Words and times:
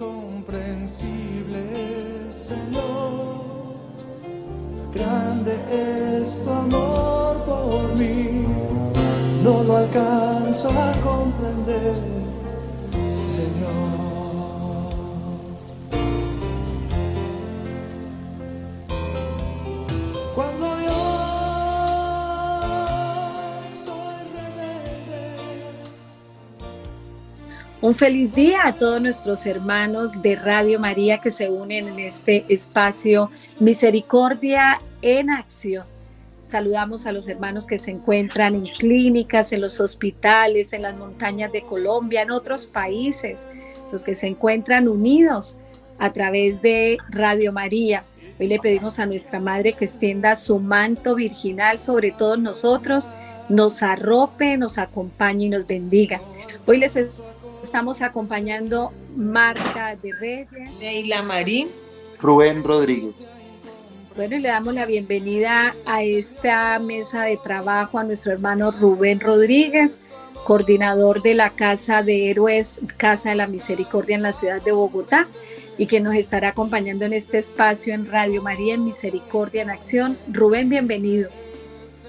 incomprensible, 0.00 1.62
Señor. 2.30 3.40
Grande 4.94 5.54
es 5.70 6.42
tu 6.42 6.50
amor 6.50 7.36
por 7.44 7.98
mí, 7.98 8.46
no 9.44 9.62
lo 9.62 9.76
alcanzo 9.76 10.70
a 10.70 10.92
Un 27.90 27.96
feliz 27.96 28.32
día 28.32 28.68
a 28.68 28.72
todos 28.74 29.02
nuestros 29.02 29.46
hermanos 29.46 30.22
de 30.22 30.36
Radio 30.36 30.78
María 30.78 31.18
que 31.18 31.32
se 31.32 31.50
unen 31.50 31.88
en 31.88 31.98
este 31.98 32.44
espacio 32.48 33.32
Misericordia 33.58 34.80
en 35.02 35.28
Acción. 35.28 35.86
Saludamos 36.44 37.06
a 37.06 37.10
los 37.10 37.26
hermanos 37.26 37.66
que 37.66 37.78
se 37.78 37.90
encuentran 37.90 38.54
en 38.54 38.62
clínicas, 38.62 39.50
en 39.50 39.60
los 39.60 39.80
hospitales, 39.80 40.72
en 40.72 40.82
las 40.82 40.96
montañas 40.96 41.50
de 41.50 41.62
Colombia, 41.62 42.22
en 42.22 42.30
otros 42.30 42.64
países, 42.66 43.48
los 43.90 44.04
que 44.04 44.14
se 44.14 44.28
encuentran 44.28 44.86
unidos 44.86 45.58
a 45.98 46.12
través 46.12 46.62
de 46.62 46.96
Radio 47.08 47.52
María. 47.52 48.04
Hoy 48.38 48.46
le 48.46 48.60
pedimos 48.60 49.00
a 49.00 49.06
nuestra 49.06 49.40
Madre 49.40 49.72
que 49.72 49.86
extienda 49.86 50.36
su 50.36 50.60
manto 50.60 51.16
virginal 51.16 51.80
sobre 51.80 52.12
todos 52.12 52.38
nosotros, 52.38 53.10
nos 53.48 53.82
arrope, 53.82 54.56
nos 54.56 54.78
acompañe 54.78 55.46
y 55.46 55.48
nos 55.48 55.66
bendiga. 55.66 56.20
Hoy 56.66 56.78
les 56.78 56.94
estamos 57.62 58.02
acompañando 58.02 58.92
Marta 59.16 59.96
de 59.96 60.12
Reyes. 60.12 60.52
Neila 60.80 61.22
Marín. 61.22 61.68
Rubén 62.20 62.62
Rodríguez. 62.64 63.30
Bueno, 64.16 64.36
y 64.36 64.40
le 64.40 64.48
damos 64.48 64.74
la 64.74 64.86
bienvenida 64.86 65.74
a 65.86 66.02
esta 66.02 66.78
mesa 66.78 67.22
de 67.22 67.36
trabajo 67.36 67.98
a 67.98 68.04
nuestro 68.04 68.32
hermano 68.32 68.70
Rubén 68.70 69.20
Rodríguez, 69.20 70.00
coordinador 70.44 71.22
de 71.22 71.34
la 71.34 71.50
Casa 71.50 72.02
de 72.02 72.30
Héroes, 72.30 72.80
Casa 72.96 73.30
de 73.30 73.36
la 73.36 73.46
Misericordia 73.46 74.16
en 74.16 74.22
la 74.22 74.32
ciudad 74.32 74.60
de 74.60 74.72
Bogotá, 74.72 75.28
y 75.78 75.86
que 75.86 76.00
nos 76.00 76.14
estará 76.14 76.48
acompañando 76.48 77.04
en 77.04 77.12
este 77.12 77.38
espacio 77.38 77.94
en 77.94 78.10
Radio 78.10 78.42
María 78.42 78.74
en 78.74 78.84
Misericordia 78.84 79.62
en 79.62 79.70
Acción. 79.70 80.18
Rubén, 80.30 80.68
bienvenido. 80.68 81.30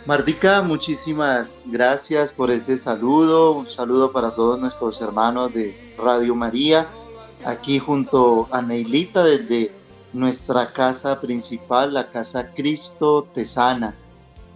Martica, 0.06 0.64
muchísimas 0.64 1.66
gracias 1.68 2.32
por 2.32 2.50
ese 2.50 2.78
saludo. 2.78 3.52
Un 3.52 3.70
saludo 3.70 4.12
para 4.12 4.32
todos 4.32 4.60
nuestros 4.60 5.00
hermanos 5.00 5.54
de 5.54 5.94
Radio 5.96 6.34
María, 6.34 6.88
aquí 7.46 7.78
junto 7.78 8.48
a 8.52 8.64
Neilita 8.64 9.24
desde 9.24 9.72
nuestra 10.12 10.74
casa 10.74 11.22
principal, 11.22 11.94
la 11.94 12.10
Casa 12.10 12.52
Cristo 12.52 13.28
Tesana. 13.32 13.96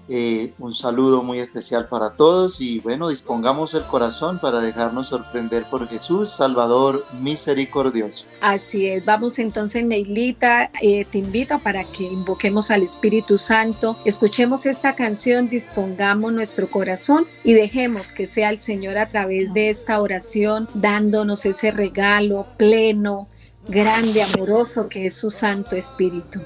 Eh, 0.08 0.54
un 0.60 0.74
saludo 0.74 1.24
muy 1.24 1.40
especial 1.40 1.88
para 1.88 2.12
todos 2.12 2.62
y 2.62 2.80
bueno, 2.80 3.10
dispongamos 3.10 3.74
el 3.74 3.84
corazón 3.84 4.40
para 4.40 4.60
dejarnos 4.60 5.08
sorprender 5.08 5.64
por 5.66 5.88
Jesús, 5.88 6.30
Salvador 6.30 7.04
misericordioso. 7.22 8.26
Así 8.42 8.88
es, 8.88 9.04
vamos 9.04 9.40
entonces, 9.40 9.84
Neilita, 9.84 10.70
eh, 10.82 11.06
te 11.06 11.18
invito 11.18 11.60
para 11.60 11.84
que 11.84 12.04
invoquemos 12.04 12.70
al 12.70 12.84
Espíritu 12.84 13.38
Santo, 13.38 13.98
escuchemos 14.06 14.66
esta 14.66 14.96
canción, 14.96 15.50
dispongamos 15.50 16.34
nuestro 16.34 16.70
corazón 16.70 17.26
y 17.44 17.54
dejemos 17.54 18.12
que 18.12 18.28
sea 18.28 18.50
el 18.50 18.60
Señor 18.60 18.98
a 18.98 19.08
través 19.08 19.54
de 19.54 19.70
esta 19.70 20.00
oración 20.00 20.68
dándonos 20.76 21.46
ese 21.46 21.72
regalo 21.72 22.46
pleno, 22.58 23.28
grande, 23.68 24.22
amoroso 24.22 24.88
que 24.88 25.08
es 25.08 25.16
su 25.16 25.32
Santo 25.32 25.76
Espíritu. 25.76 26.42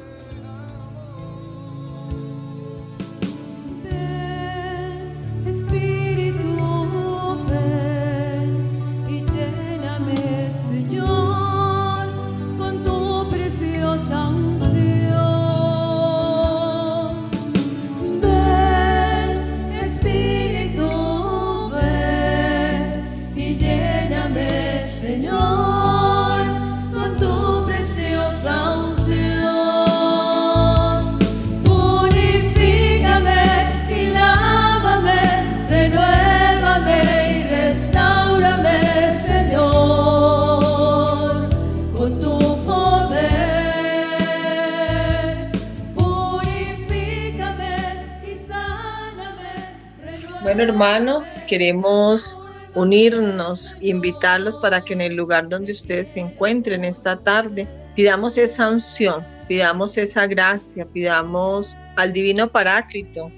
Queremos 51.47 52.39
unirnos, 52.73 53.75
invitarlos 53.81 54.57
para 54.57 54.81
que 54.81 54.93
en 54.93 55.01
el 55.01 55.15
lugar 55.15 55.49
donde 55.49 55.73
ustedes 55.73 56.09
se 56.09 56.21
encuentren 56.21 56.85
esta 56.85 57.17
tarde, 57.17 57.67
pidamos 57.95 58.37
esa 58.37 58.69
unción, 58.69 59.25
pidamos 59.47 59.97
esa 59.97 60.25
gracia, 60.27 60.85
pidamos 60.85 61.75
al 61.97 62.13
Divino 62.13 62.47
Paráclito 62.49 63.29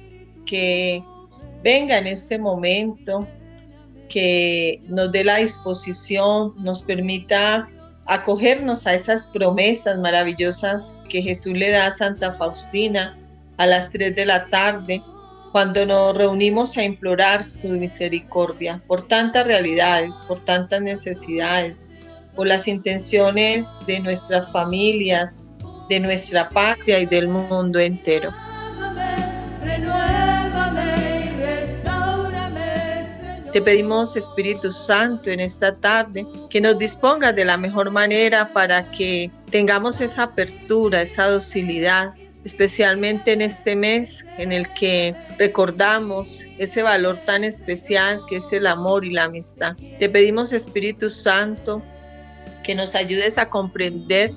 que 0.45 1.03
venga 1.63 1.97
en 1.97 2.07
este 2.07 2.37
momento, 2.37 3.27
que 4.07 4.79
nos 4.87 5.11
dé 5.11 5.23
la 5.23 5.37
disposición, 5.37 6.53
nos 6.57 6.83
permita 6.83 7.67
acogernos 8.05 8.85
a 8.85 8.93
esas 8.93 9.27
promesas 9.27 9.97
maravillosas 9.97 10.95
que 11.09 11.23
Jesús 11.23 11.53
le 11.53 11.71
da 11.71 11.87
a 11.87 11.91
Santa 11.91 12.33
Faustina 12.33 13.17
a 13.57 13.65
las 13.65 13.91
3 13.91 14.15
de 14.15 14.25
la 14.25 14.45
tarde 14.47 15.01
cuando 15.51 15.85
nos 15.85 16.17
reunimos 16.17 16.77
a 16.77 16.83
implorar 16.83 17.43
su 17.43 17.69
misericordia 17.69 18.81
por 18.87 19.07
tantas 19.07 19.45
realidades, 19.45 20.15
por 20.27 20.39
tantas 20.45 20.81
necesidades, 20.81 21.87
por 22.35 22.47
las 22.47 22.67
intenciones 22.67 23.69
de 23.85 23.99
nuestras 23.99 24.51
familias, 24.51 25.43
de 25.89 25.99
nuestra 25.99 26.49
patria 26.49 26.99
y 26.99 27.05
del 27.05 27.27
mundo 27.27 27.79
entero. 27.79 28.33
Te 33.51 33.61
pedimos, 33.61 34.15
Espíritu 34.15 34.71
Santo, 34.71 35.29
en 35.29 35.41
esta 35.41 35.75
tarde, 35.75 36.25
que 36.49 36.61
nos 36.61 36.77
dispongas 36.77 37.35
de 37.35 37.43
la 37.43 37.57
mejor 37.57 37.91
manera 37.91 38.53
para 38.53 38.89
que 38.91 39.29
tengamos 39.49 39.99
esa 39.99 40.23
apertura, 40.23 41.01
esa 41.01 41.27
docilidad, 41.27 42.13
especialmente 42.43 43.33
en 43.33 43.41
este 43.41 43.75
mes 43.75 44.25
en 44.37 44.51
el 44.51 44.71
que 44.73 45.15
recordamos 45.37 46.43
ese 46.57 46.81
valor 46.81 47.17
tan 47.25 47.43
especial 47.43 48.21
que 48.27 48.37
es 48.37 48.51
el 48.51 48.67
amor 48.67 49.05
y 49.05 49.13
la 49.13 49.25
amistad. 49.25 49.75
Te 49.99 50.09
pedimos 50.09 50.53
Espíritu 50.53 51.09
Santo 51.09 51.81
que 52.63 52.75
nos 52.75 52.95
ayudes 52.95 53.37
a 53.37 53.49
comprender 53.49 54.31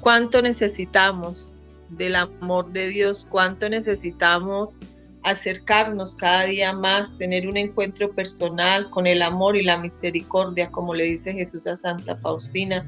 cuánto 0.00 0.40
necesitamos 0.42 1.54
del 1.90 2.16
amor 2.16 2.70
de 2.72 2.88
Dios, 2.88 3.26
cuánto 3.28 3.68
necesitamos 3.68 4.80
acercarnos 5.22 6.16
cada 6.16 6.44
día 6.44 6.72
más, 6.72 7.18
tener 7.18 7.46
un 7.46 7.58
encuentro 7.58 8.10
personal 8.10 8.88
con 8.88 9.06
el 9.06 9.20
amor 9.20 9.56
y 9.56 9.62
la 9.62 9.76
misericordia, 9.76 10.70
como 10.70 10.94
le 10.94 11.04
dice 11.04 11.34
Jesús 11.34 11.66
a 11.66 11.76
Santa 11.76 12.16
Faustina 12.16 12.86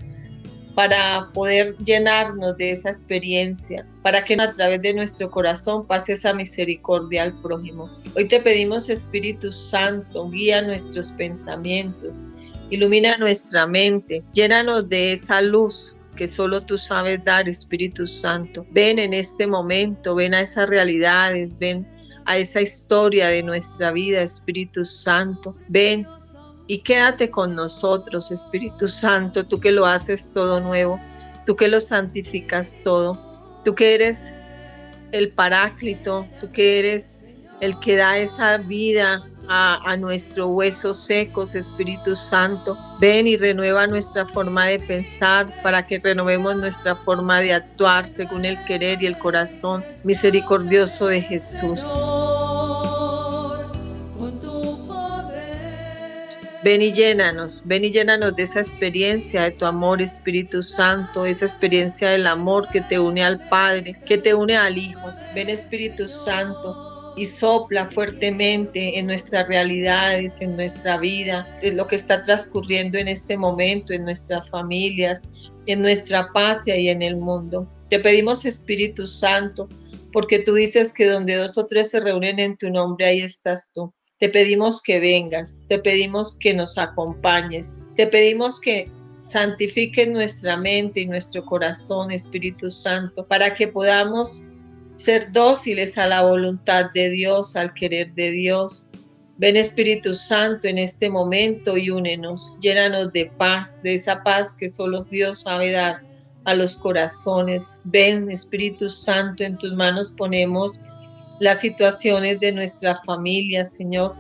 para 0.75 1.29
poder 1.35 1.77
llenarnos 1.85 2.57
de 2.57 2.71
esa 2.71 2.91
experiencia, 2.91 3.87
para 4.03 4.25
que 4.25 4.35
a 4.35 4.53
través 4.53 4.81
de 4.83 4.95
nuestro 4.95 5.31
corazón 5.31 5.87
pase 5.87 6.15
esa 6.15 6.33
misericordia 6.33 7.25
al 7.25 7.41
prójimo. 7.43 7.91
Hoy 8.17 8.27
te 8.27 8.41
pedimos, 8.41 8.89
Espíritu 8.89 9.53
Santo, 9.53 10.29
guía 10.31 10.63
nuestros 10.63 11.11
pensamientos, 11.11 12.23
ilumina 12.71 13.19
nuestra 13.19 13.67
mente, 13.67 14.23
llénanos 14.33 14.89
de 14.89 15.13
esa 15.13 15.43
luz 15.43 15.97
que 16.17 16.27
solo 16.27 16.61
tú 16.61 16.79
sabes 16.79 17.25
dar, 17.25 17.49
Espíritu 17.49 18.07
Santo. 18.07 18.67
Ven 18.71 18.99
en 18.99 19.15
este 19.15 19.47
momento, 19.47 20.15
ven 20.15 20.35
a 20.35 20.41
esas 20.41 20.69
realidades, 20.69 21.57
ven 21.59 21.87
a 22.27 22.37
esa 22.37 22.61
historia 22.61 23.29
de 23.29 23.43
nuestra 23.43 23.91
vida, 23.91 24.23
Espíritu 24.23 24.85
Santo. 24.85 25.57
Ven 25.69 26.07
y 26.67 26.79
quédate 26.79 27.31
con 27.31 27.55
nosotros, 27.55 28.31
Espíritu 28.31 28.89
Santo, 28.89 29.45
tú 29.45 29.61
que 29.61 29.73
lo 29.73 29.87
haces 29.87 30.33
todo 30.33 30.61
nuevo, 30.61 31.01
tú 31.47 31.57
que 31.57 31.69
lo 31.69 31.81
santificas 31.81 32.81
todo, 32.83 33.19
tú 33.65 33.75
que 33.75 33.95
eres 33.95 34.33
el 35.13 35.31
paráclito, 35.33 36.27
tú 36.41 36.51
que 36.51 36.79
eres 36.79 37.15
el 37.61 37.79
que 37.79 37.97
da 37.97 38.19
esa 38.19 38.59
vida 38.59 39.23
a, 39.49 39.97
nuestros 39.97 40.49
huesos 40.51 40.99
secos, 40.99 41.55
Espíritu 41.55 42.17
Santo. 42.17 42.77
Ven 43.01 43.27
y 43.27 43.37
renueva 43.37 43.87
nuestra 43.87 44.25
forma 44.25 44.67
de 44.67 44.79
pensar 44.81 45.53
para 45.63 45.85
que 45.85 45.99
renovemos 45.99 46.57
nuestra 46.57 46.95
forma 46.95 47.41
de 47.41 47.55
actuar 47.55 48.09
según 48.09 48.45
el 48.45 48.63
querer 48.65 49.03
y 49.03 49.07
el 49.07 49.19
corazón 49.19 49.85
misericordioso 50.05 51.07
de 51.07 51.23
Jesús. 51.23 51.87
Ven 56.65 56.81
y 56.81 56.93
llénanos, 56.93 57.63
ven 57.65 57.85
y 57.85 57.91
llénanos 57.91 58.37
de 58.37 58.45
esa 58.45 58.61
experiencia 58.61 59.43
de 59.43 59.51
tu 59.51 59.67
amor, 59.67 60.01
Espíritu 60.01 60.63
Santo, 60.63 61.27
esa 61.27 61.45
experiencia 61.45 62.11
del 62.11 62.27
amor 62.29 62.69
que 62.69 62.81
te 62.81 63.01
une 63.01 63.25
al 63.25 63.41
Padre, 63.49 63.97
que 64.07 64.17
te 64.17 64.33
une 64.33 64.57
al 64.57 64.79
Hijo. 64.79 65.13
Ven 65.35 65.49
Espíritu 65.49 66.07
Santo, 66.07 67.15
y 67.17 67.27
sopla 67.27 67.87
fuertemente 67.87 68.99
en 68.99 69.07
nuestras 69.07 69.49
realidades, 69.49 70.41
en 70.41 70.57
nuestra 70.57 70.99
vida, 70.99 71.47
en 71.63 71.77
lo 71.77 71.87
que 71.87 71.97
está 71.97 72.23
transcurriendo 72.23 72.99
en 72.99 73.09
este 73.09 73.37
momento, 73.37 73.93
en 73.93 74.05
nuestras 74.05 74.49
familias, 74.49 75.23
en 75.67 75.83
nuestra 75.83 76.29
patria 76.33 76.77
y 76.77 76.89
en 76.89 77.03
el 77.03 77.17
mundo. 77.17 77.69
Te 77.91 77.99
pedimos 77.99 78.45
Espíritu 78.45 79.07
Santo, 79.07 79.69
porque 80.13 80.39
tú 80.39 80.55
dices 80.55 80.93
que 80.93 81.07
donde 81.07 81.37
dos 81.37 81.59
o 81.59 81.67
tres 81.67 81.91
se 81.91 82.01
reúnen 82.01 82.39
en 82.39 82.57
tu 82.57 82.71
nombre, 82.71 83.07
ahí 83.07 83.21
estás 83.21 83.73
tú. 83.75 83.93
Te 84.23 84.29
pedimos 84.29 84.81
que 84.81 85.01
vengas, 85.01 85.65
te 85.67 85.81
pedimos 85.81 86.39
que 86.39 86.55
nos 86.55 86.79
acompañes, 86.79 87.73
te 87.97 88.07
pedimos 88.07 88.61
que 88.61 88.89
santifiques 89.19 90.09
nuestra 90.09 90.57
mente 90.57 91.01
y 91.01 91.07
nuestro 91.07 91.45
corazón, 91.45 92.13
Espíritu 92.13 92.71
Santo, 92.71 93.27
para 93.27 93.53
que 93.53 93.67
podamos 93.67 94.45
ser 94.95 95.33
dóciles 95.33 95.99
a 95.99 96.07
la 96.07 96.23
voluntad 96.23 96.93
de 96.95 97.11
Dios, 97.11 97.57
al 97.57 97.75
querer 97.75 98.15
de 98.15 98.31
Dios. 98.31 98.91
Ven 99.39 99.57
Espíritu 99.57 100.15
Santo 100.15 100.69
en 100.69 100.79
este 100.79 101.11
momento 101.11 101.77
y 101.77 101.91
únenos, 101.91 102.57
llénanos 102.61 103.13
de 103.13 103.27
paz, 103.39 103.83
de 103.83 103.95
esa 103.95 104.23
paz 104.23 104.55
que 104.55 104.69
solo 104.69 105.03
Dios 105.03 105.41
sabe 105.41 105.73
dar 105.73 106.01
a 106.45 106.55
los 106.55 106.77
corazones. 106.77 107.81
Ven 107.87 108.31
Espíritu 108.31 108.89
Santo, 108.89 109.43
en 109.43 109.59
tus 109.59 109.75
manos 109.75 110.13
ponemos 110.13 110.81
las 111.43 111.61
situaciones 111.61 112.39
de 112.39 112.53
nuestra 112.53 112.95
familia, 113.05 113.65
Señor. 113.65 114.15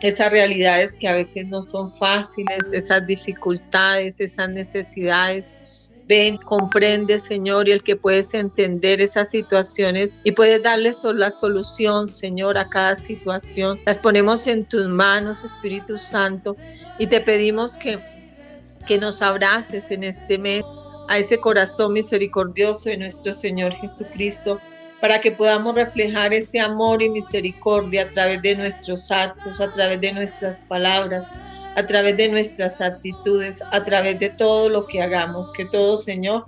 Esas 0.00 0.32
realidades 0.32 0.96
que 0.96 1.06
a 1.06 1.14
veces 1.14 1.46
no 1.46 1.62
son 1.62 1.94
fáciles, 1.94 2.72
esas 2.72 3.06
dificultades, 3.06 4.20
esas 4.20 4.48
necesidades 4.48 5.52
Ven, 6.08 6.38
comprende, 6.38 7.18
Señor, 7.18 7.68
y 7.68 7.72
el 7.72 7.82
que 7.82 7.94
puedes 7.94 8.32
entender 8.32 9.02
esas 9.02 9.30
situaciones 9.30 10.16
y 10.24 10.32
puedes 10.32 10.62
darle 10.62 10.90
la 11.14 11.28
solución, 11.28 12.08
Señor, 12.08 12.56
a 12.56 12.70
cada 12.70 12.96
situación. 12.96 13.78
Las 13.84 13.98
ponemos 13.98 14.46
en 14.46 14.64
tus 14.64 14.88
manos, 14.88 15.44
Espíritu 15.44 15.98
Santo, 15.98 16.56
y 16.98 17.08
te 17.08 17.20
pedimos 17.20 17.76
que, 17.76 17.98
que 18.86 18.96
nos 18.96 19.20
abraces 19.20 19.90
en 19.90 20.02
este 20.02 20.38
mes 20.38 20.64
a 21.10 21.18
ese 21.18 21.36
corazón 21.38 21.92
misericordioso 21.92 22.88
de 22.88 22.96
nuestro 22.96 23.34
Señor 23.34 23.74
Jesucristo 23.74 24.58
para 25.00 25.20
que 25.20 25.30
podamos 25.30 25.74
reflejar 25.74 26.34
ese 26.34 26.58
amor 26.58 27.02
y 27.02 27.08
misericordia 27.08 28.02
a 28.02 28.10
través 28.10 28.42
de 28.42 28.56
nuestros 28.56 29.10
actos, 29.10 29.60
a 29.60 29.72
través 29.72 30.00
de 30.00 30.12
nuestras 30.12 30.62
palabras, 30.62 31.30
a 31.76 31.86
través 31.86 32.16
de 32.16 32.28
nuestras 32.28 32.80
actitudes, 32.80 33.62
a 33.70 33.84
través 33.84 34.18
de 34.18 34.30
todo 34.30 34.68
lo 34.68 34.86
que 34.86 35.00
hagamos. 35.00 35.52
Que 35.52 35.64
todo, 35.64 35.96
Señor, 35.96 36.44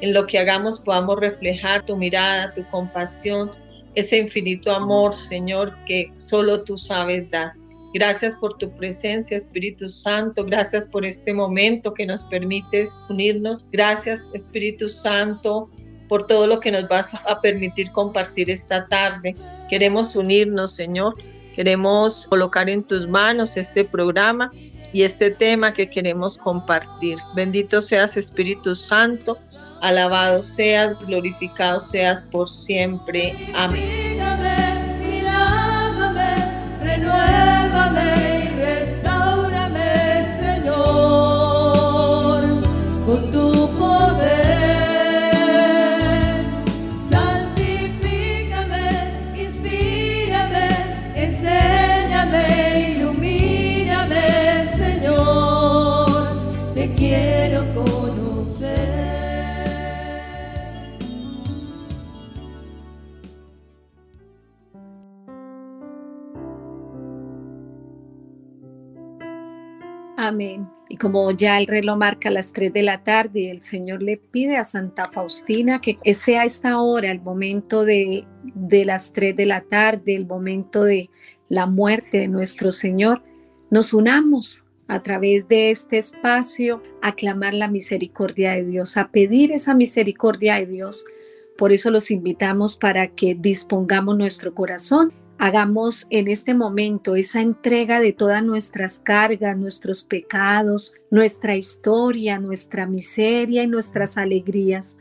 en 0.00 0.14
lo 0.14 0.26
que 0.26 0.38
hagamos 0.38 0.80
podamos 0.80 1.20
reflejar 1.20 1.84
tu 1.84 1.96
mirada, 1.96 2.54
tu 2.54 2.66
compasión, 2.70 3.50
ese 3.94 4.16
infinito 4.16 4.72
amor, 4.72 5.14
Señor, 5.14 5.76
que 5.84 6.10
solo 6.16 6.62
tú 6.62 6.78
sabes 6.78 7.30
dar. 7.30 7.52
Gracias 7.92 8.36
por 8.36 8.56
tu 8.56 8.70
presencia, 8.70 9.36
Espíritu 9.36 9.90
Santo. 9.90 10.46
Gracias 10.46 10.88
por 10.88 11.04
este 11.04 11.34
momento 11.34 11.92
que 11.92 12.06
nos 12.06 12.22
permites 12.24 12.98
unirnos. 13.10 13.62
Gracias, 13.70 14.30
Espíritu 14.32 14.88
Santo, 14.88 15.68
por 16.12 16.26
todo 16.26 16.46
lo 16.46 16.60
que 16.60 16.70
nos 16.70 16.86
vas 16.88 17.14
a 17.14 17.40
permitir 17.40 17.90
compartir 17.90 18.50
esta 18.50 18.86
tarde. 18.86 19.34
Queremos 19.70 20.14
unirnos, 20.14 20.74
Señor, 20.74 21.14
Queremos 21.54 22.26
colocar 22.26 22.68
en 22.70 22.82
tus 22.82 23.06
manos 23.06 23.56
este 23.56 23.84
programa 23.84 24.50
y 24.92 25.02
este 25.02 25.30
tema 25.30 25.72
que 25.72 25.88
queremos 25.88 26.38
compartir. 26.38 27.18
Bendito 27.34 27.80
seas 27.80 28.16
Espíritu 28.16 28.74
Santo, 28.74 29.38
alabado 29.80 30.42
seas, 30.42 30.98
glorificado 31.06 31.78
seas 31.78 32.28
por 32.30 32.48
siempre. 32.48 33.36
Amén. 33.54 34.01
Como 71.02 71.32
ya 71.32 71.58
el 71.58 71.66
reloj 71.66 71.98
marca 71.98 72.30
las 72.30 72.52
3 72.52 72.72
de 72.72 72.84
la 72.84 73.02
tarde, 73.02 73.50
el 73.50 73.60
Señor 73.60 74.04
le 74.04 74.18
pide 74.18 74.56
a 74.56 74.62
Santa 74.62 75.06
Faustina 75.06 75.80
que 75.80 75.98
sea 76.14 76.44
esta 76.44 76.78
hora, 76.78 77.10
el 77.10 77.20
momento 77.20 77.84
de, 77.84 78.24
de 78.54 78.84
las 78.84 79.12
3 79.12 79.36
de 79.36 79.46
la 79.46 79.62
tarde, 79.62 80.14
el 80.14 80.26
momento 80.26 80.84
de 80.84 81.10
la 81.48 81.66
muerte 81.66 82.18
de 82.18 82.28
nuestro 82.28 82.70
Señor, 82.70 83.20
nos 83.68 83.92
unamos 83.92 84.62
a 84.86 85.02
través 85.02 85.48
de 85.48 85.72
este 85.72 85.98
espacio 85.98 86.84
a 87.02 87.16
clamar 87.16 87.54
la 87.54 87.66
misericordia 87.66 88.52
de 88.52 88.64
Dios, 88.64 88.96
a 88.96 89.08
pedir 89.08 89.50
esa 89.50 89.74
misericordia 89.74 90.54
de 90.54 90.66
Dios. 90.66 91.04
Por 91.58 91.72
eso 91.72 91.90
los 91.90 92.12
invitamos 92.12 92.78
para 92.78 93.08
que 93.08 93.34
dispongamos 93.34 94.16
nuestro 94.16 94.54
corazón 94.54 95.12
Hagamos 95.44 96.06
en 96.10 96.28
este 96.28 96.54
momento 96.54 97.16
esa 97.16 97.40
entrega 97.40 97.98
de 97.98 98.12
todas 98.12 98.44
nuestras 98.44 99.00
cargas, 99.00 99.58
nuestros 99.58 100.04
pecados, 100.04 100.94
nuestra 101.10 101.56
historia, 101.56 102.38
nuestra 102.38 102.86
miseria 102.86 103.64
y 103.64 103.66
nuestras 103.66 104.16
alegrías. 104.16 104.98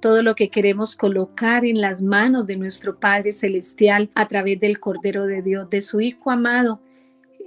Todo 0.00 0.24
lo 0.24 0.34
que 0.34 0.50
queremos 0.50 0.96
colocar 0.96 1.64
en 1.64 1.80
las 1.80 2.02
manos 2.02 2.44
de 2.48 2.56
nuestro 2.56 2.98
Padre 2.98 3.30
Celestial 3.30 4.10
a 4.16 4.26
través 4.26 4.58
del 4.58 4.80
Cordero 4.80 5.26
de 5.26 5.42
Dios, 5.42 5.70
de 5.70 5.80
su 5.80 6.00
Hijo 6.00 6.32
amado, 6.32 6.80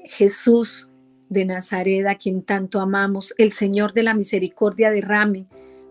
Jesús 0.05 0.89
de 1.27 1.43
Nazaret, 1.43 2.07
a 2.07 2.15
quien 2.15 2.43
tanto 2.43 2.79
amamos, 2.79 3.33
el 3.37 3.51
Señor 3.51 3.91
de 3.91 4.03
la 4.03 4.13
misericordia 4.13 4.89
derrame 4.89 5.47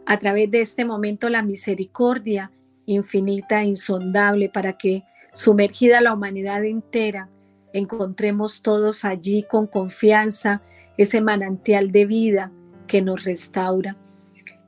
a 0.06 0.18
través 0.18 0.50
de 0.50 0.62
este 0.62 0.86
momento 0.86 1.28
la 1.28 1.42
misericordia 1.42 2.50
infinita 2.86 3.60
e 3.60 3.66
insondable 3.66 4.48
para 4.48 4.72
que 4.78 5.04
sumergida 5.36 6.00
la 6.00 6.14
humanidad 6.14 6.64
entera, 6.64 7.28
encontremos 7.74 8.62
todos 8.62 9.04
allí 9.04 9.42
con 9.42 9.66
confianza 9.66 10.62
ese 10.96 11.20
manantial 11.20 11.90
de 11.92 12.06
vida 12.06 12.52
que 12.88 13.02
nos 13.02 13.24
restaura. 13.24 13.98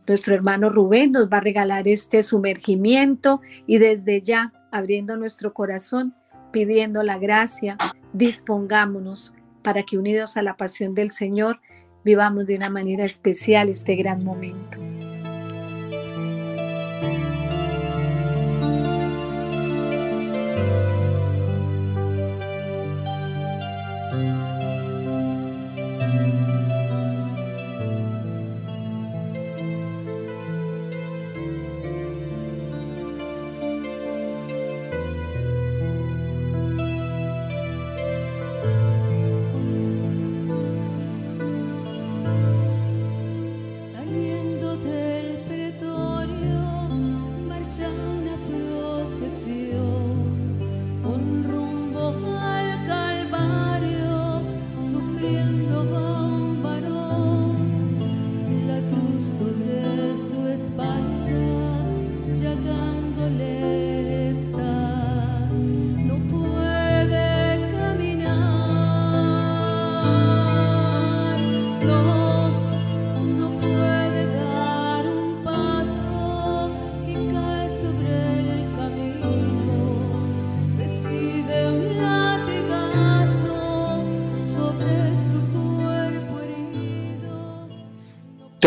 Nuestro 0.06 0.34
hermano 0.34 0.68
Rubén 0.68 1.12
nos 1.12 1.30
va 1.30 1.38
a 1.38 1.40
regalar 1.40 1.88
este 1.88 2.22
sumergimiento 2.22 3.40
y 3.66 3.78
desde 3.78 4.20
ya, 4.20 4.52
abriendo 4.70 5.16
nuestro 5.16 5.54
corazón, 5.54 6.14
pidiendo 6.52 7.02
la 7.02 7.18
gracia, 7.18 7.78
dispongámonos 8.12 9.32
para 9.62 9.84
que 9.84 9.96
unidos 9.96 10.37
a 10.37 10.42
la 10.42 10.58
pasión 10.58 10.94
del 10.94 11.08
Señor, 11.08 11.60
vivamos 12.04 12.46
de 12.46 12.56
una 12.56 12.68
manera 12.68 13.06
especial 13.06 13.70
este 13.70 13.96
gran 13.96 14.22
momento. 14.22 14.88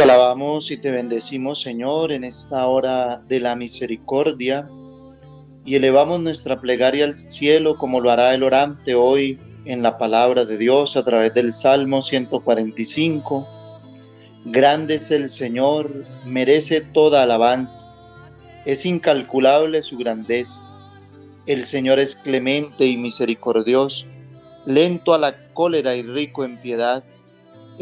Te 0.01 0.05
alabamos 0.05 0.71
y 0.71 0.77
te 0.77 0.89
bendecimos, 0.89 1.61
Señor, 1.61 2.11
en 2.11 2.23
esta 2.23 2.65
hora 2.65 3.19
de 3.19 3.39
la 3.39 3.55
misericordia 3.55 4.67
y 5.63 5.75
elevamos 5.75 6.19
nuestra 6.19 6.59
plegaria 6.59 7.05
al 7.05 7.13
cielo 7.13 7.77
como 7.77 8.01
lo 8.01 8.09
hará 8.09 8.33
el 8.33 8.41
orante 8.41 8.95
hoy 8.95 9.37
en 9.65 9.83
la 9.83 9.99
palabra 9.99 10.43
de 10.43 10.57
Dios 10.57 10.97
a 10.97 11.05
través 11.05 11.35
del 11.35 11.53
Salmo 11.53 12.01
145. 12.01 13.47
Grande 14.45 14.95
es 14.95 15.11
el 15.11 15.29
Señor, 15.29 15.91
merece 16.25 16.81
toda 16.81 17.21
alabanza, 17.21 17.95
es 18.65 18.87
incalculable 18.87 19.83
su 19.83 19.99
grandeza. 19.99 20.67
El 21.45 21.63
Señor 21.63 21.99
es 21.99 22.15
clemente 22.15 22.87
y 22.87 22.97
misericordioso, 22.97 24.07
lento 24.65 25.13
a 25.13 25.19
la 25.19 25.35
cólera 25.53 25.95
y 25.95 26.01
rico 26.01 26.43
en 26.43 26.57
piedad 26.57 27.03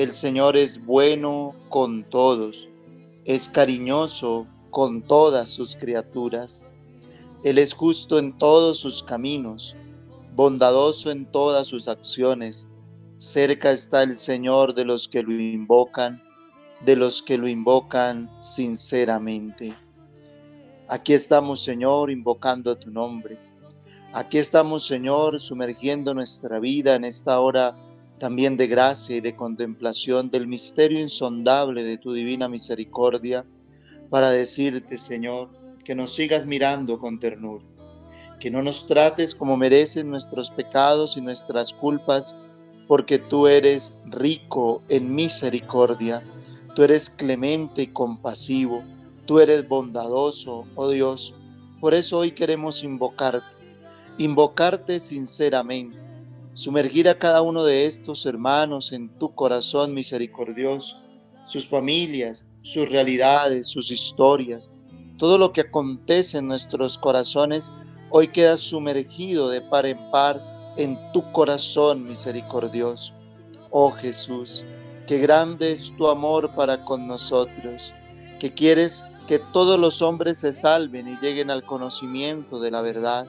el 0.01 0.13
Señor 0.13 0.55
es 0.55 0.85
bueno 0.85 1.53
con 1.67 2.05
todos, 2.05 2.69
es 3.25 3.49
cariñoso 3.49 4.45
con 4.69 5.01
todas 5.01 5.49
sus 5.49 5.75
criaturas. 5.75 6.63
Él 7.43 7.57
es 7.57 7.73
justo 7.73 8.17
en 8.17 8.37
todos 8.37 8.77
sus 8.77 9.03
caminos, 9.03 9.75
bondadoso 10.35 11.11
en 11.11 11.25
todas 11.25 11.67
sus 11.67 11.89
acciones. 11.89 12.69
Cerca 13.17 13.71
está 13.71 14.03
el 14.03 14.15
Señor 14.15 14.73
de 14.73 14.85
los 14.85 15.05
que 15.09 15.21
lo 15.21 15.33
invocan, 15.33 16.23
de 16.85 16.95
los 16.95 17.21
que 17.21 17.37
lo 17.37 17.49
invocan 17.49 18.31
sinceramente. 18.39 19.75
Aquí 20.87 21.11
estamos, 21.11 21.61
Señor, 21.61 22.09
invocando 22.09 22.77
tu 22.77 22.89
nombre. 22.89 23.37
Aquí 24.13 24.37
estamos, 24.37 24.87
Señor, 24.87 25.41
sumergiendo 25.41 26.13
nuestra 26.13 26.57
vida 26.59 26.95
en 26.95 27.03
esta 27.03 27.41
hora 27.41 27.75
también 28.19 28.57
de 28.57 28.67
gracia 28.67 29.15
y 29.15 29.21
de 29.21 29.35
contemplación 29.35 30.29
del 30.29 30.45
misterio 30.45 30.99
insondable 30.99 31.83
de 31.83 31.97
tu 31.97 32.13
divina 32.13 32.49
misericordia, 32.49 33.45
para 34.09 34.29
decirte, 34.31 34.97
Señor, 34.97 35.49
que 35.85 35.95
nos 35.95 36.13
sigas 36.13 36.45
mirando 36.45 36.99
con 36.99 37.19
ternura, 37.19 37.63
que 38.39 38.51
no 38.51 38.61
nos 38.61 38.87
trates 38.87 39.33
como 39.33 39.55
merecen 39.55 40.09
nuestros 40.09 40.51
pecados 40.51 41.15
y 41.15 41.21
nuestras 41.21 41.73
culpas, 41.73 42.35
porque 42.87 43.19
tú 43.19 43.47
eres 43.47 43.95
rico 44.05 44.81
en 44.89 45.13
misericordia, 45.13 46.23
tú 46.75 46.83
eres 46.83 47.09
clemente 47.09 47.83
y 47.83 47.87
compasivo, 47.87 48.83
tú 49.25 49.39
eres 49.39 49.67
bondadoso, 49.67 50.65
oh 50.75 50.89
Dios. 50.89 51.33
Por 51.79 51.93
eso 51.93 52.19
hoy 52.19 52.31
queremos 52.31 52.83
invocarte, 52.83 53.55
invocarte 54.17 54.99
sinceramente 54.99 56.08
sumergir 56.59 57.07
a 57.07 57.17
cada 57.17 57.41
uno 57.41 57.63
de 57.63 57.85
estos 57.85 58.25
hermanos 58.25 58.91
en 58.91 59.07
tu 59.17 59.33
corazón 59.33 59.93
misericordioso, 59.93 60.97
sus 61.45 61.65
familias, 61.65 62.47
sus 62.63 62.89
realidades, 62.89 63.65
sus 63.67 63.91
historias, 63.91 64.73
todo 65.17 65.37
lo 65.37 65.53
que 65.53 65.61
acontece 65.61 66.37
en 66.37 66.49
nuestros 66.49 66.97
corazones 66.97 67.71
hoy 68.09 68.27
queda 68.27 68.57
sumergido 68.57 69.47
de 69.47 69.61
par 69.61 69.85
en 69.85 69.97
par 70.11 70.41
en 70.75 70.99
tu 71.13 71.23
corazón 71.31 72.03
misericordioso. 72.03 73.13
Oh 73.71 73.91
Jesús, 73.91 74.65
qué 75.07 75.17
grande 75.17 75.71
es 75.71 75.95
tu 75.95 76.09
amor 76.09 76.53
para 76.55 76.83
con 76.83 77.07
nosotros, 77.07 77.93
que 78.37 78.53
quieres 78.53 79.05
que 79.27 79.39
todos 79.53 79.79
los 79.79 80.01
hombres 80.01 80.39
se 80.39 80.51
salven 80.51 81.07
y 81.07 81.17
lleguen 81.21 81.51
al 81.51 81.63
conocimiento 81.63 82.59
de 82.59 82.71
la 82.71 82.81
verdad. 82.81 83.25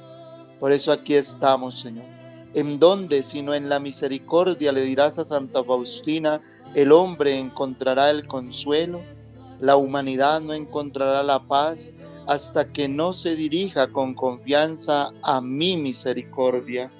Por 0.58 0.72
eso 0.72 0.90
aquí 0.90 1.14
estamos, 1.14 1.78
Señor 1.78 2.19
¿En 2.52 2.80
dónde, 2.80 3.22
sino 3.22 3.54
en 3.54 3.68
la 3.68 3.78
misericordia, 3.78 4.72
le 4.72 4.82
dirás 4.82 5.18
a 5.20 5.24
Santa 5.24 5.62
Faustina, 5.62 6.40
el 6.74 6.90
hombre 6.90 7.38
encontrará 7.38 8.10
el 8.10 8.26
consuelo? 8.26 9.00
La 9.60 9.76
humanidad 9.76 10.40
no 10.40 10.52
encontrará 10.52 11.22
la 11.22 11.46
paz 11.46 11.92
hasta 12.26 12.66
que 12.66 12.88
no 12.88 13.12
se 13.12 13.36
dirija 13.36 13.86
con 13.86 14.14
confianza 14.14 15.12
a 15.22 15.40
mi 15.40 15.76
misericordia. 15.76 16.90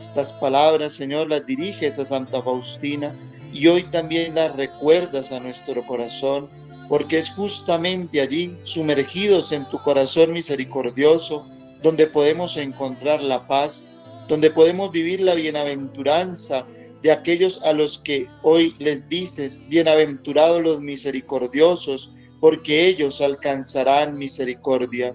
Estas 0.00 0.32
palabras, 0.32 0.92
Señor, 0.92 1.28
las 1.28 1.46
diriges 1.46 2.00
a 2.00 2.04
Santa 2.04 2.42
Faustina 2.42 3.14
y 3.52 3.68
hoy 3.68 3.84
también 3.84 4.34
las 4.34 4.56
recuerdas 4.56 5.30
a 5.30 5.38
nuestro 5.38 5.86
corazón, 5.86 6.48
porque 6.88 7.18
es 7.18 7.30
justamente 7.30 8.20
allí, 8.20 8.52
sumergidos 8.64 9.52
en 9.52 9.68
tu 9.70 9.78
corazón 9.78 10.32
misericordioso, 10.32 11.46
donde 11.82 12.06
podemos 12.08 12.56
encontrar 12.56 13.22
la 13.22 13.46
paz 13.46 13.88
donde 14.28 14.50
podemos 14.50 14.90
vivir 14.90 15.20
la 15.20 15.34
bienaventuranza 15.34 16.66
de 17.02 17.12
aquellos 17.12 17.62
a 17.62 17.72
los 17.72 17.98
que 17.98 18.28
hoy 18.42 18.74
les 18.78 19.08
dices, 19.08 19.60
bienaventurados 19.68 20.62
los 20.62 20.80
misericordiosos, 20.80 22.12
porque 22.40 22.86
ellos 22.86 23.20
alcanzarán 23.20 24.18
misericordia. 24.18 25.14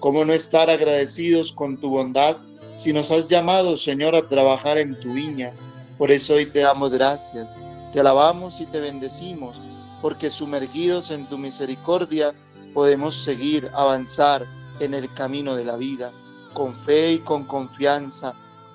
¿Cómo 0.00 0.24
no 0.24 0.32
estar 0.32 0.70
agradecidos 0.70 1.52
con 1.52 1.78
tu 1.78 1.90
bondad 1.90 2.36
si 2.76 2.92
nos 2.92 3.10
has 3.10 3.28
llamado, 3.28 3.76
Señor, 3.76 4.14
a 4.14 4.28
trabajar 4.28 4.78
en 4.78 4.98
tu 5.00 5.14
viña? 5.14 5.52
Por 5.98 6.10
eso 6.10 6.34
hoy 6.34 6.46
te 6.46 6.60
damos 6.60 6.92
gracias, 6.92 7.56
te 7.92 8.00
alabamos 8.00 8.60
y 8.60 8.66
te 8.66 8.80
bendecimos, 8.80 9.60
porque 10.00 10.30
sumergidos 10.30 11.10
en 11.10 11.26
tu 11.26 11.38
misericordia 11.38 12.32
podemos 12.74 13.14
seguir, 13.14 13.70
avanzar 13.74 14.46
en 14.80 14.94
el 14.94 15.12
camino 15.14 15.54
de 15.54 15.64
la 15.64 15.76
vida, 15.76 16.12
con 16.52 16.74
fe 16.74 17.12
y 17.12 17.18
con 17.18 17.44
confianza 17.44 18.34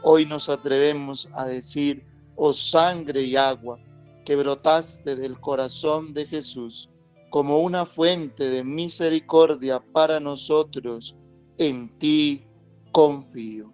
Hoy 0.10 0.26
nos 0.26 0.48
atrevemos 0.48 1.28
a 1.34 1.44
decir, 1.44 2.02
oh 2.38 2.54
sangre 2.54 3.24
y 3.24 3.36
agua, 3.36 3.78
que 4.24 4.38
brotaste 4.38 5.18
del 5.18 5.38
corazón 5.38 6.14
de 6.14 6.26
Jesús 6.26 6.90
como 7.30 7.60
una 7.60 7.86
fuente 7.86 8.50
de 8.50 8.64
misericordia 8.64 9.82
para 9.92 10.22
nosotros, 10.22 11.14
en 11.58 11.90
ti 12.00 12.48
confío. 12.94 13.74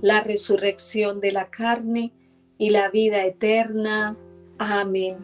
la 0.00 0.22
resurrección 0.22 1.20
de 1.20 1.32
la 1.32 1.50
carne 1.50 2.12
y 2.58 2.70
la 2.70 2.90
vida 2.90 3.24
eterna. 3.24 4.16
Amén. 4.58 5.18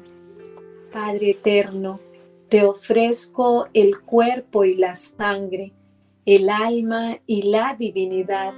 Padre 0.93 1.31
eterno, 1.31 2.01
te 2.49 2.65
ofrezco 2.65 3.67
el 3.75 4.01
cuerpo 4.01 4.65
y 4.65 4.75
la 4.75 4.95
sangre, 4.95 5.73
el 6.25 6.49
alma 6.49 7.19
y 7.27 7.43
la 7.43 7.77
divinidad 7.79 8.55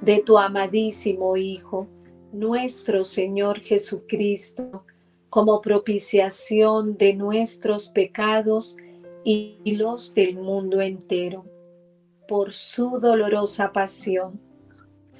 de 0.00 0.20
tu 0.20 0.38
amadísimo 0.38 1.36
Hijo, 1.36 1.86
nuestro 2.32 3.04
Señor 3.04 3.60
Jesucristo, 3.60 4.84
como 5.28 5.60
propiciación 5.60 6.96
de 6.96 7.14
nuestros 7.14 7.88
pecados 7.88 8.76
y 9.24 9.60
los 9.76 10.14
del 10.14 10.36
mundo 10.36 10.80
entero, 10.80 11.44
por 12.28 12.52
su 12.52 12.98
dolorosa 13.00 13.72
pasión. 13.72 14.45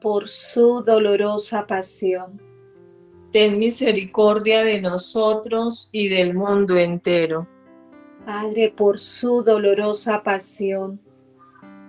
Por 0.00 0.28
su 0.28 0.82
dolorosa 0.82 1.66
pasión. 1.66 2.40
Ten 3.32 3.58
misericordia 3.58 4.64
de 4.64 4.80
nosotros 4.80 5.90
y 5.92 6.08
del 6.08 6.34
mundo 6.34 6.76
entero. 6.76 7.46
Padre, 8.24 8.72
por 8.76 8.98
su 8.98 9.42
dolorosa 9.42 10.22
pasión 10.22 11.00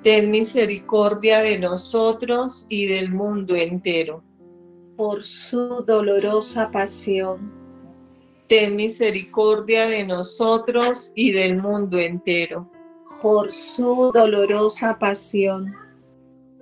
ten 0.08 0.32
misericordia 0.32 1.42
de 1.42 1.60
nosotros 1.60 2.66
y 2.70 2.86
del 2.88 3.12
mundo 3.12 3.56
entero. 3.56 4.24
Por 4.96 5.22
su 5.22 5.84
dolorosa 5.86 6.70
pasión. 6.72 7.52
Ten 8.48 8.78
misericordia 8.78 9.88
de 9.88 10.06
nosotros 10.06 11.12
y 11.14 11.32
del 11.34 11.62
mundo 11.62 12.00
entero. 12.00 12.72
Por 13.22 13.52
su 13.52 14.12
dolorosa 14.14 14.98
pasión. 14.98 15.76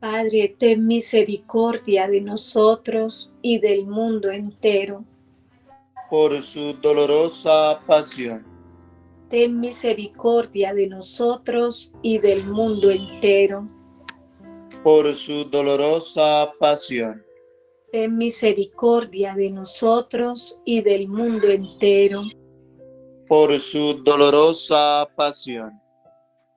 Padre, 0.00 0.54
ten 0.56 0.86
misericordia 0.86 2.06
de 2.06 2.20
nosotros 2.20 3.32
y 3.42 3.58
del 3.58 3.84
mundo 3.84 4.30
entero. 4.30 5.04
Por 6.08 6.40
su 6.40 6.74
dolorosa 6.74 7.80
pasión. 7.84 8.46
Ten 9.28 9.58
misericordia 9.58 10.72
de 10.72 10.86
nosotros 10.86 11.92
y 12.00 12.18
del 12.18 12.44
mundo 12.44 12.92
entero. 12.92 13.68
Por 14.84 15.12
su 15.16 15.44
dolorosa 15.44 16.52
pasión. 16.60 17.24
Ten 17.90 18.16
misericordia 18.16 19.34
de 19.34 19.50
nosotros 19.50 20.60
y 20.64 20.80
del 20.80 21.08
mundo 21.08 21.48
entero. 21.48 22.22
Por 23.26 23.58
su 23.58 23.94
dolorosa 24.04 25.08
pasión 25.16 25.72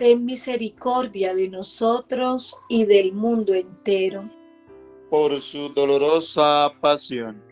ten 0.00 0.24
misericordia 0.24 1.34
de 1.34 1.50
nosotros 1.50 2.56
y 2.70 2.86
del 2.86 3.12
mundo 3.12 3.52
entero. 3.52 4.30
Por 5.10 5.38
su 5.42 5.68
dolorosa 5.68 6.72
pasión. 6.80 7.42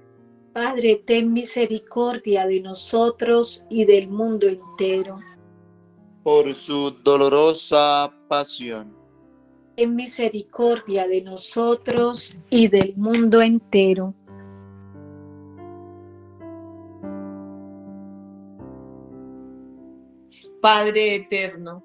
Padre, 0.55 1.03
ten 1.05 1.31
misericordia 1.31 2.47
de 2.47 2.61
nosotros 2.63 3.67
y 3.69 3.85
del 3.85 4.09
mundo 4.09 4.47
entero. 4.49 5.19
Por 6.23 6.55
su 6.55 6.91
dolorosa 7.05 8.11
pasión. 8.29 8.97
Ten 9.77 9.95
misericordia 9.95 11.07
de 11.07 11.21
nosotros 11.21 12.35
y 12.49 12.69
del 12.69 12.97
mundo 12.97 13.43
entero. 13.43 14.15
Padre 20.63 21.15
eterno, 21.17 21.85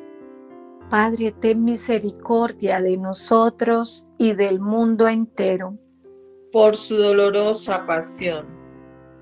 Padre, 0.91 1.31
ten 1.31 1.63
misericordia 1.63 2.81
de 2.81 2.97
nosotros 2.97 4.05
y 4.17 4.33
del 4.33 4.59
mundo 4.59 5.07
entero. 5.07 5.77
Por 6.51 6.75
su 6.75 6.97
dolorosa 6.97 7.85
pasión. 7.85 8.45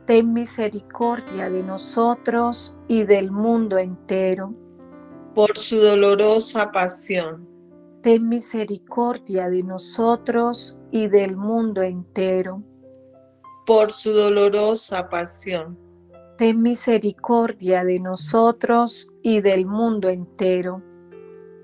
Ten 0.08 0.34
misericordia 0.34 1.48
de 1.48 1.62
nosotros 1.62 2.76
y 2.88 3.04
del 3.04 3.30
mundo 3.30 3.78
entero. 3.78 4.52
Por 5.36 5.56
su 5.60 5.78
dolorosa 5.80 6.72
pasión. 6.72 7.48
Ten 8.02 8.28
misericordia 8.28 9.48
de 9.48 9.62
nosotros 9.62 10.80
y 10.90 11.08
del 11.08 11.38
mundo 11.38 11.84
entero. 11.84 12.64
Por 13.68 13.92
su 13.92 14.12
dolorosa 14.12 15.08
pasión. 15.08 15.78
Ten 16.40 16.64
misericordia 16.64 17.84
de 17.84 18.00
nosotros 18.00 19.08
y 19.22 19.42
del 19.42 19.68
mundo 19.68 20.10
entero 20.10 20.89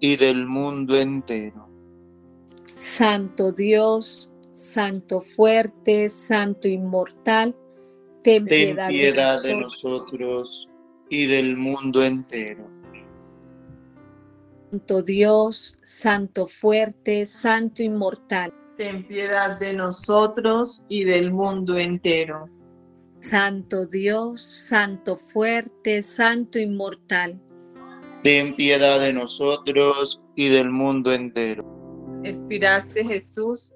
y 0.00 0.16
del 0.16 0.46
mundo 0.46 0.98
entero. 0.98 1.68
Santo 2.66 3.52
Dios, 3.52 4.32
Santo 4.52 5.20
fuerte, 5.20 6.08
Santo 6.08 6.66
inmortal, 6.66 7.54
ten, 8.24 8.44
piedad, 8.44 9.42
de, 9.42 9.56
nosotros. 9.56 10.70
y 11.10 11.26
del 11.26 11.56
mundo 11.56 12.02
entero. 12.02 12.68
Santo 14.70 15.02
Dios, 15.02 15.76
Santo 15.82 16.46
fuerte, 16.46 17.26
Santo 17.26 17.82
inmortal, 17.82 18.54
ten 18.76 19.06
piedad 19.06 19.58
de 19.58 19.74
nosotros 19.74 20.86
y 20.88 21.04
del 21.04 21.32
mundo 21.32 21.76
entero. 21.76 22.48
Santo 23.20 23.84
Dios, 23.84 24.40
Santo 24.40 25.16
fuerte, 25.16 26.00
Santo 26.00 26.58
inmortal 26.58 27.38
ten 28.22 28.54
piedad 28.54 29.00
de 29.00 29.12
nosotros 29.12 30.22
y 30.36 30.48
del 30.48 30.70
mundo 30.70 31.12
entero. 31.12 31.64
Expiraste 32.22 33.04
Jesús, 33.04 33.72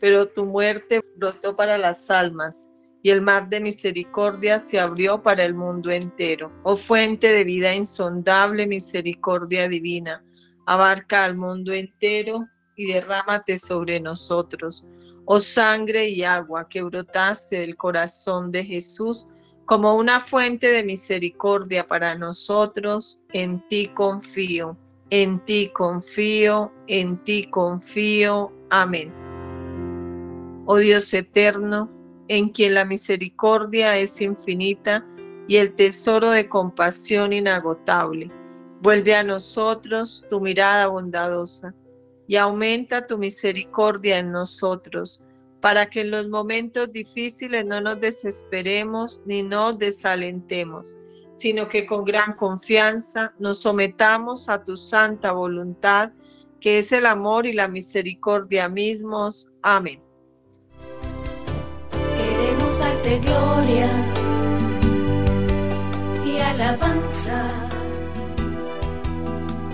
pero 0.00 0.26
tu 0.26 0.44
muerte 0.44 1.00
brotó 1.16 1.54
para 1.54 1.78
las 1.78 2.10
almas 2.10 2.70
y 3.02 3.10
el 3.10 3.20
mar 3.20 3.48
de 3.48 3.60
misericordia 3.60 4.58
se 4.58 4.80
abrió 4.80 5.22
para 5.22 5.44
el 5.44 5.54
mundo 5.54 5.90
entero. 5.90 6.50
Oh 6.62 6.74
fuente 6.74 7.28
de 7.28 7.44
vida 7.44 7.74
insondable, 7.74 8.66
misericordia 8.66 9.68
divina, 9.68 10.24
abarca 10.66 11.24
al 11.24 11.36
mundo 11.36 11.72
entero 11.72 12.46
y 12.76 12.86
derrámate 12.92 13.58
sobre 13.58 14.00
nosotros. 14.00 14.88
Oh 15.26 15.38
sangre 15.38 16.08
y 16.08 16.24
agua 16.24 16.68
que 16.68 16.82
brotaste 16.82 17.60
del 17.60 17.76
corazón 17.76 18.50
de 18.50 18.64
Jesús, 18.64 19.28
como 19.66 19.94
una 19.94 20.20
fuente 20.20 20.68
de 20.68 20.84
misericordia 20.84 21.86
para 21.86 22.14
nosotros, 22.14 23.24
en 23.32 23.60
ti 23.68 23.88
confío, 23.88 24.76
en 25.10 25.42
ti 25.44 25.70
confío, 25.72 26.72
en 26.86 27.22
ti 27.24 27.44
confío. 27.44 28.52
Amén. 28.70 29.12
Oh 30.66 30.78
Dios 30.78 31.12
eterno, 31.14 31.88
en 32.28 32.48
quien 32.48 32.74
la 32.74 32.84
misericordia 32.84 33.98
es 33.98 34.20
infinita 34.20 35.04
y 35.46 35.56
el 35.56 35.74
tesoro 35.74 36.30
de 36.30 36.48
compasión 36.48 37.32
inagotable, 37.32 38.30
Vuelve 38.84 39.14
a 39.14 39.24
nosotros 39.24 40.26
tu 40.28 40.42
mirada 40.42 40.88
bondadosa 40.88 41.74
y 42.26 42.36
aumenta 42.36 43.06
tu 43.06 43.16
misericordia 43.16 44.18
en 44.18 44.30
nosotros, 44.30 45.22
para 45.64 45.86
que 45.86 46.02
en 46.02 46.10
los 46.10 46.28
momentos 46.28 46.92
difíciles 46.92 47.64
no 47.64 47.80
nos 47.80 47.98
desesperemos 47.98 49.22
ni 49.24 49.42
nos 49.42 49.78
desalentemos, 49.78 50.98
sino 51.32 51.70
que 51.70 51.86
con 51.86 52.04
gran 52.04 52.34
confianza 52.34 53.32
nos 53.38 53.62
sometamos 53.62 54.50
a 54.50 54.62
tu 54.62 54.76
santa 54.76 55.32
voluntad, 55.32 56.10
que 56.60 56.76
es 56.76 56.92
el 56.92 57.06
amor 57.06 57.46
y 57.46 57.54
la 57.54 57.66
misericordia 57.66 58.68
mismos. 58.68 59.54
Amén. 59.62 60.02
Queremos 61.90 62.78
darte 62.78 63.20
gloria 63.20 63.88
y 66.26 66.40
alabanza 66.40 67.70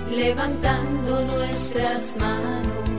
levantando 0.09 1.24
nuestras 1.24 2.16
manos 2.16 2.89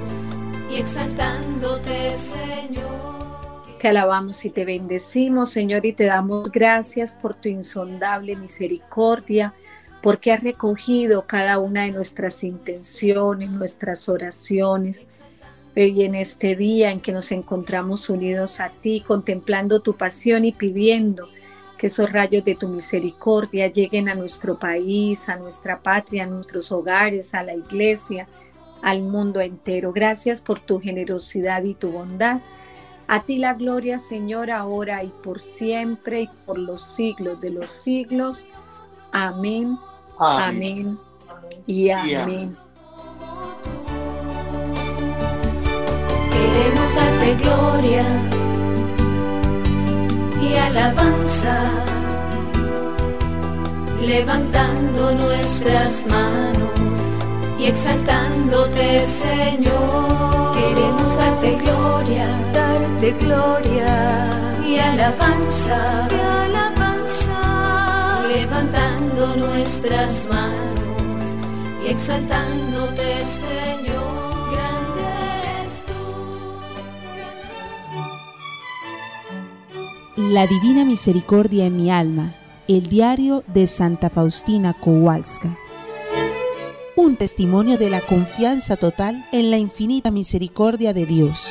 y 0.71 0.75
exaltándote, 0.75 2.11
Señor. 2.17 3.77
Te 3.79 3.89
alabamos 3.89 4.45
y 4.45 4.49
te 4.49 4.63
bendecimos, 4.63 5.49
Señor, 5.49 5.85
y 5.85 5.93
te 5.93 6.05
damos 6.05 6.51
gracias 6.51 7.15
por 7.15 7.35
tu 7.35 7.49
insondable 7.49 8.35
misericordia, 8.35 9.53
porque 10.01 10.31
has 10.31 10.43
recogido 10.43 11.25
cada 11.27 11.59
una 11.59 11.83
de 11.83 11.91
nuestras 11.91 12.43
intenciones, 12.43 13.49
nuestras 13.49 14.07
oraciones. 14.07 15.07
Hoy 15.75 16.03
en 16.03 16.15
este 16.15 16.55
día 16.55 16.91
en 16.91 17.01
que 17.01 17.11
nos 17.11 17.31
encontramos 17.31 18.09
unidos 18.09 18.59
a 18.59 18.69
ti, 18.69 19.03
contemplando 19.05 19.81
tu 19.81 19.97
pasión 19.97 20.45
y 20.45 20.51
pidiendo 20.51 21.27
que 21.77 21.87
esos 21.87 22.11
rayos 22.11 22.45
de 22.45 22.55
tu 22.55 22.67
misericordia 22.67 23.67
lleguen 23.67 24.07
a 24.07 24.15
nuestro 24.15 24.57
país, 24.59 25.27
a 25.27 25.37
nuestra 25.37 25.81
patria, 25.81 26.23
a 26.23 26.27
nuestros 26.27 26.71
hogares, 26.71 27.33
a 27.33 27.43
la 27.43 27.55
iglesia, 27.55 28.27
al 28.81 29.01
mundo 29.01 29.41
entero. 29.41 29.93
Gracias 29.93 30.41
por 30.41 30.59
tu 30.59 30.79
generosidad 30.79 31.63
y 31.63 31.73
tu 31.73 31.91
bondad. 31.91 32.41
A 33.07 33.23
ti 33.23 33.37
la 33.37 33.53
gloria, 33.55 33.99
Señor, 33.99 34.51
ahora 34.51 35.03
y 35.03 35.09
por 35.09 35.39
siempre 35.41 36.21
y 36.21 36.29
por 36.45 36.57
los 36.57 36.81
siglos 36.81 37.41
de 37.41 37.49
los 37.51 37.69
siglos. 37.69 38.47
Amén, 39.11 39.77
amén, 40.17 40.97
y 41.65 41.89
amén. 41.89 42.55
Queremos 46.31 46.95
darte 46.95 47.35
gloria 47.35 48.05
y 50.41 50.55
alabanza, 50.55 51.69
levantando 53.99 55.11
nuestras 55.15 56.05
manos 56.07 56.90
y 57.61 57.65
exaltándote, 57.65 59.05
Señor. 59.05 60.53
Queremos 60.53 61.17
darte 61.17 61.57
gloria, 61.57 62.27
darte 62.53 63.11
gloria 63.11 64.29
y 64.65 64.77
alabanza, 64.77 66.07
y 66.09 66.45
alabanza, 66.45 68.23
levantando 68.27 69.35
nuestras 69.35 70.27
manos 70.27 71.19
y 71.85 71.89
exaltándote, 71.89 73.25
Señor. 73.25 74.21
La 80.17 80.47
Divina 80.47 80.85
Misericordia 80.85 81.65
en 81.65 81.75
mi 81.75 81.91
alma, 81.91 82.35
el 82.67 82.87
diario 82.87 83.43
de 83.47 83.67
Santa 83.67 84.09
Faustina 84.09 84.73
Kowalska. 84.73 85.57
Un 87.03 87.15
testimonio 87.15 87.79
de 87.79 87.89
la 87.89 87.99
confianza 88.01 88.77
total 88.77 89.25
en 89.31 89.49
la 89.49 89.57
infinita 89.57 90.11
misericordia 90.11 90.93
de 90.93 91.07
Dios. 91.07 91.49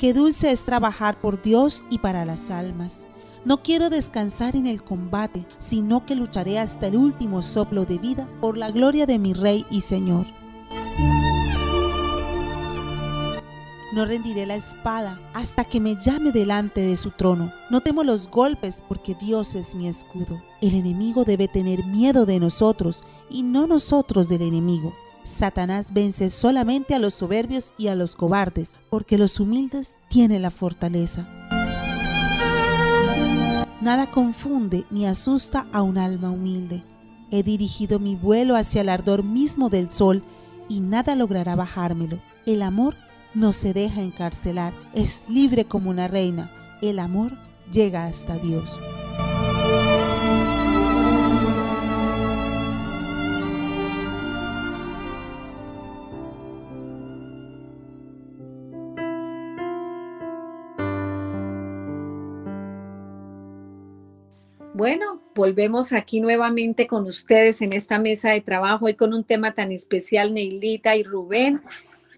Qué 0.00 0.12
dulce 0.12 0.50
es 0.50 0.64
trabajar 0.64 1.20
por 1.20 1.40
Dios 1.40 1.84
y 1.90 1.98
para 1.98 2.24
las 2.24 2.50
almas. 2.50 3.06
No 3.44 3.62
quiero 3.62 3.88
descansar 3.88 4.54
en 4.54 4.66
el 4.66 4.82
combate, 4.82 5.46
sino 5.58 6.04
que 6.04 6.14
lucharé 6.14 6.58
hasta 6.58 6.88
el 6.88 6.96
último 6.96 7.40
soplo 7.40 7.86
de 7.86 7.96
vida 7.96 8.28
por 8.40 8.58
la 8.58 8.70
gloria 8.70 9.06
de 9.06 9.18
mi 9.18 9.32
Rey 9.32 9.64
y 9.70 9.80
Señor. 9.80 10.26
No 13.92 14.04
rendiré 14.04 14.46
la 14.46 14.54
espada 14.56 15.18
hasta 15.34 15.64
que 15.64 15.80
me 15.80 15.96
llame 15.96 16.32
delante 16.32 16.80
de 16.82 16.96
su 16.96 17.10
trono. 17.10 17.50
No 17.70 17.80
temo 17.80 18.04
los 18.04 18.28
golpes 18.28 18.82
porque 18.86 19.16
Dios 19.16 19.54
es 19.54 19.74
mi 19.74 19.88
escudo. 19.88 20.40
El 20.60 20.74
enemigo 20.74 21.24
debe 21.24 21.48
tener 21.48 21.84
miedo 21.86 22.26
de 22.26 22.38
nosotros 22.38 23.02
y 23.30 23.42
no 23.42 23.66
nosotros 23.66 24.28
del 24.28 24.42
enemigo. 24.42 24.92
Satanás 25.24 25.92
vence 25.92 26.30
solamente 26.30 26.94
a 26.94 26.98
los 26.98 27.14
soberbios 27.14 27.72
y 27.78 27.88
a 27.88 27.94
los 27.94 28.16
cobardes, 28.16 28.76
porque 28.90 29.18
los 29.18 29.40
humildes 29.40 29.96
tienen 30.08 30.42
la 30.42 30.50
fortaleza. 30.50 31.26
Nada 33.80 34.10
confunde 34.10 34.84
ni 34.90 35.06
asusta 35.06 35.66
a 35.72 35.80
un 35.80 35.96
alma 35.96 36.30
humilde. 36.30 36.82
He 37.30 37.42
dirigido 37.42 37.98
mi 37.98 38.14
vuelo 38.14 38.56
hacia 38.56 38.82
el 38.82 38.90
ardor 38.90 39.22
mismo 39.22 39.70
del 39.70 39.88
sol 39.88 40.22
y 40.68 40.80
nada 40.80 41.14
logrará 41.14 41.56
bajármelo. 41.56 42.18
El 42.44 42.60
amor 42.60 42.94
no 43.32 43.52
se 43.52 43.72
deja 43.72 44.02
encarcelar, 44.02 44.74
es 44.92 45.24
libre 45.28 45.64
como 45.64 45.88
una 45.88 46.08
reina. 46.08 46.50
El 46.82 46.98
amor 46.98 47.32
llega 47.72 48.04
hasta 48.04 48.34
Dios. 48.36 48.70
Bueno, 64.80 65.20
volvemos 65.34 65.92
aquí 65.92 66.22
nuevamente 66.22 66.86
con 66.86 67.04
ustedes 67.04 67.60
en 67.60 67.74
esta 67.74 67.98
mesa 67.98 68.30
de 68.30 68.40
trabajo 68.40 68.88
y 68.88 68.94
con 68.94 69.12
un 69.12 69.24
tema 69.24 69.52
tan 69.52 69.72
especial, 69.72 70.32
Neilita 70.32 70.96
y 70.96 71.02
Rubén. 71.02 71.60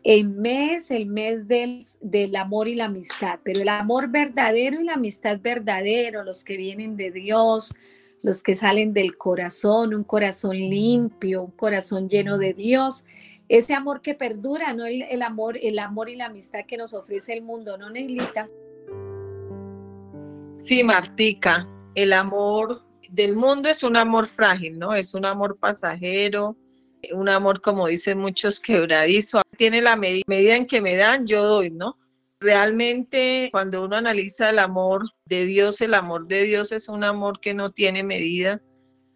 El 0.05 0.29
mes, 0.29 0.93
el 0.93 1.07
mes 1.07 1.49
del, 1.49 1.83
del, 2.01 2.37
amor 2.37 2.69
y 2.69 2.77
la 2.77 2.85
amistad, 2.85 3.41
pero 3.43 3.63
el 3.63 3.69
amor 3.69 4.11
verdadero 4.11 4.81
y 4.81 4.85
la 4.85 4.95
amistad 4.95 5.41
verdadero, 5.41 6.23
los 6.23 6.45
que 6.45 6.57
vienen 6.57 6.97
de 6.97 7.11
Dios, 7.11 7.75
los 8.23 8.45
que 8.45 8.55
salen 8.55 8.93
del 8.93 9.17
corazón, 9.17 9.93
un 9.93 10.05
corazón 10.05 10.57
limpio, 10.57 11.43
un 11.43 11.51
corazón 11.51 12.09
lleno 12.09 12.39
de 12.39 12.55
Dios, 12.55 13.07
ese 13.49 13.75
amor 13.75 14.03
que 14.03 14.15
perdura, 14.15 14.73
no 14.73 14.87
el, 14.87 15.03
el 15.03 15.23
amor, 15.23 15.59
el 15.61 15.81
amor 15.81 16.09
y 16.11 16.15
la 16.15 16.27
amistad 16.27 16.61
que 16.65 16.77
nos 16.77 16.95
ofrece 16.95 17.33
el 17.33 17.43
mundo, 17.43 17.77
¿no, 17.77 17.91
Neilita? 17.91 18.47
Sí, 20.59 20.85
Martica, 20.85 21.67
el 21.95 22.13
amor 22.13 22.83
del 23.09 23.37
mundo 23.37 23.69
es 23.69 23.83
un 23.83 23.97
amor 23.97 24.27
frágil, 24.27 24.79
¿no? 24.79 24.95
Es 24.95 25.15
un 25.15 25.25
amor 25.25 25.59
pasajero, 25.61 26.57
un 27.13 27.29
amor, 27.29 27.61
como 27.61 27.87
dicen 27.87 28.19
muchos, 28.19 28.61
quebradizo. 28.61 29.43
Tiene 29.57 29.83
la 29.83 29.97
medida 29.97 30.57
en 30.57 30.67
que 30.67 30.81
me 30.81 30.97
dan, 30.97 31.27
yo 31.27 31.43
doy, 31.43 31.71
¿no? 31.71 31.99
Realmente, 32.41 33.49
cuando 33.53 33.85
uno 33.85 33.97
analiza 33.97 34.51
el 34.51 34.59
amor 34.59 35.05
de 35.27 35.45
Dios, 35.45 35.81
el 35.81 35.95
amor 35.95 36.27
de 36.27 36.45
Dios 36.45 36.73
es 36.73 36.89
un 36.89 37.05
amor 37.05 37.39
que 37.41 37.55
no 37.55 37.69
tiene 37.69 38.03
medida, 38.03 38.61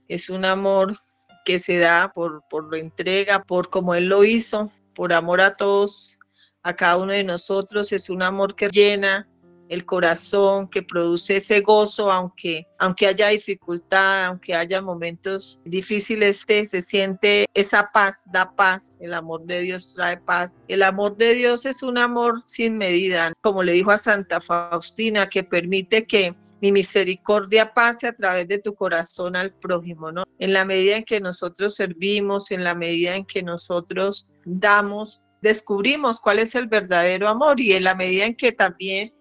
es 0.08 0.30
un 0.30 0.44
amor 0.44 0.96
que 1.44 1.58
se 1.58 1.78
da 1.78 2.12
por, 2.12 2.44
por 2.48 2.72
la 2.72 2.78
entrega, 2.78 3.42
por 3.42 3.70
como 3.70 3.94
Él 3.94 4.08
lo 4.08 4.24
hizo, 4.24 4.70
por 4.94 5.12
amor 5.12 5.40
a 5.40 5.56
todos, 5.56 6.18
a 6.62 6.74
cada 6.74 6.96
uno 6.96 7.12
de 7.12 7.24
nosotros, 7.24 7.92
es 7.92 8.10
un 8.10 8.22
amor 8.22 8.56
que 8.56 8.68
llena, 8.68 9.28
el 9.68 9.84
corazón, 9.84 10.68
que 10.68 10.82
produce 10.82 11.36
ese 11.36 11.60
gozo, 11.60 12.10
aunque, 12.10 12.66
aunque 12.78 13.06
haya 13.06 13.28
dificultad, 13.28 14.26
aunque 14.26 14.54
haya 14.54 14.80
momentos 14.80 15.60
difíciles, 15.64 16.44
se 16.46 16.80
siente 16.80 17.46
esa 17.54 17.90
paz, 17.92 18.24
da 18.32 18.54
paz. 18.54 18.98
El 19.00 19.14
amor 19.14 19.44
de 19.44 19.60
Dios 19.60 19.94
trae 19.94 20.16
paz. 20.16 20.58
El 20.68 20.82
amor 20.82 21.16
de 21.16 21.34
Dios 21.34 21.66
es 21.66 21.82
un 21.82 21.98
amor 21.98 22.42
sin 22.44 22.78
medida, 22.78 23.32
como 23.42 23.62
le 23.62 23.72
dijo 23.72 23.90
a 23.90 23.98
Santa 23.98 24.40
Faustina, 24.40 25.28
que 25.28 25.42
permite 25.42 26.06
que 26.06 26.34
mi 26.60 26.72
misericordia 26.72 27.72
pase 27.72 28.06
a 28.06 28.14
través 28.14 28.48
de 28.48 28.58
tu 28.58 28.74
corazón 28.74 29.36
al 29.36 29.52
prójimo, 29.52 30.12
¿no? 30.12 30.24
En 30.38 30.52
la 30.52 30.64
medida 30.64 30.96
en 30.96 31.04
que 31.04 31.20
nosotros 31.20 31.74
servimos, 31.74 32.50
en 32.50 32.64
la 32.64 32.74
medida 32.74 33.16
en 33.16 33.24
que 33.24 33.42
nosotros 33.42 34.32
damos, 34.44 35.26
descubrimos 35.42 36.20
cuál 36.20 36.38
es 36.38 36.54
el 36.54 36.66
verdadero 36.66 37.28
amor 37.28 37.60
y 37.60 37.72
en 37.72 37.84
la 37.84 37.94
medida 37.94 38.24
en 38.24 38.34
que 38.34 38.52
también 38.52 39.12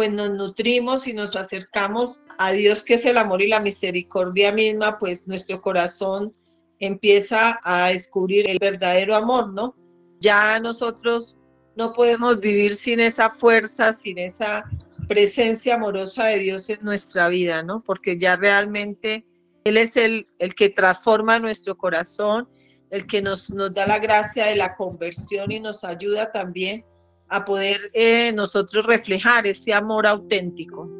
pues 0.00 0.12
nos 0.12 0.30
nutrimos 0.30 1.06
y 1.06 1.12
nos 1.12 1.36
acercamos 1.36 2.22
a 2.38 2.52
Dios 2.52 2.82
que 2.82 2.94
es 2.94 3.04
el 3.04 3.18
amor 3.18 3.42
y 3.42 3.48
la 3.48 3.60
misericordia 3.60 4.50
misma, 4.50 4.96
pues 4.96 5.28
nuestro 5.28 5.60
corazón 5.60 6.32
empieza 6.78 7.60
a 7.62 7.88
descubrir 7.88 8.48
el 8.48 8.58
verdadero 8.58 9.14
amor, 9.14 9.52
¿no? 9.52 9.76
Ya 10.18 10.58
nosotros 10.58 11.38
no 11.76 11.92
podemos 11.92 12.40
vivir 12.40 12.70
sin 12.70 13.00
esa 13.00 13.28
fuerza, 13.28 13.92
sin 13.92 14.16
esa 14.16 14.64
presencia 15.06 15.74
amorosa 15.74 16.24
de 16.28 16.38
Dios 16.38 16.70
en 16.70 16.78
nuestra 16.80 17.28
vida, 17.28 17.62
¿no? 17.62 17.82
Porque 17.82 18.16
ya 18.16 18.36
realmente 18.36 19.26
Él 19.64 19.76
es 19.76 19.98
el, 19.98 20.26
el 20.38 20.54
que 20.54 20.70
transforma 20.70 21.38
nuestro 21.40 21.76
corazón, 21.76 22.48
el 22.88 23.06
que 23.06 23.20
nos, 23.20 23.50
nos 23.50 23.74
da 23.74 23.86
la 23.86 23.98
gracia 23.98 24.46
de 24.46 24.56
la 24.56 24.76
conversión 24.76 25.52
y 25.52 25.60
nos 25.60 25.84
ayuda 25.84 26.32
también 26.32 26.86
a 27.30 27.44
poder 27.44 27.90
eh, 27.94 28.32
nosotros 28.32 28.84
reflejar 28.86 29.46
ese 29.46 29.72
amor 29.72 30.06
auténtico. 30.06 30.90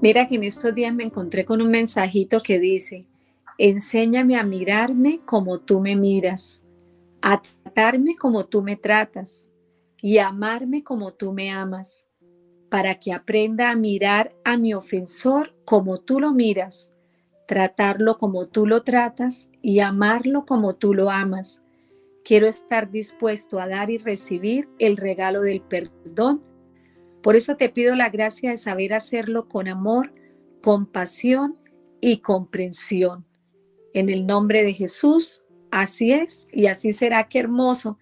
Mira 0.00 0.26
que 0.26 0.34
en 0.34 0.44
estos 0.44 0.74
días 0.74 0.92
me 0.92 1.04
encontré 1.04 1.44
con 1.44 1.62
un 1.62 1.70
mensajito 1.70 2.42
que 2.42 2.58
dice, 2.58 3.06
enséñame 3.56 4.36
a 4.36 4.42
mirarme 4.42 5.20
como 5.24 5.60
tú 5.60 5.80
me 5.80 5.96
miras, 5.96 6.64
a 7.22 7.40
tratarme 7.40 8.16
como 8.16 8.44
tú 8.44 8.60
me 8.60 8.76
tratas 8.76 9.48
y 10.02 10.18
a 10.18 10.28
amarme 10.28 10.82
como 10.82 11.14
tú 11.14 11.32
me 11.32 11.50
amas, 11.50 12.06
para 12.68 12.98
que 12.98 13.12
aprenda 13.12 13.70
a 13.70 13.76
mirar 13.76 14.34
a 14.44 14.58
mi 14.58 14.74
ofensor 14.74 15.54
como 15.64 16.00
tú 16.00 16.20
lo 16.20 16.32
miras 16.32 16.93
tratarlo 17.46 18.16
como 18.16 18.46
tú 18.46 18.66
lo 18.66 18.82
tratas 18.82 19.50
y 19.62 19.80
amarlo 19.80 20.44
como 20.46 20.74
tú 20.74 20.94
lo 20.94 21.10
amas. 21.10 21.62
Quiero 22.24 22.46
estar 22.46 22.90
dispuesto 22.90 23.60
a 23.60 23.68
dar 23.68 23.90
y 23.90 23.98
recibir 23.98 24.68
el 24.78 24.96
regalo 24.96 25.42
del 25.42 25.60
perdón. 25.60 26.42
Por 27.22 27.36
eso 27.36 27.56
te 27.56 27.68
pido 27.68 27.94
la 27.94 28.08
gracia 28.08 28.50
de 28.50 28.56
saber 28.56 28.94
hacerlo 28.94 29.48
con 29.48 29.68
amor, 29.68 30.14
compasión 30.62 31.58
y 32.00 32.18
comprensión. 32.18 33.26
En 33.92 34.08
el 34.08 34.26
nombre 34.26 34.62
de 34.62 34.72
Jesús, 34.72 35.44
así 35.70 36.12
es 36.12 36.46
y 36.50 36.66
así 36.66 36.92
será. 36.92 37.28
Qué 37.28 37.40
hermoso. 37.40 37.98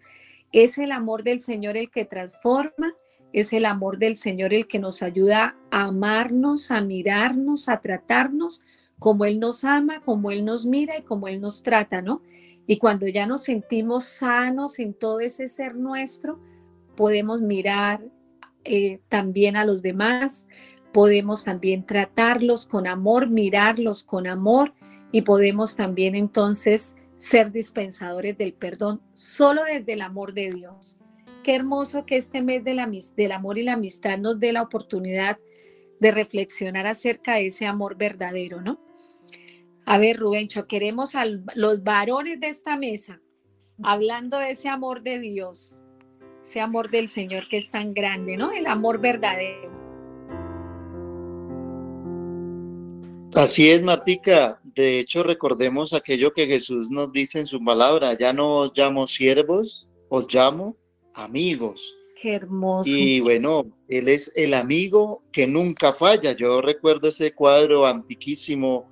Es 0.52 0.78
el 0.78 0.92
amor 0.92 1.24
del 1.24 1.40
Señor 1.40 1.76
el 1.76 1.90
que 1.90 2.05
transforma, 2.05 2.94
es 3.33 3.52
el 3.52 3.64
amor 3.64 3.98
del 3.98 4.16
Señor 4.16 4.52
el 4.52 4.68
que 4.68 4.78
nos 4.78 5.02
ayuda 5.02 5.57
a 5.70 5.85
amarnos, 5.85 6.70
a 6.70 6.81
mirarnos, 6.81 7.68
a 7.68 7.81
tratarnos 7.81 8.62
como 9.02 9.24
Él 9.24 9.40
nos 9.40 9.64
ama, 9.64 10.00
como 10.00 10.30
Él 10.30 10.44
nos 10.44 10.64
mira 10.64 10.96
y 10.96 11.02
como 11.02 11.26
Él 11.26 11.40
nos 11.40 11.64
trata, 11.64 12.00
¿no? 12.02 12.22
Y 12.68 12.78
cuando 12.78 13.08
ya 13.08 13.26
nos 13.26 13.42
sentimos 13.42 14.04
sanos 14.04 14.78
en 14.78 14.94
todo 14.94 15.18
ese 15.18 15.48
ser 15.48 15.74
nuestro, 15.74 16.38
podemos 16.94 17.40
mirar 17.40 18.00
eh, 18.62 19.00
también 19.08 19.56
a 19.56 19.64
los 19.64 19.82
demás, 19.82 20.46
podemos 20.92 21.42
también 21.42 21.84
tratarlos 21.84 22.68
con 22.68 22.86
amor, 22.86 23.28
mirarlos 23.28 24.04
con 24.04 24.28
amor 24.28 24.72
y 25.10 25.22
podemos 25.22 25.74
también 25.74 26.14
entonces 26.14 26.94
ser 27.16 27.50
dispensadores 27.50 28.38
del 28.38 28.52
perdón 28.52 29.00
solo 29.14 29.64
desde 29.64 29.94
el 29.94 30.02
amor 30.02 30.32
de 30.32 30.52
Dios. 30.52 30.96
Qué 31.42 31.56
hermoso 31.56 32.06
que 32.06 32.16
este 32.16 32.40
mes 32.40 32.62
del 32.62 32.78
amor 33.32 33.58
y 33.58 33.64
la 33.64 33.72
amistad 33.72 34.16
nos 34.18 34.38
dé 34.38 34.52
la 34.52 34.62
oportunidad 34.62 35.40
de 35.98 36.12
reflexionar 36.12 36.86
acerca 36.86 37.34
de 37.34 37.46
ese 37.46 37.66
amor 37.66 37.96
verdadero, 37.96 38.60
¿no? 38.60 38.78
A 39.85 39.99
ver, 39.99 40.16
Rubencho, 40.18 40.66
queremos 40.66 41.14
a 41.14 41.25
los 41.27 41.83
varones 41.83 42.40
de 42.40 42.49
esta 42.49 42.77
mesa 42.77 43.21
hablando 43.83 44.38
de 44.38 44.51
ese 44.51 44.68
amor 44.68 45.03
de 45.03 45.18
Dios, 45.18 45.75
ese 46.42 46.61
amor 46.61 46.90
del 46.90 47.09
Señor 47.09 47.49
que 47.49 47.57
es 47.57 47.71
tan 47.71 47.95
grande, 47.95 48.37
¿no? 48.37 48.53
El 48.53 48.66
amor 48.66 49.01
verdadero. 49.01 49.73
Así 53.35 53.71
es, 53.71 53.83
Martica. 53.83 54.61
De 54.62 54.99
hecho, 54.99 55.23
recordemos 55.23 55.95
aquello 55.95 56.33
que 56.33 56.47
Jesús 56.47 56.90
nos 56.90 57.12
dice 57.12 57.40
en 57.40 57.47
su 57.47 57.64
palabra, 57.64 58.16
ya 58.16 58.33
no 58.33 58.57
os 58.59 58.73
llamo 58.77 59.07
siervos, 59.07 59.88
os 60.11 60.33
llamo 60.33 60.77
amigos. 61.14 61.95
Qué 62.21 62.35
hermoso. 62.35 62.90
Y 62.90 63.21
bueno, 63.21 63.64
Él 63.88 64.09
es 64.09 64.37
el 64.37 64.53
amigo 64.53 65.23
que 65.33 65.47
nunca 65.47 65.95
falla. 65.95 66.33
Yo 66.33 66.61
recuerdo 66.61 67.09
ese 67.09 67.33
cuadro 67.33 67.87
antiquísimo 67.87 68.91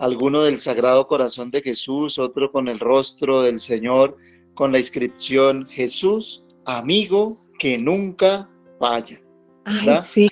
alguno 0.00 0.40
del 0.42 0.58
Sagrado 0.58 1.06
Corazón 1.06 1.50
de 1.50 1.60
Jesús, 1.60 2.18
otro 2.18 2.50
con 2.50 2.68
el 2.68 2.80
rostro 2.80 3.42
del 3.42 3.58
Señor, 3.58 4.16
con 4.54 4.72
la 4.72 4.78
inscripción 4.78 5.66
Jesús, 5.68 6.42
amigo 6.64 7.38
que 7.58 7.76
nunca 7.76 8.48
falla. 8.78 9.20
Ay, 9.66 9.96
sí. 9.96 10.30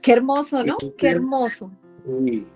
Qué 0.00 0.12
hermoso, 0.12 0.62
¿no? 0.62 0.76
Qué 0.96 1.08
hermoso. 1.08 1.72
Y, 2.24 2.46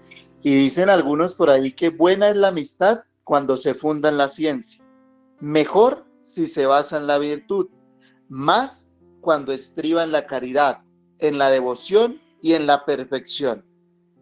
y 0.43 0.55
dicen 0.55 0.89
algunos 0.89 1.35
por 1.35 1.51
ahí 1.51 1.73
que 1.73 1.89
buena 1.89 2.31
es 2.31 2.37
la 2.37 2.49
amistad 2.49 3.01
cuando 3.25 3.57
se 3.57 3.75
funda 3.75 4.11
en 4.11 4.17
la 4.17 4.29
ciencia, 4.29 4.85
mejor 5.41 6.07
si 6.21 6.47
se 6.47 6.67
basa 6.67 6.99
en 6.99 7.09
la 7.09 7.19
virtud, 7.19 7.69
más 8.29 9.01
cuando 9.21 9.53
estriba 9.53 10.05
en 10.05 10.13
la 10.13 10.29
caridad, 10.29 10.85
en 11.19 11.39
la 11.39 11.51
devoción 11.51 12.21
y 12.41 12.53
en 12.53 12.69
la 12.69 12.85
perfección 12.85 13.65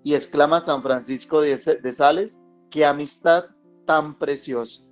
y 0.02 0.14
exclama 0.14 0.60
San 0.60 0.82
Francisco 0.82 1.40
de, 1.40 1.58
Sales, 1.58 2.40
qué 2.70 2.84
amistad 2.84 3.44
tan 3.86 4.18
preciosa. 4.18 4.82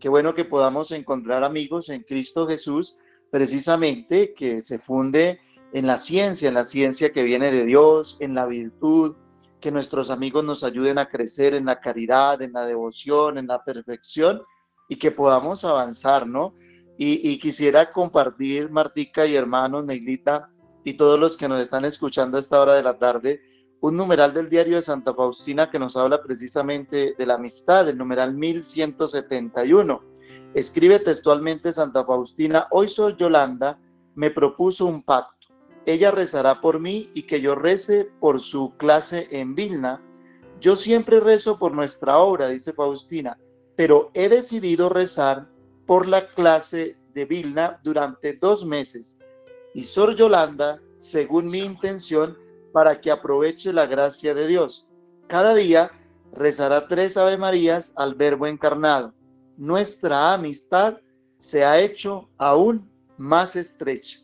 Qué 0.00 0.08
bueno 0.08 0.34
que 0.34 0.44
podamos 0.44 0.90
encontrar 0.92 1.44
amigos 1.44 1.88
en 1.88 2.02
Cristo 2.02 2.46
Jesús, 2.46 2.96
precisamente 3.30 4.34
que 4.34 4.62
se 4.62 4.78
funde 4.78 5.40
en 5.72 5.86
la 5.86 5.98
ciencia, 5.98 6.48
en 6.48 6.54
la 6.54 6.64
ciencia 6.64 7.12
que 7.12 7.22
viene 7.22 7.50
de 7.50 7.66
Dios, 7.66 8.16
en 8.20 8.34
la 8.34 8.46
virtud, 8.46 9.16
que 9.60 9.70
nuestros 9.70 10.10
amigos 10.10 10.44
nos 10.44 10.62
ayuden 10.64 10.98
a 10.98 11.08
crecer 11.08 11.54
en 11.54 11.66
la 11.66 11.80
caridad, 11.80 12.40
en 12.42 12.52
la 12.52 12.66
devoción, 12.66 13.38
en 13.38 13.46
la 13.46 13.64
perfección 13.64 14.42
y 14.88 14.96
que 14.96 15.10
podamos 15.10 15.64
avanzar, 15.64 16.26
¿no? 16.26 16.54
Y, 16.98 17.38
quisiera 17.38 17.92
compartir, 17.92 18.70
Martica 18.70 19.26
y 19.26 19.34
hermanos, 19.34 19.84
Neilita 19.84 20.48
y 20.82 20.94
todos 20.94 21.20
los 21.20 21.36
que 21.36 21.46
nos 21.46 21.60
están 21.60 21.84
escuchando 21.84 22.38
a 22.38 22.40
esta 22.40 22.58
hora 22.58 22.74
de 22.74 22.82
la 22.82 22.98
tarde, 22.98 23.42
un 23.80 23.96
numeral 23.96 24.32
del 24.32 24.48
diario 24.48 24.76
de 24.76 24.82
Santa 24.82 25.14
Faustina 25.14 25.70
que 25.70 25.78
nos 25.78 25.96
habla 25.96 26.22
precisamente 26.22 27.14
de 27.16 27.26
la 27.26 27.34
amistad, 27.34 27.88
el 27.88 27.98
numeral 27.98 28.34
1171. 28.34 30.02
Escribe 30.54 30.98
textualmente 31.00 31.72
Santa 31.72 32.04
Faustina, 32.04 32.66
hoy 32.70 32.88
soy 32.88 33.16
Yolanda, 33.16 33.78
me 34.14 34.30
propuso 34.30 34.86
un 34.86 35.02
pacto. 35.02 35.48
Ella 35.84 36.10
rezará 36.10 36.60
por 36.60 36.80
mí 36.80 37.10
y 37.14 37.24
que 37.24 37.40
yo 37.40 37.54
rece 37.54 38.08
por 38.18 38.40
su 38.40 38.74
clase 38.76 39.28
en 39.30 39.54
Vilna. 39.54 40.02
Yo 40.60 40.74
siempre 40.74 41.20
rezo 41.20 41.58
por 41.58 41.72
nuestra 41.72 42.18
obra, 42.18 42.48
dice 42.48 42.72
Faustina, 42.72 43.38
pero 43.76 44.10
he 44.14 44.28
decidido 44.28 44.88
rezar 44.88 45.48
por 45.86 46.08
la 46.08 46.28
clase 46.28 46.96
de 47.14 47.24
Vilna 47.26 47.78
durante 47.84 48.32
dos 48.32 48.64
meses. 48.64 49.18
Y 49.74 49.84
Sor 49.84 50.16
Yolanda, 50.16 50.80
según 50.98 51.44
mi 51.50 51.58
intención, 51.58 52.36
para 52.76 53.00
que 53.00 53.10
aproveche 53.10 53.72
la 53.72 53.86
gracia 53.86 54.34
de 54.34 54.46
Dios. 54.46 54.86
Cada 55.28 55.54
día 55.54 55.90
rezará 56.34 56.86
tres 56.86 57.16
Ave 57.16 57.38
Marías 57.38 57.94
al 57.96 58.14
Verbo 58.14 58.46
encarnado. 58.46 59.14
Nuestra 59.56 60.34
amistad 60.34 60.98
se 61.38 61.64
ha 61.64 61.78
hecho 61.80 62.28
aún 62.36 62.86
más 63.16 63.56
estrecha. 63.56 64.18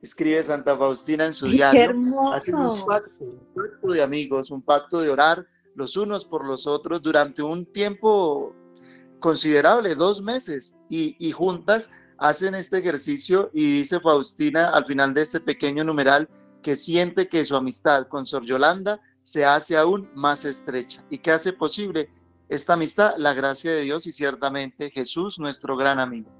Escribe 0.00 0.42
Santa 0.42 0.74
Faustina 0.74 1.26
en 1.26 1.34
su 1.34 1.48
diario. 1.48 1.78
¡Qué 1.78 1.84
hermoso! 1.84 2.56
un 2.56 2.86
pacto, 2.86 3.12
un 3.20 3.46
pacto 3.54 3.92
de 3.92 4.02
amigos, 4.02 4.50
un 4.50 4.62
pacto 4.62 5.02
de 5.02 5.10
orar 5.10 5.46
los 5.74 5.94
unos 5.98 6.24
por 6.24 6.46
los 6.46 6.66
otros 6.66 7.02
durante 7.02 7.42
un 7.42 7.66
tiempo 7.66 8.54
considerable, 9.20 9.94
dos 9.94 10.22
meses, 10.22 10.78
y, 10.88 11.14
y 11.18 11.30
juntas 11.32 11.92
hacen 12.16 12.54
este 12.54 12.78
ejercicio 12.78 13.50
y 13.52 13.80
dice 13.80 14.00
Faustina 14.00 14.70
al 14.70 14.86
final 14.86 15.12
de 15.12 15.20
este 15.20 15.40
pequeño 15.40 15.84
numeral, 15.84 16.26
que 16.62 16.76
siente 16.76 17.28
que 17.28 17.44
su 17.44 17.56
amistad 17.56 18.08
con 18.08 18.26
Sor 18.26 18.44
Yolanda 18.44 19.00
se 19.22 19.44
hace 19.44 19.76
aún 19.76 20.10
más 20.14 20.44
estrecha. 20.44 21.04
¿Y 21.10 21.18
qué 21.18 21.30
hace 21.30 21.52
posible 21.52 22.08
esta 22.48 22.74
amistad? 22.74 23.14
La 23.18 23.34
gracia 23.34 23.72
de 23.72 23.82
Dios 23.82 24.06
y 24.06 24.12
ciertamente 24.12 24.90
Jesús, 24.90 25.38
nuestro 25.38 25.76
gran 25.76 25.98
amigo. 26.00 26.30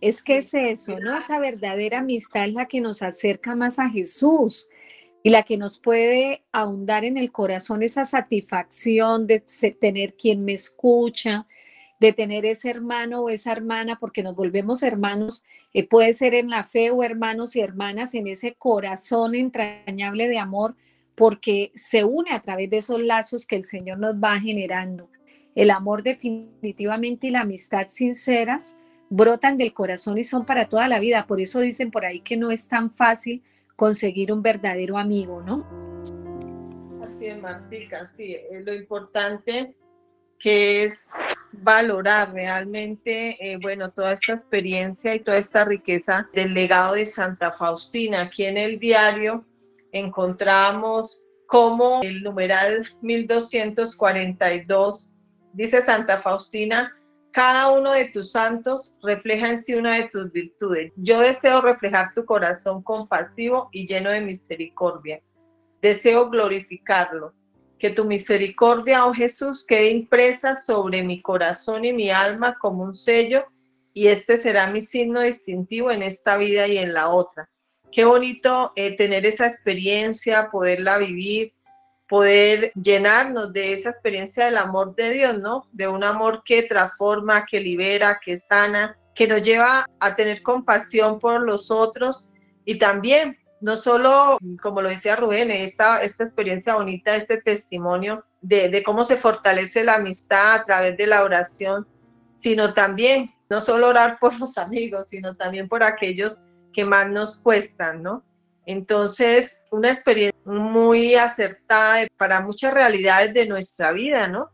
Es 0.00 0.22
que 0.22 0.38
es 0.38 0.52
eso, 0.52 0.98
¿no? 0.98 1.16
Esa 1.16 1.38
verdadera 1.38 2.00
amistad 2.00 2.46
es 2.46 2.54
la 2.54 2.66
que 2.66 2.80
nos 2.80 3.02
acerca 3.02 3.54
más 3.54 3.78
a 3.78 3.88
Jesús 3.88 4.66
y 5.22 5.30
la 5.30 5.44
que 5.44 5.56
nos 5.56 5.78
puede 5.78 6.44
ahondar 6.50 7.04
en 7.04 7.16
el 7.16 7.30
corazón 7.30 7.82
esa 7.82 8.04
satisfacción 8.04 9.26
de 9.26 9.44
tener 9.80 10.14
quien 10.14 10.44
me 10.44 10.52
escucha, 10.52 11.46
de 12.02 12.12
tener 12.12 12.44
ese 12.44 12.68
hermano 12.68 13.20
o 13.20 13.30
esa 13.30 13.52
hermana, 13.52 13.96
porque 13.96 14.24
nos 14.24 14.34
volvemos 14.34 14.82
hermanos, 14.82 15.44
eh, 15.72 15.86
puede 15.86 16.12
ser 16.12 16.34
en 16.34 16.50
la 16.50 16.64
fe 16.64 16.90
o 16.90 17.04
hermanos 17.04 17.54
y 17.54 17.60
hermanas 17.60 18.14
en 18.14 18.26
ese 18.26 18.54
corazón 18.54 19.36
entrañable 19.36 20.26
de 20.26 20.38
amor, 20.38 20.74
porque 21.14 21.70
se 21.76 22.02
une 22.02 22.32
a 22.32 22.42
través 22.42 22.68
de 22.70 22.78
esos 22.78 23.00
lazos 23.00 23.46
que 23.46 23.54
el 23.54 23.62
Señor 23.62 24.00
nos 24.00 24.16
va 24.16 24.40
generando. 24.40 25.10
El 25.54 25.70
amor 25.70 26.02
definitivamente 26.02 27.28
y 27.28 27.30
la 27.30 27.42
amistad 27.42 27.86
sinceras 27.86 28.78
brotan 29.08 29.56
del 29.56 29.72
corazón 29.72 30.18
y 30.18 30.24
son 30.24 30.44
para 30.44 30.68
toda 30.68 30.88
la 30.88 30.98
vida. 30.98 31.28
Por 31.28 31.40
eso 31.40 31.60
dicen 31.60 31.92
por 31.92 32.04
ahí 32.04 32.18
que 32.18 32.36
no 32.36 32.50
es 32.50 32.66
tan 32.66 32.90
fácil 32.90 33.44
conseguir 33.76 34.32
un 34.32 34.42
verdadero 34.42 34.98
amigo, 34.98 35.40
¿no? 35.40 35.64
es, 37.22 37.40
Martica, 37.40 38.04
sí, 38.06 38.34
es 38.50 38.64
lo 38.64 38.74
importante 38.74 39.76
que 40.42 40.84
es 40.84 41.08
valorar 41.52 42.32
realmente, 42.32 43.36
eh, 43.40 43.56
bueno, 43.62 43.92
toda 43.92 44.10
esta 44.12 44.32
experiencia 44.32 45.14
y 45.14 45.20
toda 45.20 45.38
esta 45.38 45.64
riqueza 45.64 46.28
del 46.34 46.52
legado 46.52 46.94
de 46.94 47.06
Santa 47.06 47.52
Faustina. 47.52 48.22
Aquí 48.22 48.44
en 48.44 48.56
el 48.56 48.80
diario 48.80 49.44
encontramos 49.92 51.28
como 51.46 52.02
el 52.02 52.24
numeral 52.24 52.88
1242 53.02 55.14
dice 55.52 55.80
Santa 55.82 56.18
Faustina, 56.18 56.92
cada 57.30 57.70
uno 57.70 57.92
de 57.92 58.06
tus 58.06 58.32
santos 58.32 58.98
refleja 59.02 59.50
en 59.50 59.62
sí 59.62 59.74
una 59.74 59.94
de 59.94 60.08
tus 60.08 60.32
virtudes. 60.32 60.90
Yo 60.96 61.20
deseo 61.20 61.60
reflejar 61.60 62.14
tu 62.14 62.24
corazón 62.24 62.82
compasivo 62.82 63.68
y 63.70 63.86
lleno 63.86 64.10
de 64.10 64.22
misericordia. 64.22 65.22
Deseo 65.80 66.28
glorificarlo 66.30 67.32
que 67.82 67.90
tu 67.90 68.04
misericordia, 68.04 69.04
oh 69.06 69.12
Jesús, 69.12 69.66
quede 69.66 69.90
impresa 69.90 70.54
sobre 70.54 71.02
mi 71.02 71.20
corazón 71.20 71.84
y 71.84 71.92
mi 71.92 72.10
alma 72.10 72.56
como 72.60 72.84
un 72.84 72.94
sello, 72.94 73.44
y 73.92 74.06
este 74.06 74.36
será 74.36 74.68
mi 74.68 74.80
signo 74.80 75.20
distintivo 75.20 75.90
en 75.90 76.04
esta 76.04 76.36
vida 76.36 76.68
y 76.68 76.78
en 76.78 76.94
la 76.94 77.08
otra. 77.08 77.50
Qué 77.90 78.04
bonito 78.04 78.70
eh, 78.76 78.94
tener 78.94 79.26
esa 79.26 79.48
experiencia, 79.48 80.48
poderla 80.48 80.98
vivir, 80.98 81.54
poder 82.08 82.70
llenarnos 82.80 83.52
de 83.52 83.72
esa 83.72 83.90
experiencia 83.90 84.44
del 84.44 84.58
amor 84.58 84.94
de 84.94 85.14
Dios, 85.14 85.40
¿no? 85.40 85.66
De 85.72 85.88
un 85.88 86.04
amor 86.04 86.44
que 86.44 86.62
transforma, 86.62 87.46
que 87.46 87.58
libera, 87.58 88.20
que 88.24 88.36
sana, 88.36 88.96
que 89.12 89.26
nos 89.26 89.42
lleva 89.42 89.86
a 89.98 90.14
tener 90.14 90.42
compasión 90.42 91.18
por 91.18 91.42
los 91.42 91.68
otros 91.72 92.30
y 92.64 92.78
también 92.78 93.36
no 93.62 93.76
solo, 93.76 94.38
como 94.60 94.82
lo 94.82 94.88
decía 94.88 95.14
Rubén, 95.14 95.50
esta, 95.52 96.02
esta 96.02 96.24
experiencia 96.24 96.74
bonita, 96.74 97.14
este 97.14 97.40
testimonio 97.40 98.24
de, 98.40 98.82
cómo 98.84 99.04
se 99.04 99.16
fortalece 99.16 99.84
la 99.84 99.94
amistad 99.94 100.54
a 100.54 100.64
través 100.64 100.96
de 100.96 101.06
la 101.06 101.22
oración, 101.22 101.86
sino 102.34 102.74
también, 102.74 103.32
no 103.48 103.60
solo 103.60 103.88
orar 103.88 104.18
por 104.18 104.38
los 104.40 104.58
amigos, 104.58 105.08
sino 105.08 105.36
también 105.36 105.68
por 105.68 105.84
aquellos 105.84 106.48
que 106.72 106.84
más 106.84 107.08
nos 107.08 107.40
cuestan, 107.40 108.02
¿no? 108.02 108.24
Entonces, 108.66 109.64
una 109.70 109.88
experiencia 109.88 110.38
muy 110.44 111.14
acertada 111.14 112.06
para 112.16 112.40
muchas 112.40 112.74
realidades 112.74 113.32
de 113.32 113.46
nuestra 113.46 113.92
vida, 113.92 114.26
¿no? 114.26 114.50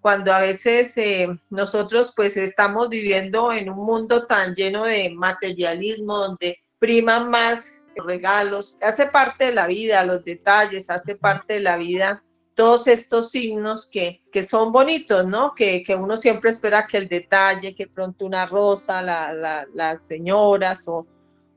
Cuando 0.00 0.32
a 0.32 0.40
veces 0.40 0.96
eh, 0.98 1.28
nosotros 1.50 2.12
pues 2.14 2.36
estamos 2.36 2.88
viviendo 2.88 3.52
en 3.52 3.70
un 3.70 3.84
mundo 3.84 4.26
tan 4.26 4.54
lleno 4.54 4.84
de 4.84 5.10
materialismo, 5.10 6.18
donde 6.18 6.58
priman 6.78 7.30
más 7.30 7.81
regalos, 7.96 8.78
hace 8.80 9.06
parte 9.06 9.46
de 9.46 9.54
la 9.54 9.66
vida, 9.66 10.04
los 10.04 10.24
detalles, 10.24 10.90
hace 10.90 11.16
parte 11.16 11.54
de 11.54 11.60
la 11.60 11.76
vida 11.76 12.22
todos 12.54 12.86
estos 12.86 13.30
signos 13.30 13.88
que, 13.90 14.20
que 14.32 14.42
son 14.42 14.72
bonitos, 14.72 15.26
¿no? 15.26 15.54
Que, 15.54 15.82
que, 15.82 15.94
uno 15.94 16.16
siempre 16.16 16.50
espera 16.50 16.86
que 16.86 16.98
el 16.98 17.08
detalle, 17.08 17.74
que 17.74 17.86
pronto 17.86 18.26
una 18.26 18.46
rosa, 18.46 19.02
la, 19.02 19.32
la, 19.32 19.66
las 19.72 20.06
señoras 20.06 20.86
o, 20.88 21.06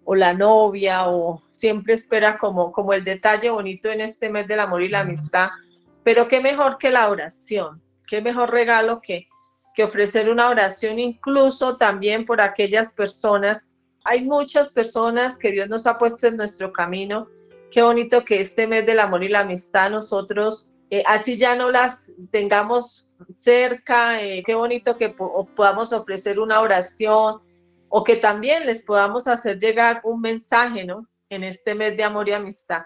o, 0.06 0.16
la 0.16 0.34
novia, 0.34 1.08
o 1.08 1.42
siempre 1.52 1.94
espera 1.94 2.38
como, 2.38 2.72
como 2.72 2.94
el 2.94 3.04
detalle 3.04 3.50
bonito 3.50 3.90
en 3.90 4.02
este 4.02 4.30
mes 4.30 4.48
del 4.48 4.62
amor 4.62 4.84
y 4.84 4.90
la 4.90 5.02
amistad. 5.02 5.50
Pero 6.04 6.28
qué 6.28 6.40
mejor 6.40 6.78
que 6.78 6.92
la 6.92 7.10
oración, 7.10 7.82
qué 8.08 8.22
mejor 8.22 8.52
regalo 8.52 9.02
que, 9.02 9.28
que 9.74 9.84
ofrecer 9.84 10.30
una 10.30 10.50
oración 10.50 11.00
incluso 11.00 11.76
también 11.76 12.26
por 12.26 12.40
aquellas 12.40 12.94
personas 12.94 13.75
hay 14.06 14.24
muchas 14.24 14.72
personas 14.72 15.38
que 15.38 15.52
Dios 15.52 15.68
nos 15.68 15.88
ha 15.88 15.98
puesto 15.98 16.28
en 16.28 16.38
nuestro 16.38 16.72
camino. 16.72 17.28
Qué 17.72 17.82
bonito 17.82 18.24
que 18.24 18.40
este 18.40 18.68
mes 18.68 18.86
del 18.86 19.00
amor 19.00 19.24
y 19.24 19.30
la 19.30 19.40
amistad 19.40 19.90
nosotros, 19.90 20.74
eh, 20.92 21.04
así 21.08 21.38
ya 21.38 21.56
no 21.56 21.72
las 21.72 22.14
tengamos 22.32 23.18
cerca, 23.34 24.22
eh, 24.22 24.44
qué 24.46 24.54
bonito 24.54 24.96
que 24.96 25.10
podamos 25.10 25.92
ofrecer 25.92 26.40
una 26.40 26.62
oración 26.62 27.42
o 27.90 28.04
que 28.04 28.16
también 28.16 28.68
les 28.68 28.86
podamos 28.86 29.28
hacer 29.28 29.58
llegar 29.58 30.02
un 30.04 30.22
mensaje, 30.22 30.86
¿no? 30.86 31.08
En 31.30 31.44
este 31.44 31.74
mes 31.74 31.98
de 31.98 32.04
amor 32.04 32.30
y 32.30 32.34
amistad. 32.34 32.84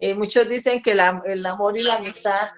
Eh, 0.00 0.14
muchos 0.14 0.48
dicen 0.48 0.82
que 0.82 0.92
el 0.92 1.46
amor 1.46 1.78
y 1.78 1.82
la 1.82 1.96
amistad 1.96 2.48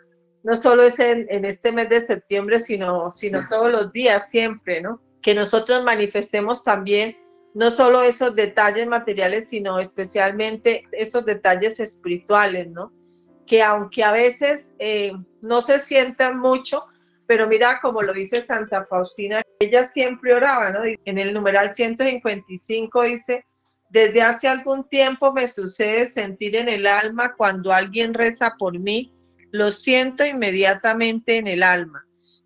no 0.43 0.57
solo 0.57 0.83
es 0.85 0.99
en, 0.99 1.27
en, 1.29 1.45
este 1.45 1.73
mes 1.73 1.91
de 1.91 2.01
septiembre, 2.01 2.59
sino, 2.59 3.11
sino 3.11 3.47
todos 3.49 3.71
los 3.71 3.93
días, 3.93 4.31
siempre, 4.31 4.81
¿no? 4.81 5.03
Que 5.21 5.35
nosotros 5.35 5.85
manifestemos 5.85 6.65
también 6.65 7.17
no 7.55 7.71
solo 7.71 8.03
esos 8.03 8.35
detalles 8.37 8.87
materiales, 8.87 9.49
sino 9.49 9.81
especialmente 9.81 10.85
esos 10.93 11.25
detalles 11.25 11.81
espirituales, 11.81 12.69
¿no? 12.69 12.93
Que 13.47 13.63
aunque 13.63 14.05
a 14.05 14.13
veces 14.13 14.75
eh, 14.79 15.13
no 15.43 15.61
se 15.63 15.79
sientan 15.79 16.39
mucho, 16.39 16.83
pero 17.27 17.47
mira 17.47 17.81
como 17.81 18.03
lo 18.03 18.13
dice 18.13 18.41
Santa 18.41 18.85
Faustina, 18.85 19.43
ella 19.61 19.85
siempre 19.85 20.35
oraba, 20.35 20.71
¿no? 20.71 20.81
En 21.05 21.19
el 21.19 21.33
numeral 21.35 21.75
155 21.75 23.03
dice, 23.03 23.45
desde 23.91 24.23
hace 24.23 24.49
algún 24.49 24.89
tiempo 24.89 25.33
me 25.33 25.47
sucede 25.47 26.07
sentir 26.07 26.57
en 26.57 26.69
el 26.69 26.87
alma 26.87 27.35
cuando 27.37 27.73
alguien 27.73 28.13
reza 28.15 28.55
por 28.59 28.79
mí, 28.79 29.13
lo 29.51 29.71
siento 29.71 30.25
inmediatamente 30.25 31.37
en 31.37 31.47
el 31.47 31.63
alma. 31.63 32.05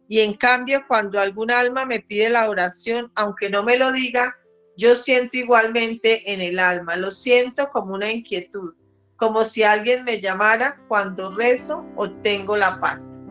Y 0.09 0.21
en 0.21 0.35
cambio, 0.35 0.85
cuando 0.87 1.21
algún 1.21 1.51
alma 1.51 1.85
me 1.85 2.01
pide 2.01 2.31
la 2.31 2.49
oración, 2.49 3.11
aunque 3.15 3.51
no 3.51 3.63
me 3.63 3.79
lo 3.79 3.93
diga, 3.93 4.37
yo 4.77 4.95
siento 4.95 5.37
igualmente 5.37 6.33
en 6.33 6.41
el 6.41 6.59
alma, 6.59 6.97
lo 6.97 7.11
siento 7.11 7.69
como 7.71 7.95
una 7.95 8.11
inquietud, 8.11 8.75
como 9.17 9.45
si 9.45 9.63
alguien 9.63 10.05
me 10.05 10.21
llamara 10.21 10.81
cuando 10.89 11.35
rezo 11.35 11.87
o 11.97 12.11
tengo 12.11 12.57
la 12.57 12.81
paz. 12.81 13.27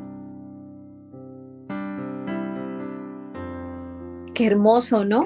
Qué 4.33 4.47
hermoso, 4.47 5.03
¿no? 5.03 5.25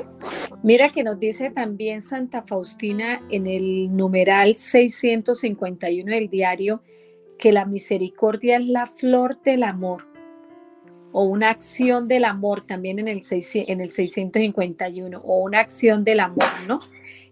Mira 0.64 0.92
que 0.92 1.04
nos 1.04 1.20
dice 1.20 1.52
también 1.52 2.02
Santa 2.02 2.42
Faustina 2.42 3.22
en 3.30 3.46
el 3.46 3.96
numeral 3.96 4.56
651 4.56 6.12
del 6.12 6.30
diario 6.30 6.82
que 7.38 7.54
la 7.54 7.66
misericordia 7.66 8.58
es 8.58 8.66
la 8.66 8.86
flor 8.86 9.42
del 9.42 9.64
amor 9.64 10.15
o 11.18 11.24
una 11.24 11.50
acción 11.50 12.10
del 12.10 12.26
amor 12.26 12.64
también 12.64 13.00
en 13.00 13.08
el, 13.08 13.22
en 13.30 13.80
el 13.80 13.90
651, 13.90 15.22
o 15.24 15.44
una 15.44 15.62
acción 15.62 16.04
del 16.04 16.20
amor, 16.20 16.50
¿no? 16.68 16.80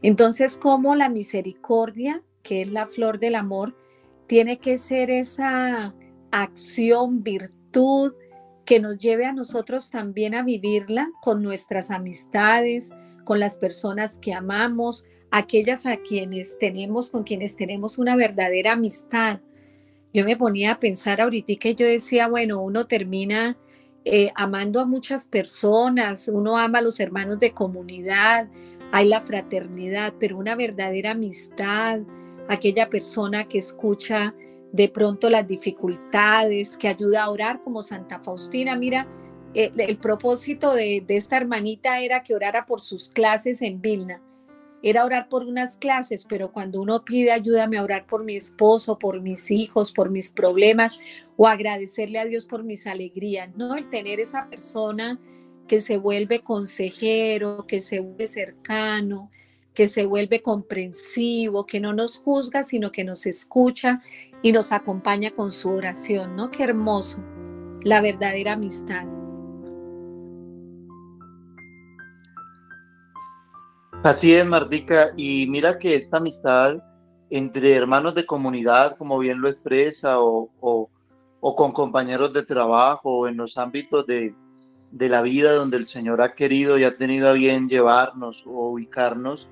Entonces, 0.01 0.55
como 0.55 0.95
la 0.95 1.09
misericordia, 1.09 2.23
que 2.43 2.61
es 2.61 2.71
la 2.71 2.87
flor 2.87 3.19
del 3.19 3.35
amor, 3.35 3.75
tiene 4.25 4.55
que 4.55 4.77
ser 4.77 5.11
esa 5.11 5.93
acción, 6.31 7.23
virtud, 7.23 8.13
que 8.63 8.79
nos 8.79 8.99
lleve 8.99 9.25
a 9.25 9.33
nosotros 9.33 9.89
también 9.89 10.33
a 10.33 10.43
vivirla 10.43 11.09
con 11.21 11.43
nuestras 11.43 11.91
amistades, 11.91 12.91
con 13.25 13.41
las 13.41 13.57
personas 13.57 14.17
que 14.17 14.33
amamos, 14.33 15.03
aquellas 15.29 15.85
a 15.85 15.97
quienes 15.97 16.57
tenemos, 16.57 17.09
con 17.09 17.25
quienes 17.25 17.57
tenemos 17.57 17.97
una 17.97 18.15
verdadera 18.15 18.71
amistad. 18.71 19.41
Yo 20.13 20.23
me 20.23 20.37
ponía 20.37 20.71
a 20.71 20.79
pensar 20.79 21.19
ahorita 21.19 21.55
que 21.59 21.75
yo 21.75 21.85
decía, 21.85 22.29
bueno, 22.29 22.61
uno 22.61 22.87
termina 22.87 23.57
eh, 24.05 24.31
amando 24.35 24.79
a 24.79 24.85
muchas 24.85 25.25
personas, 25.25 26.27
uno 26.27 26.57
ama 26.57 26.79
a 26.79 26.81
los 26.81 26.99
hermanos 26.99 27.39
de 27.39 27.51
comunidad, 27.51 28.49
hay 28.91 29.07
la 29.07 29.19
fraternidad, 29.19 30.13
pero 30.19 30.37
una 30.37 30.55
verdadera 30.55 31.11
amistad, 31.11 32.01
aquella 32.47 32.89
persona 32.89 33.47
que 33.47 33.59
escucha 33.59 34.35
de 34.71 34.89
pronto 34.89 35.29
las 35.29 35.47
dificultades, 35.47 36.77
que 36.77 36.87
ayuda 36.87 37.23
a 37.23 37.29
orar 37.29 37.61
como 37.61 37.83
Santa 37.83 38.19
Faustina. 38.19 38.75
Mira, 38.75 39.07
eh, 39.53 39.71
el 39.77 39.97
propósito 39.97 40.73
de, 40.73 41.03
de 41.05 41.15
esta 41.15 41.37
hermanita 41.37 41.99
era 41.99 42.23
que 42.23 42.35
orara 42.35 42.65
por 42.65 42.81
sus 42.81 43.09
clases 43.09 43.61
en 43.61 43.81
Vilna 43.81 44.21
era 44.83 45.05
orar 45.05 45.29
por 45.29 45.45
unas 45.45 45.77
clases, 45.77 46.25
pero 46.25 46.51
cuando 46.51 46.81
uno 46.81 47.03
pide 47.05 47.31
ayúdame 47.31 47.77
a 47.77 47.83
orar 47.83 48.05
por 48.05 48.25
mi 48.25 48.35
esposo, 48.35 48.99
por 48.99 49.21
mis 49.21 49.49
hijos, 49.49 49.93
por 49.93 50.11
mis 50.11 50.29
problemas 50.29 50.99
o 51.37 51.47
agradecerle 51.47 52.19
a 52.19 52.25
Dios 52.25 52.45
por 52.45 52.63
mis 52.63 52.85
alegrías, 52.85 53.49
no 53.55 53.75
el 53.75 53.89
tener 53.89 54.19
esa 54.19 54.49
persona 54.49 55.19
que 55.67 55.79
se 55.79 55.97
vuelve 55.97 56.41
consejero, 56.41 57.65
que 57.65 57.79
se 57.79 58.01
vuelve 58.01 58.27
cercano, 58.27 59.31
que 59.73 59.87
se 59.87 60.05
vuelve 60.05 60.41
comprensivo, 60.41 61.65
que 61.65 61.79
no 61.79 61.93
nos 61.93 62.17
juzga, 62.17 62.63
sino 62.63 62.91
que 62.91 63.05
nos 63.05 63.25
escucha 63.25 64.01
y 64.41 64.51
nos 64.51 64.73
acompaña 64.73 65.31
con 65.31 65.53
su 65.53 65.69
oración, 65.69 66.35
¿no? 66.35 66.51
Qué 66.51 66.63
hermoso, 66.63 67.23
la 67.83 68.01
verdadera 68.01 68.53
amistad. 68.53 69.22
Así 74.03 74.33
es, 74.33 74.45
Mardica, 74.45 75.13
y 75.15 75.47
mira 75.47 75.79
que 75.79 75.95
esta 75.95 76.17
amistad 76.17 76.75
entre 77.29 77.73
hermanos 77.73 78.13
de 78.15 78.25
comunidad, 78.25 78.97
como 78.97 79.17
bien 79.17 79.39
lo 79.39 79.47
expresa, 79.47 80.19
o, 80.19 80.49
o, 80.59 81.55
con 81.55 81.71
compañeros 81.71 82.33
de 82.33 82.43
trabajo, 82.43 83.19
o 83.19 83.27
en 83.29 83.37
los 83.37 83.57
ámbitos 83.57 84.05
de, 84.05 84.35
de, 84.91 85.07
la 85.07 85.21
vida 85.21 85.53
donde 85.53 85.77
el 85.77 85.87
Señor 85.87 86.21
ha 86.21 86.35
querido 86.35 86.77
y 86.77 86.83
ha 86.83 86.97
tenido 86.97 87.29
a 87.29 87.31
bien 87.31 87.69
llevarnos 87.69 88.43
o 88.45 88.71
ubicarnos, 88.71 89.47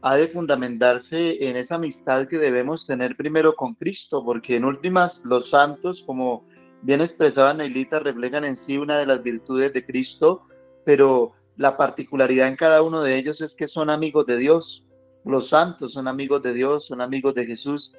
ha 0.00 0.16
de 0.16 0.28
fundamentarse 0.28 1.46
en 1.46 1.58
esa 1.58 1.74
amistad 1.74 2.26
que 2.26 2.38
debemos 2.38 2.86
tener 2.86 3.16
primero 3.16 3.54
con 3.54 3.74
Cristo, 3.74 4.24
porque 4.24 4.56
en 4.56 4.64
últimas 4.64 5.12
los 5.24 5.50
santos, 5.50 6.02
como 6.06 6.44
bien 6.80 7.02
expresaba 7.02 7.52
Neilita, 7.52 7.98
reflejan 7.98 8.46
en 8.46 8.58
sí 8.64 8.78
una 8.78 8.96
de 8.96 9.04
las 9.04 9.22
virtudes 9.22 9.74
de 9.74 9.84
Cristo, 9.84 10.40
pero 10.86 11.32
la 11.60 11.76
particularidad 11.76 12.48
en 12.48 12.56
cada 12.56 12.80
uno 12.80 13.02
de 13.02 13.18
ellos 13.18 13.38
es 13.42 13.52
que 13.54 13.68
son 13.68 13.90
amigos 13.90 14.24
de 14.24 14.38
Dios. 14.38 14.82
Los 15.26 15.50
santos 15.50 15.92
son 15.92 16.08
amigos 16.08 16.42
de 16.42 16.54
Dios, 16.54 16.86
son 16.86 17.02
amigos 17.02 17.34
de 17.34 17.44
Jesús. 17.44 17.92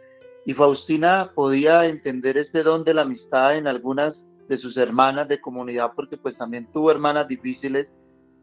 Y 0.47 0.55
Faustina 0.55 1.30
podía 1.36 1.86
entender 1.86 2.38
este 2.39 2.64
don 2.64 2.84
de 2.84 2.95
la 2.95 3.03
amistad 3.03 3.55
en 3.55 3.68
algunas 3.68 4.16
de 4.49 4.57
sus 4.57 4.76
hermanas 4.78 5.28
de 5.28 5.39
comunidad, 5.39 5.91
porque 5.95 6.18
pues 6.18 6.36
también 6.38 6.68
tuvo 6.74 6.89
hermanas 6.89 7.28
difíciles 7.28 7.88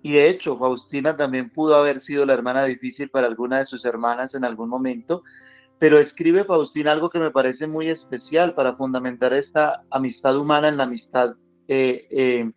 y 0.02 0.12
de 0.12 0.30
hecho, 0.30 0.56
Faustina 0.56 1.16
también 1.16 1.50
pudo 1.50 1.74
haber 1.74 2.02
sido 2.04 2.24
la 2.24 2.34
hermana 2.34 2.64
difícil 2.64 3.10
para 3.10 3.26
alguna 3.26 3.58
de 3.58 3.66
sus 3.66 3.84
hermanas 3.84 4.32
en 4.34 4.44
algún 4.44 4.68
momento, 4.68 5.24
pero 5.80 5.98
escribe 5.98 6.44
Faustina 6.44 6.92
algo 6.92 7.10
que 7.10 7.18
me 7.18 7.32
parece 7.32 7.66
muy 7.66 7.88
especial 7.88 8.54
para 8.54 8.76
fundamentar 8.76 9.32
esta 9.32 9.82
amistad 9.90 10.36
humana 10.36 10.68
en 10.68 10.76
la 10.76 10.84
amistad 10.84 11.34
eh, 11.66 12.06
eh, 12.10 12.50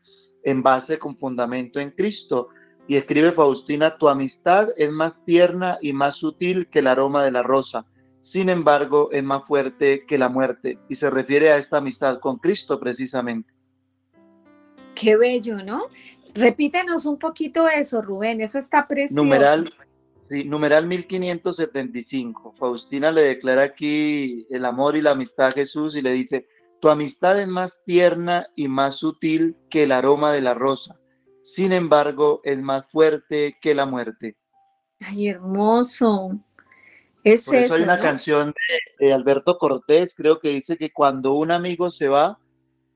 en 0.44 0.64
base 0.64 1.00
con 1.00 1.18
fundamento 1.18 1.80
en 1.80 1.92
Cristo. 1.92 2.50
Y 2.88 2.98
escribe 2.98 3.32
Faustina, 3.32 3.98
tu 3.98 4.10
amistad 4.10 4.70
es 4.76 4.92
más 4.92 5.14
tierna 5.26 5.78
y 5.82 5.94
más 5.94 6.18
sutil 6.18 6.68
que 6.68 6.80
el 6.80 6.88
aroma 6.88 7.24
de 7.24 7.32
la 7.32 7.44
rosa, 7.44 7.86
sin 8.32 8.50
embargo 8.50 9.10
es 9.12 9.24
más 9.24 9.46
fuerte 9.46 10.06
que 10.08 10.18
la 10.18 10.30
muerte. 10.30 10.78
Y 10.90 10.96
se 10.96 11.10
refiere 11.10 11.52
a 11.52 11.58
esta 11.58 11.78
amistad 11.78 12.20
con 12.20 12.38
Cristo 12.38 12.80
precisamente. 12.80 13.52
Qué 14.96 15.16
bello, 15.16 15.58
¿no? 15.64 15.86
Repítenos 16.34 17.06
un 17.06 17.18
poquito 17.18 17.68
eso, 17.68 18.02
Rubén, 18.02 18.42
eso 18.42 18.60
está 18.60 18.88
precioso. 18.88 19.24
Numeral, 19.24 19.74
sí, 20.30 20.44
numeral 20.44 20.88
1575. 20.88 22.56
Faustina 22.58 23.12
le 23.12 23.22
declara 23.22 23.64
aquí 23.64 24.46
el 24.50 24.66
amor 24.66 24.96
y 24.96 25.02
la 25.02 25.12
amistad 25.12 25.48
a 25.48 25.52
Jesús 25.54 25.96
y 25.96 26.02
le 26.02 26.12
dice, 26.12 26.48
tu 26.82 26.90
amistad 26.90 27.40
es 27.40 27.48
más 27.48 27.72
tierna 27.86 28.48
y 28.56 28.68
más 28.68 28.98
sutil 28.98 29.56
que 29.70 29.84
el 29.84 29.92
aroma 29.92 30.34
de 30.34 30.42
la 30.42 30.54
rosa. 30.54 31.00
Sin 31.56 31.72
embargo, 31.72 32.42
es 32.44 32.58
más 32.58 32.90
fuerte 32.92 33.58
que 33.62 33.76
la 33.76 33.86
muerte. 33.86 34.36
Ay, 35.00 35.30
hermoso. 35.30 36.32
Es 37.24 37.46
Por 37.46 37.56
eso, 37.56 37.76
hay 37.76 37.84
una 37.84 38.00
canción 38.00 38.54
de, 39.00 39.14
Alberto 39.14 39.60
Cortés, 39.60 40.12
creo 40.16 40.40
que 40.40 40.50
dice 40.50 40.76
que 40.76 40.92
cuando 40.92 41.34
un 41.34 41.52
amigo 41.52 41.92
se 41.92 42.08
va, 42.08 42.40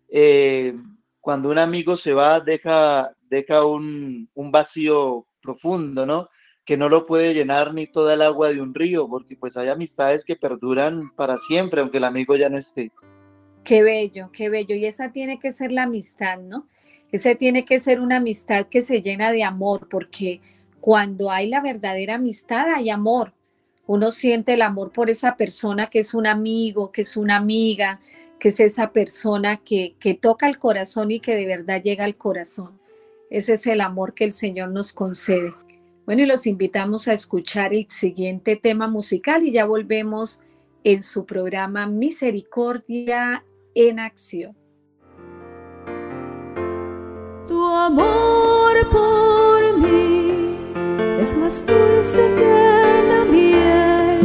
eh, 0.09 0.75
cuando 1.21 1.49
un 1.49 1.59
amigo 1.59 1.95
se 1.97 2.11
va, 2.11 2.39
deja, 2.39 3.11
deja 3.29 3.65
un, 3.65 4.27
vacío 4.36 5.27
profundo, 5.43 6.07
¿no? 6.07 6.29
Que 6.65 6.75
no 6.75 6.89
lo 6.89 7.05
puede 7.05 7.36
llenar 7.36 7.75
ni 7.75 7.86
toda 7.86 8.15
el 8.15 8.23
agua 8.23 8.49
de 8.49 8.61
un 8.61 8.73
río, 8.73 9.07
porque 9.07 9.36
pues 9.36 9.55
hay 9.57 9.69
amistades 9.69 10.25
que 10.25 10.36
perduran 10.36 11.11
para 11.15 11.38
siempre, 11.47 11.81
aunque 11.81 11.97
el 11.97 12.05
amigo 12.05 12.36
ya 12.36 12.49
no 12.49 12.57
esté. 12.57 12.91
Qué 13.66 13.82
bello, 13.82 14.30
qué 14.32 14.47
bello. 14.47 14.76
Y 14.76 14.86
esa 14.86 15.11
tiene 15.11 15.39
que 15.39 15.51
ser 15.51 15.72
la 15.72 15.84
amistad, 15.84 16.38
¿no? 16.38 16.68
Esa 17.11 17.34
tiene 17.34 17.66
que 17.66 17.80
ser 17.80 17.99
una 17.99 18.18
amistad 18.18 18.68
que 18.68 18.84
se 18.84 19.01
llena 19.01 19.32
de 19.32 19.43
amor, 19.43 19.89
porque 19.89 20.39
cuando 20.80 21.32
hay 21.32 21.49
la 21.49 21.61
verdadera 21.61 22.16
amistad 22.16 22.76
hay 22.76 22.91
amor. 22.91 23.34
Uno 23.88 24.11
siente 24.11 24.53
el 24.53 24.61
amor 24.61 24.91
por 24.91 25.09
esa 25.09 25.36
persona 25.36 25.89
que 25.89 25.99
es 25.99 26.13
un 26.13 26.28
amigo, 26.28 26.91
que 26.91 27.01
es 27.01 27.18
una 27.18 27.38
amiga, 27.38 27.99
que 28.39 28.49
es 28.49 28.59
esa 28.59 28.91
persona 28.91 29.57
que, 29.57 29.95
que 29.99 30.13
toca 30.13 30.47
el 30.47 30.59
corazón 30.59 31.09
y 31.09 31.20
que 31.20 31.36
de 31.36 31.47
verdad 31.47 31.82
llega 31.82 32.05
al 32.05 32.18
corazón. 32.18 32.80
Ese 33.32 33.53
es 33.53 33.66
el 33.66 33.82
amor 33.82 34.13
que 34.13 34.26
el 34.26 34.32
Señor 34.32 34.70
nos 34.70 34.93
concede. 34.93 35.53
Bueno, 36.05 36.22
y 36.22 36.28
los 36.28 36.45
invitamos 36.45 37.07
a 37.07 37.13
escuchar 37.13 37.74
el 37.74 37.88
siguiente 37.89 38.55
tema 38.57 38.88
musical 38.88 39.43
y 39.43 39.51
ya 39.51 39.66
volvemos 39.66 40.39
en 40.84 41.01
su 41.01 41.26
programa 41.26 41.88
Misericordia 41.88 43.43
en 43.76 43.99
Acción. 43.99 44.55
Tu 47.47 47.63
amor 47.63 48.73
por 48.89 49.78
mí 49.78 50.57
es 51.19 51.36
más 51.36 51.63
dulce 51.65 52.34
que 52.38 53.03
la 53.09 53.26
miel 53.26 54.19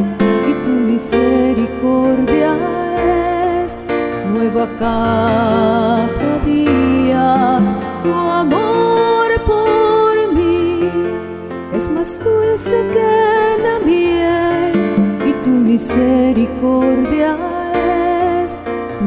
y 0.49 0.53
tu 0.65 0.71
misericordia 0.71 2.57
nueva 4.33 4.69
cada 4.79 6.39
día. 6.45 7.59
Tu 8.05 8.13
amor 8.13 9.29
por 9.47 10.33
mí 10.33 10.91
es 11.75 11.91
más 11.91 12.19
dulce 12.19 12.87
que 12.93 13.63
la 13.63 13.81
miel 13.85 14.73
y 15.27 15.33
tu 15.45 15.51
misericordia 15.51 17.37
es 17.37 17.50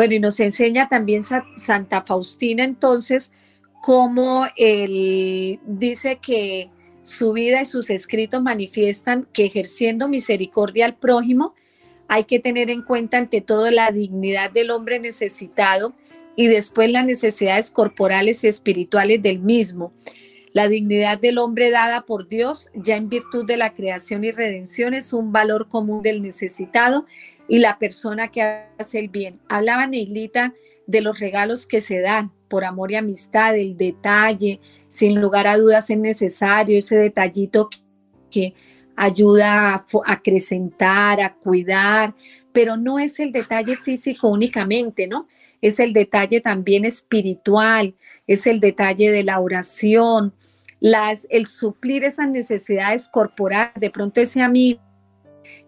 Bueno, 0.00 0.14
y 0.14 0.18
nos 0.18 0.40
enseña 0.40 0.88
también 0.88 1.20
Santa 1.58 2.00
Faustina 2.00 2.64
entonces 2.64 3.34
cómo 3.82 4.46
él 4.56 5.60
dice 5.66 6.18
que 6.22 6.70
su 7.02 7.34
vida 7.34 7.60
y 7.60 7.66
sus 7.66 7.90
escritos 7.90 8.42
manifiestan 8.42 9.28
que 9.34 9.44
ejerciendo 9.44 10.08
misericordia 10.08 10.86
al 10.86 10.96
prójimo, 10.96 11.54
hay 12.08 12.24
que 12.24 12.38
tener 12.38 12.70
en 12.70 12.80
cuenta 12.80 13.18
ante 13.18 13.42
todo 13.42 13.70
la 13.70 13.90
dignidad 13.90 14.50
del 14.50 14.70
hombre 14.70 15.00
necesitado 15.00 15.92
y 16.34 16.46
después 16.46 16.90
las 16.90 17.04
necesidades 17.04 17.70
corporales 17.70 18.42
y 18.42 18.48
espirituales 18.48 19.20
del 19.20 19.40
mismo. 19.40 19.92
La 20.54 20.68
dignidad 20.68 21.18
del 21.18 21.36
hombre 21.36 21.70
dada 21.70 22.06
por 22.06 22.26
Dios, 22.26 22.70
ya 22.74 22.96
en 22.96 23.10
virtud 23.10 23.44
de 23.44 23.58
la 23.58 23.74
creación 23.74 24.24
y 24.24 24.32
redención, 24.32 24.94
es 24.94 25.12
un 25.12 25.30
valor 25.30 25.68
común 25.68 26.02
del 26.02 26.22
necesitado 26.22 27.04
y 27.50 27.58
la 27.58 27.80
persona 27.80 28.28
que 28.28 28.62
hace 28.78 29.00
el 29.00 29.08
bien. 29.08 29.40
Hablaba 29.48 29.88
Neilita 29.88 30.54
de 30.86 31.00
los 31.00 31.18
regalos 31.18 31.66
que 31.66 31.80
se 31.80 32.00
dan 32.00 32.32
por 32.48 32.64
amor 32.64 32.92
y 32.92 32.94
amistad, 32.94 33.56
el 33.56 33.76
detalle, 33.76 34.60
sin 34.86 35.20
lugar 35.20 35.48
a 35.48 35.58
dudas 35.58 35.90
es 35.90 35.98
necesario 35.98 36.78
ese 36.78 36.96
detallito 36.96 37.68
que 38.30 38.54
ayuda 38.94 39.74
a 39.74 39.84
acrecentar, 40.06 41.20
a 41.20 41.34
cuidar, 41.34 42.14
pero 42.52 42.76
no 42.76 43.00
es 43.00 43.18
el 43.18 43.32
detalle 43.32 43.76
físico 43.76 44.28
únicamente, 44.28 45.08
¿no? 45.08 45.26
Es 45.60 45.80
el 45.80 45.92
detalle 45.92 46.40
también 46.40 46.84
espiritual, 46.84 47.96
es 48.28 48.46
el 48.46 48.60
detalle 48.60 49.10
de 49.10 49.24
la 49.24 49.40
oración, 49.40 50.34
las, 50.78 51.26
el 51.30 51.46
suplir 51.46 52.04
esas 52.04 52.28
necesidades 52.28 53.08
corporales, 53.08 53.74
de 53.74 53.90
pronto 53.90 54.20
ese 54.20 54.40
amigo 54.40 54.80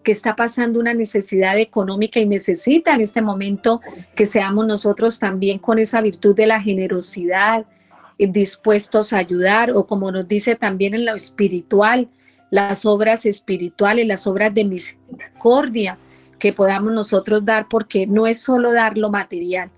que 0.03 0.11
está 0.11 0.35
pasando 0.35 0.79
una 0.79 0.93
necesidad 0.93 1.57
económica 1.57 2.19
y 2.19 2.25
necesita 2.25 2.93
en 2.93 3.01
este 3.01 3.21
momento 3.21 3.81
que 4.15 4.25
seamos 4.25 4.67
nosotros 4.67 5.19
también 5.19 5.59
con 5.59 5.79
esa 5.79 6.01
virtud 6.01 6.35
de 6.35 6.47
la 6.47 6.61
generosidad, 6.61 7.65
eh, 8.17 8.27
dispuestos 8.27 9.13
a 9.13 9.17
ayudar, 9.17 9.71
o 9.71 9.87
como 9.87 10.11
nos 10.11 10.27
dice 10.27 10.55
también 10.55 10.93
en 10.93 11.05
lo 11.05 11.15
espiritual, 11.15 12.09
las 12.49 12.85
obras 12.85 13.25
espirituales, 13.25 14.05
las 14.05 14.27
obras 14.27 14.53
de 14.53 14.65
misericordia 14.65 15.97
que 16.37 16.53
podamos 16.53 16.93
nosotros 16.93 17.45
dar, 17.45 17.67
porque 17.69 18.05
no 18.05 18.27
es 18.27 18.41
solo 18.41 18.73
dar 18.73 18.97
lo 18.97 19.09
material, 19.09 19.71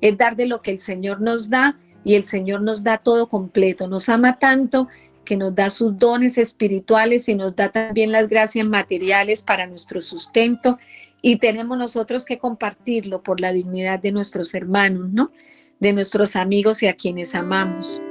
es 0.00 0.16
dar 0.16 0.36
de 0.36 0.46
lo 0.46 0.62
que 0.62 0.70
el 0.70 0.78
Señor 0.78 1.20
nos 1.20 1.50
da 1.50 1.76
y 2.04 2.14
el 2.14 2.24
Señor 2.24 2.62
nos 2.62 2.82
da 2.82 2.98
todo 2.98 3.28
completo, 3.28 3.86
nos 3.88 4.08
ama 4.08 4.38
tanto 4.38 4.88
que 5.24 5.36
nos 5.36 5.54
da 5.54 5.70
sus 5.70 5.98
dones 5.98 6.38
espirituales 6.38 7.28
y 7.28 7.34
nos 7.34 7.54
da 7.54 7.70
también 7.70 8.12
las 8.12 8.28
gracias 8.28 8.66
materiales 8.66 9.42
para 9.42 9.66
nuestro 9.66 10.00
sustento 10.00 10.78
y 11.22 11.36
tenemos 11.36 11.78
nosotros 11.78 12.24
que 12.24 12.38
compartirlo 12.38 13.22
por 13.22 13.40
la 13.40 13.52
dignidad 13.52 14.00
de 14.00 14.10
nuestros 14.10 14.54
hermanos, 14.54 15.10
¿no? 15.12 15.30
De 15.78 15.92
nuestros 15.92 16.34
amigos 16.34 16.82
y 16.82 16.88
a 16.88 16.94
quienes 16.94 17.34
amamos. 17.34 18.02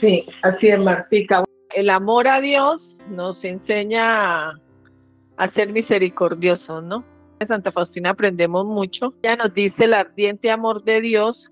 Sí, 0.00 0.24
así 0.42 0.68
es, 0.68 0.78
Martica. 0.78 1.44
El 1.74 1.90
amor 1.90 2.28
a 2.28 2.40
Dios 2.40 2.80
nos 3.08 3.42
enseña 3.44 4.50
a 4.50 5.52
ser 5.54 5.72
misericordioso, 5.72 6.80
¿no? 6.80 7.04
En 7.40 7.48
Santa 7.48 7.72
Faustina 7.72 8.10
aprendemos 8.10 8.64
mucho. 8.64 9.14
Ella 9.22 9.36
nos 9.36 9.54
dice 9.54 9.84
el 9.84 9.94
ardiente 9.94 10.50
amor 10.50 10.84
de 10.84 11.00
Dios 11.00 11.51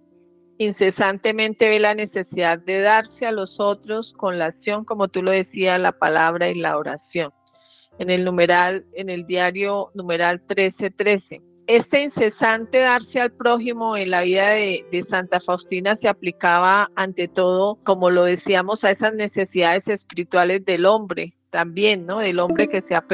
incesantemente 0.61 1.71
ve 1.71 1.81
la 1.81 1.95
necesidad 1.95 2.59
de 2.59 2.83
darse 2.83 3.25
a 3.25 3.33
los 3.33 3.59
otros 3.59 4.13
con 4.19 4.39
la 4.39 4.47
acción, 4.47 4.85
como 4.85 5.09
tú 5.09 5.23
lo 5.23 5.31
decías, 5.31 5.81
la 5.81 5.93
palabra 5.93 6.51
y 6.51 6.55
la 6.55 6.77
oración. 6.77 7.33
En 7.99 8.11
el 8.11 8.27
numeral, 8.27 8.85
en 8.93 9.09
el 9.09 9.27
diario 9.27 9.89
numeral 9.95 10.43
1313. 10.47 11.41
Este 11.67 12.03
incesante 12.03 12.79
darse 12.79 13.21
al 13.21 13.33
prójimo 13.33 13.97
en 13.97 14.11
la 14.11 14.21
vida 14.21 14.49
de, 14.49 14.85
Santa 15.09 15.41
Faustina 15.41 15.97
se 15.97 16.09
aplicaba 16.09 16.91
ante 16.95 17.27
todo, 17.27 17.79
como 17.83 18.11
lo 18.11 18.25
decíamos, 18.25 18.85
a 18.85 18.91
esas 18.91 19.15
necesidades 19.15 19.87
espirituales 19.89 20.63
del 20.67 20.85
hombre, 20.85 21.33
también, 21.49 22.05
¿no? 22.05 22.19
Del 22.19 22.39
hombre 22.39 22.69
que 22.69 22.83
se 22.83 22.95
ha 22.95 23.05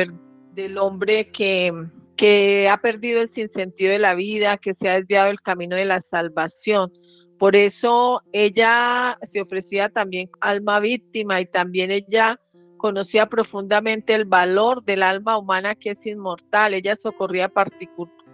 del 0.53 0.79
hombre 0.79 1.31
que, 1.31 1.73
que 2.17 2.69
ha 2.69 2.79
perdido 2.79 3.21
el 3.21 3.33
sinsentido 3.35 3.93
de 3.93 4.01
la 4.01 4.15
vida, 4.15 4.57
que 4.57 4.75
se 4.75 4.89
ha 4.89 4.95
desviado 4.95 5.31
el 5.31 5.41
camino 5.41 5.77
de 5.77 5.85
la 5.85 6.03
salvación 6.11 6.91
por 7.39 7.55
eso 7.57 8.23
ella 8.33 9.19
se 9.33 9.41
ofrecía 9.41 9.89
también 9.91 10.31
alma 10.41 10.81
víctima 10.81 11.41
y 11.41 11.47
también 11.47 11.91
ella 11.91 12.41
conocía 12.77 13.27
profundamente 13.27 14.15
el 14.15 14.25
valor 14.25 14.85
del 14.85 15.03
alma 15.03 15.39
humana 15.39 15.75
que 15.75 15.91
es 15.91 16.07
inmortal. 16.07 16.75
Ella 16.75 16.97
socorría 17.03 17.51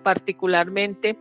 particularmente 0.02 1.16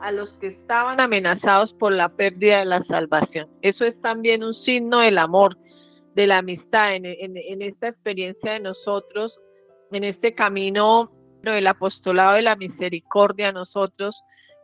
a 0.00 0.12
los 0.12 0.30
que 0.34 0.48
estaban 0.48 1.00
amenazados 1.00 1.72
por 1.74 1.92
la 1.92 2.10
pérdida 2.10 2.58
de 2.58 2.66
la 2.66 2.84
salvación. 2.84 3.48
Eso 3.62 3.84
es 3.84 4.00
también 4.02 4.44
un 4.44 4.54
signo 4.54 5.00
del 5.00 5.18
amor, 5.18 5.56
de 6.14 6.26
la 6.26 6.38
amistad, 6.38 6.94
en, 6.94 7.06
en 7.06 7.62
esta 7.62 7.88
experiencia 7.88 8.52
de 8.52 8.60
nosotros, 8.60 9.36
en 9.92 10.04
este 10.04 10.34
camino 10.34 11.10
del 11.42 11.66
apostolado 11.66 12.34
de 12.34 12.42
la 12.42 12.56
misericordia, 12.56 13.52
nosotros 13.52 14.14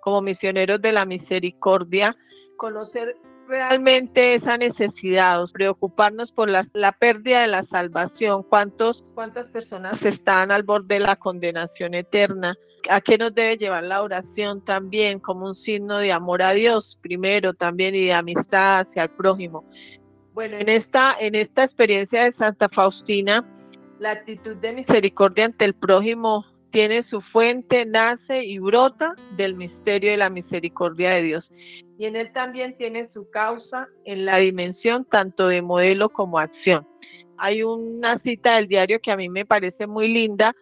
como 0.00 0.20
misioneros 0.20 0.82
de 0.82 0.92
la 0.92 1.04
misericordia, 1.04 2.16
conocer 2.62 3.16
realmente 3.48 4.36
esa 4.36 4.56
necesidad, 4.56 5.42
preocuparnos 5.52 6.30
por 6.30 6.48
la, 6.48 6.92
pérdida 6.92 7.40
de 7.40 7.48
la 7.48 7.64
salvación, 7.64 8.44
cuántos, 8.44 9.02
cuántas 9.16 9.48
personas 9.48 10.00
están 10.00 10.52
al 10.52 10.62
borde 10.62 10.94
de 10.94 11.00
la 11.00 11.16
condenación 11.16 11.94
eterna, 11.94 12.54
a 12.88 13.00
qué 13.00 13.18
nos 13.18 13.34
debe 13.34 13.56
llevar 13.56 13.82
la 13.82 14.00
oración 14.00 14.64
también 14.64 15.18
como 15.18 15.46
un 15.46 15.56
signo 15.56 15.98
de 15.98 16.12
amor 16.12 16.40
a 16.40 16.52
Dios 16.52 16.96
primero 17.02 17.52
también 17.52 17.96
y 17.96 18.04
de 18.04 18.12
amistad 18.12 18.82
hacia 18.82 19.02
el 19.02 19.10
prójimo. 19.10 19.64
Bueno, 20.32 20.56
en 20.58 20.68
esta, 20.68 21.16
en 21.18 21.34
esta 21.34 21.64
experiencia 21.64 22.22
de 22.22 22.32
Santa 22.34 22.68
Faustina, 22.68 23.44
la 23.98 24.12
actitud 24.12 24.54
de 24.58 24.72
misericordia 24.72 25.46
ante 25.46 25.64
el 25.64 25.74
prójimo 25.74 26.44
tiene 26.72 27.04
su 27.04 27.20
fuente, 27.20 27.84
nace 27.84 28.44
y 28.44 28.58
brota 28.58 29.14
del 29.36 29.54
misterio 29.54 30.10
de 30.10 30.16
la 30.16 30.30
misericordia 30.30 31.10
de 31.10 31.22
Dios. 31.22 31.50
Y 31.98 32.06
en 32.06 32.16
él 32.16 32.32
también 32.32 32.76
tiene 32.76 33.08
su 33.14 33.30
causa 33.30 33.86
en 34.04 34.24
la 34.24 34.38
dimensión 34.38 35.04
tanto 35.04 35.46
de 35.48 35.62
modelo 35.62 36.08
como 36.08 36.38
acción. 36.38 36.86
Hay 37.36 37.62
una 37.62 38.18
cita 38.20 38.56
del 38.56 38.68
diario 38.68 39.00
que 39.00 39.12
a 39.12 39.16
mí 39.16 39.28
me 39.28 39.44
parece 39.44 39.86
muy 39.86 40.08
linda 40.08 40.54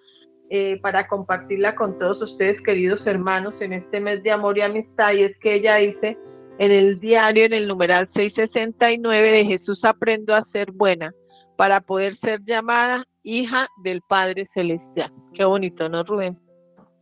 eh, 0.51 0.79
para 0.83 1.07
compartirla 1.07 1.75
con 1.77 1.99
todos 1.99 2.21
ustedes, 2.21 2.61
queridos 2.63 3.07
hermanos, 3.07 3.55
en 3.61 3.73
este 3.73 4.01
mes 4.01 4.23
de 4.23 4.33
amor 4.33 4.59
y 4.59 4.63
amistad, 4.63 5.15
y 5.15 5.23
es 5.23 5.39
que 5.39 5.55
ella 5.55 5.77
dice 5.77 6.19
en 6.59 6.73
el 6.73 6.99
diario, 7.01 7.45
en 7.45 7.53
el 7.53 7.69
numeral 7.69 8.09
669 8.15 9.31
de 9.31 9.45
Jesús 9.45 9.81
aprendo 9.85 10.35
a 10.35 10.45
ser 10.53 10.73
buena 10.73 11.15
para 11.61 11.83
poder 11.83 12.17
ser 12.21 12.43
llamada 12.47 13.05
hija 13.23 13.69
del 13.85 14.01
Padre 14.01 14.49
Celestial. 14.55 15.13
Qué 15.35 15.45
bonito, 15.45 15.91
¿no, 15.91 16.03
Rubén? 16.05 16.39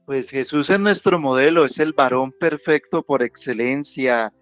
Pues 0.04 0.28
Jesús 0.30 0.68
es 0.68 0.80
nuestro 0.80 1.20
modelo, 1.20 1.64
es 1.64 1.78
el 1.78 1.92
varón 1.92 2.32
perfecto 2.40 3.04
por 3.04 3.22
excelencia, 3.22 4.32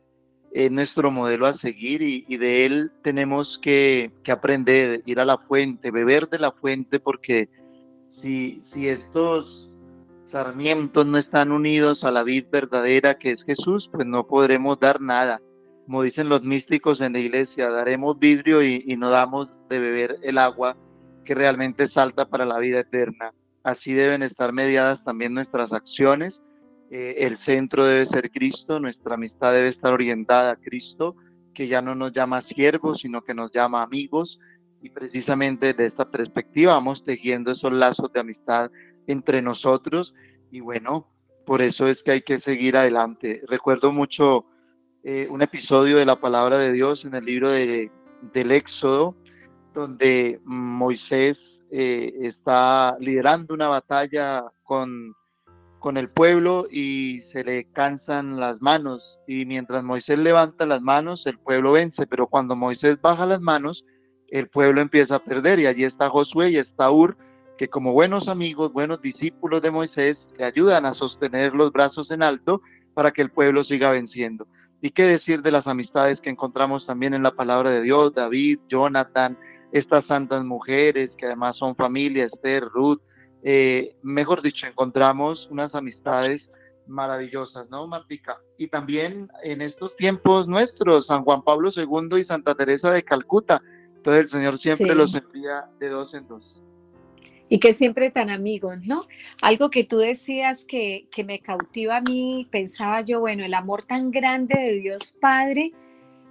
es 0.52 0.72
nuestro 0.72 1.10
modelo 1.10 1.46
a 1.46 1.58
seguir 1.58 2.00
y, 2.00 2.34
de 2.34 2.64
él 2.64 2.90
tenemos 3.04 3.58
que, 3.60 4.10
que, 4.24 4.32
aprender, 4.32 5.02
ir 5.04 5.20
a 5.20 5.26
la 5.26 5.36
fuente, 5.36 5.90
beber 5.90 6.30
de 6.30 6.38
la 6.38 6.52
fuente, 6.52 6.98
porque 6.98 7.50
si, 8.22 8.62
si 8.72 8.88
estos 8.88 9.70
sarmientos 10.32 11.04
no 11.06 11.18
están 11.18 11.52
unidos 11.52 12.02
a 12.04 12.10
la 12.10 12.22
vid 12.22 12.46
verdadera 12.50 13.18
que 13.18 13.32
es 13.32 13.44
Jesús, 13.44 13.90
pues 13.92 14.06
no 14.06 14.26
podremos 14.26 14.80
dar 14.80 14.98
nada. 14.98 15.42
Como 15.86 16.02
dicen 16.02 16.28
los 16.28 16.42
místicos 16.42 17.00
en 17.00 17.12
la 17.12 17.20
iglesia, 17.20 17.70
daremos 17.70 18.18
vidrio 18.18 18.60
y, 18.60 18.96
no 18.96 19.08
damos 19.08 19.48
de 19.68 19.78
beber 19.78 20.16
el 20.24 20.36
agua 20.36 20.76
que 21.24 21.32
realmente 21.32 21.88
salta 21.90 22.24
para 22.26 22.44
la 22.44 22.58
vida 22.58 22.80
eterna. 22.80 23.30
Así 23.62 23.92
deben 23.92 24.24
estar 24.24 24.52
mediadas 24.52 25.02
también 25.04 25.32
nuestras 25.32 25.72
acciones. 25.72 26.34
Eh, 26.90 27.14
el 27.18 27.38
centro 27.44 27.84
debe 27.84 28.08
ser 28.08 28.32
Cristo, 28.32 28.80
nuestra 28.80 29.14
amistad 29.14 29.52
debe 29.52 29.68
estar 29.68 29.92
orientada 29.92 30.52
a 30.52 30.56
Cristo, 30.56 31.14
que 31.54 31.68
ya 31.68 31.80
no 31.80 31.94
nos 31.94 32.12
llama 32.12 32.42
siervos, 32.42 33.00
sino 33.00 33.22
que 33.22 33.34
nos 33.34 33.52
llama 33.52 33.84
amigos. 33.84 34.40
Y 34.82 34.90
precisamente 34.90 35.66
desde 35.66 35.86
esta 35.86 36.10
perspectiva 36.10 36.72
vamos 36.72 37.04
tejiendo 37.04 37.52
esos 37.52 37.72
lazos 37.72 38.12
de 38.12 38.18
amistad 38.18 38.72
entre 39.06 39.40
nosotros. 39.40 40.12
Y 40.50 40.58
bueno, 40.58 41.06
por 41.46 41.62
eso 41.62 41.86
es 41.86 42.02
que 42.02 42.10
hay 42.10 42.22
que 42.22 42.40
seguir 42.40 42.76
adelante. 42.76 43.40
Recuerdo 43.46 43.92
mucho 43.92 44.46
eh, 45.08 45.28
un 45.30 45.40
episodio 45.40 45.98
de 45.98 46.04
la 46.04 46.16
palabra 46.16 46.58
de 46.58 46.72
Dios 46.72 47.04
en 47.04 47.14
el 47.14 47.24
libro 47.24 47.50
de, 47.50 47.92
del 48.34 48.50
Éxodo, 48.50 49.14
donde 49.72 50.40
Moisés 50.42 51.38
eh, 51.70 52.12
está 52.22 52.96
liderando 52.98 53.54
una 53.54 53.68
batalla 53.68 54.46
con, 54.64 55.14
con 55.78 55.96
el 55.96 56.08
pueblo 56.08 56.66
y 56.68 57.20
se 57.30 57.44
le 57.44 57.70
cansan 57.70 58.40
las 58.40 58.60
manos. 58.60 59.00
Y 59.28 59.44
mientras 59.44 59.84
Moisés 59.84 60.18
levanta 60.18 60.66
las 60.66 60.82
manos 60.82 61.24
el 61.26 61.38
pueblo 61.38 61.70
vence, 61.70 62.08
pero 62.08 62.26
cuando 62.26 62.56
Moisés 62.56 63.00
baja 63.00 63.26
las 63.26 63.40
manos 63.40 63.84
el 64.26 64.48
pueblo 64.48 64.80
empieza 64.80 65.14
a 65.14 65.24
perder. 65.24 65.60
Y 65.60 65.68
allí 65.68 65.84
está 65.84 66.10
Josué 66.10 66.50
y 66.50 66.58
está 66.58 66.90
Ur 66.90 67.16
que 67.58 67.68
como 67.68 67.92
buenos 67.92 68.26
amigos, 68.26 68.72
buenos 68.72 69.00
discípulos 69.00 69.62
de 69.62 69.70
Moisés 69.70 70.18
le 70.36 70.46
ayudan 70.46 70.84
a 70.84 70.94
sostener 70.94 71.54
los 71.54 71.72
brazos 71.72 72.10
en 72.10 72.24
alto 72.24 72.60
para 72.92 73.12
que 73.12 73.22
el 73.22 73.30
pueblo 73.30 73.62
siga 73.62 73.92
venciendo. 73.92 74.48
¿Y 74.82 74.90
qué 74.90 75.04
decir 75.04 75.42
de 75.42 75.50
las 75.50 75.66
amistades 75.66 76.20
que 76.20 76.30
encontramos 76.30 76.86
también 76.86 77.14
en 77.14 77.22
la 77.22 77.32
palabra 77.32 77.70
de 77.70 77.82
Dios? 77.82 78.14
David, 78.14 78.60
Jonathan, 78.68 79.38
estas 79.72 80.06
santas 80.06 80.44
mujeres 80.44 81.10
que 81.16 81.26
además 81.26 81.56
son 81.56 81.74
familia, 81.76 82.24
Esther, 82.24 82.64
Ruth, 82.64 83.00
eh, 83.42 83.96
mejor 84.02 84.42
dicho, 84.42 84.66
encontramos 84.66 85.48
unas 85.50 85.74
amistades 85.74 86.42
maravillosas, 86.86 87.68
¿no, 87.70 87.86
Martica? 87.86 88.38
Y 88.58 88.68
también 88.68 89.28
en 89.42 89.62
estos 89.62 89.94
tiempos 89.96 90.46
nuestros, 90.46 91.06
San 91.06 91.24
Juan 91.24 91.42
Pablo 91.42 91.70
II 91.74 92.20
y 92.20 92.24
Santa 92.24 92.54
Teresa 92.54 92.90
de 92.90 93.02
Calcuta, 93.02 93.60
entonces 93.96 94.24
el 94.24 94.30
Señor 94.30 94.58
siempre 94.60 94.94
los 94.94 95.14
envía 95.16 95.64
de 95.80 95.88
dos 95.88 96.14
en 96.14 96.28
dos. 96.28 96.65
Y 97.48 97.58
que 97.58 97.72
siempre 97.72 98.10
tan 98.10 98.28
amigos, 98.28 98.78
¿no? 98.84 99.06
Algo 99.40 99.70
que 99.70 99.84
tú 99.84 99.98
decías 99.98 100.64
que, 100.64 101.06
que 101.10 101.22
me 101.22 101.38
cautiva 101.40 101.98
a 101.98 102.00
mí, 102.00 102.48
pensaba 102.50 103.02
yo, 103.02 103.20
bueno, 103.20 103.44
el 103.44 103.54
amor 103.54 103.84
tan 103.84 104.10
grande 104.10 104.58
de 104.58 104.80
Dios 104.80 105.12
Padre, 105.20 105.72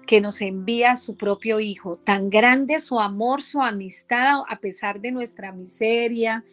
que 0.05 0.21
nos 0.21 0.41
envía 0.41 0.91
a 0.91 0.95
su 0.95 1.15
propio 1.15 1.59
Hijo. 1.59 1.97
Tan 2.03 2.29
grande 2.29 2.79
su 2.79 2.99
amor, 2.99 3.41
su 3.41 3.61
amistad, 3.61 4.41
a 4.47 4.59
pesar 4.59 5.01
de 5.01 5.11
nuestra 5.11 5.51
miseria, 5.51 6.43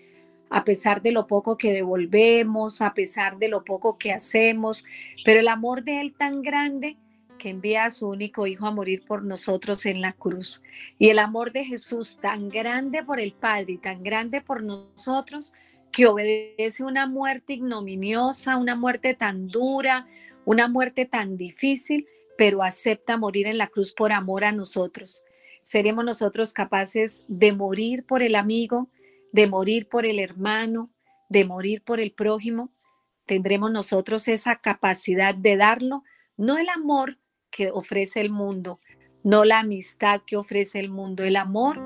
a 0.52 0.64
pesar 0.64 1.00
de 1.02 1.12
lo 1.12 1.26
poco 1.26 1.56
que 1.56 1.72
devolvemos, 1.72 2.82
a 2.82 2.92
pesar 2.92 3.38
de 3.38 3.48
lo 3.48 3.64
poco 3.64 3.96
que 3.96 4.12
hacemos, 4.12 4.84
pero 5.24 5.40
el 5.40 5.48
amor 5.48 5.82
de 5.82 6.00
Él 6.00 6.14
tan 6.16 6.42
grande 6.42 6.96
que 7.42 7.48
envía 7.48 7.86
a 7.86 7.90
su 7.90 8.08
único 8.08 8.46
Hijo 8.46 8.68
a 8.68 8.70
morir 8.70 9.02
por 9.04 9.24
nosotros 9.24 9.84
en 9.86 10.00
la 10.00 10.12
cruz. 10.12 10.62
Y 10.96 11.08
el 11.08 11.18
amor 11.18 11.50
de 11.50 11.64
Jesús 11.64 12.18
tan 12.22 12.48
grande 12.48 13.02
por 13.02 13.18
el 13.18 13.32
Padre 13.32 13.72
y 13.72 13.78
tan 13.78 14.04
grande 14.04 14.40
por 14.40 14.62
nosotros, 14.62 15.52
que 15.90 16.06
obedece 16.06 16.84
una 16.84 17.08
muerte 17.08 17.54
ignominiosa, 17.54 18.56
una 18.56 18.76
muerte 18.76 19.14
tan 19.14 19.48
dura, 19.48 20.06
una 20.44 20.68
muerte 20.68 21.04
tan 21.04 21.36
difícil, 21.36 22.06
pero 22.38 22.62
acepta 22.62 23.16
morir 23.16 23.48
en 23.48 23.58
la 23.58 23.66
cruz 23.66 23.92
por 23.92 24.12
amor 24.12 24.44
a 24.44 24.52
nosotros. 24.52 25.24
Seremos 25.64 26.04
nosotros 26.04 26.52
capaces 26.52 27.24
de 27.26 27.50
morir 27.50 28.06
por 28.06 28.22
el 28.22 28.36
amigo, 28.36 28.88
de 29.32 29.48
morir 29.48 29.88
por 29.88 30.06
el 30.06 30.20
hermano, 30.20 30.92
de 31.28 31.44
morir 31.44 31.82
por 31.82 31.98
el 31.98 32.12
prójimo. 32.12 32.70
Tendremos 33.26 33.72
nosotros 33.72 34.28
esa 34.28 34.60
capacidad 34.60 35.34
de 35.34 35.56
darlo, 35.56 36.04
no 36.36 36.56
el 36.56 36.68
amor 36.68 37.18
que 37.52 37.70
ofrece 37.70 38.20
el 38.20 38.30
mundo, 38.30 38.80
no 39.22 39.44
la 39.44 39.60
amistad 39.60 40.22
que 40.26 40.36
ofrece 40.36 40.80
el 40.80 40.88
mundo, 40.88 41.22
el 41.22 41.36
amor 41.36 41.80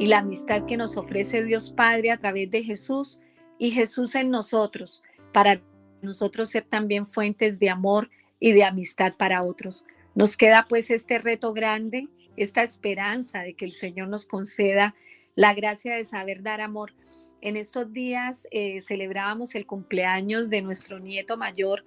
y 0.00 0.06
la 0.06 0.18
amistad 0.18 0.66
que 0.66 0.76
nos 0.76 0.96
ofrece 0.96 1.44
Dios 1.44 1.70
Padre 1.70 2.10
a 2.10 2.18
través 2.18 2.50
de 2.50 2.64
Jesús 2.64 3.20
y 3.58 3.70
Jesús 3.70 4.16
en 4.16 4.30
nosotros, 4.30 5.02
para 5.32 5.62
nosotros 6.02 6.48
ser 6.48 6.64
también 6.64 7.06
fuentes 7.06 7.58
de 7.60 7.70
amor 7.70 8.10
y 8.40 8.52
de 8.52 8.64
amistad 8.64 9.12
para 9.16 9.42
otros. 9.42 9.86
Nos 10.14 10.36
queda 10.36 10.64
pues 10.68 10.90
este 10.90 11.18
reto 11.18 11.52
grande, 11.52 12.08
esta 12.36 12.62
esperanza 12.62 13.40
de 13.40 13.54
que 13.54 13.66
el 13.66 13.72
Señor 13.72 14.08
nos 14.08 14.26
conceda 14.26 14.94
la 15.36 15.54
gracia 15.54 15.94
de 15.94 16.04
saber 16.04 16.42
dar 16.42 16.60
amor. 16.60 16.94
En 17.42 17.56
estos 17.56 17.92
días 17.92 18.48
eh, 18.50 18.80
celebrábamos 18.80 19.54
el 19.54 19.66
cumpleaños 19.66 20.50
de 20.50 20.62
nuestro 20.62 20.98
nieto 20.98 21.36
mayor 21.36 21.84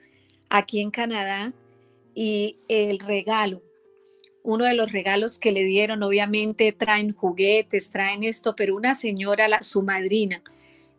aquí 0.49 0.79
en 0.79 0.91
Canadá 0.91 1.53
y 2.13 2.59
el 2.67 2.99
regalo, 2.99 3.61
uno 4.43 4.65
de 4.65 4.73
los 4.73 4.91
regalos 4.91 5.37
que 5.37 5.51
le 5.51 5.63
dieron, 5.63 6.03
obviamente 6.03 6.71
traen 6.73 7.13
juguetes, 7.13 7.89
traen 7.89 8.23
esto, 8.23 8.55
pero 8.55 8.75
una 8.75 8.93
señora, 8.93 9.47
la, 9.47 9.63
su 9.63 9.83
madrina, 9.83 10.43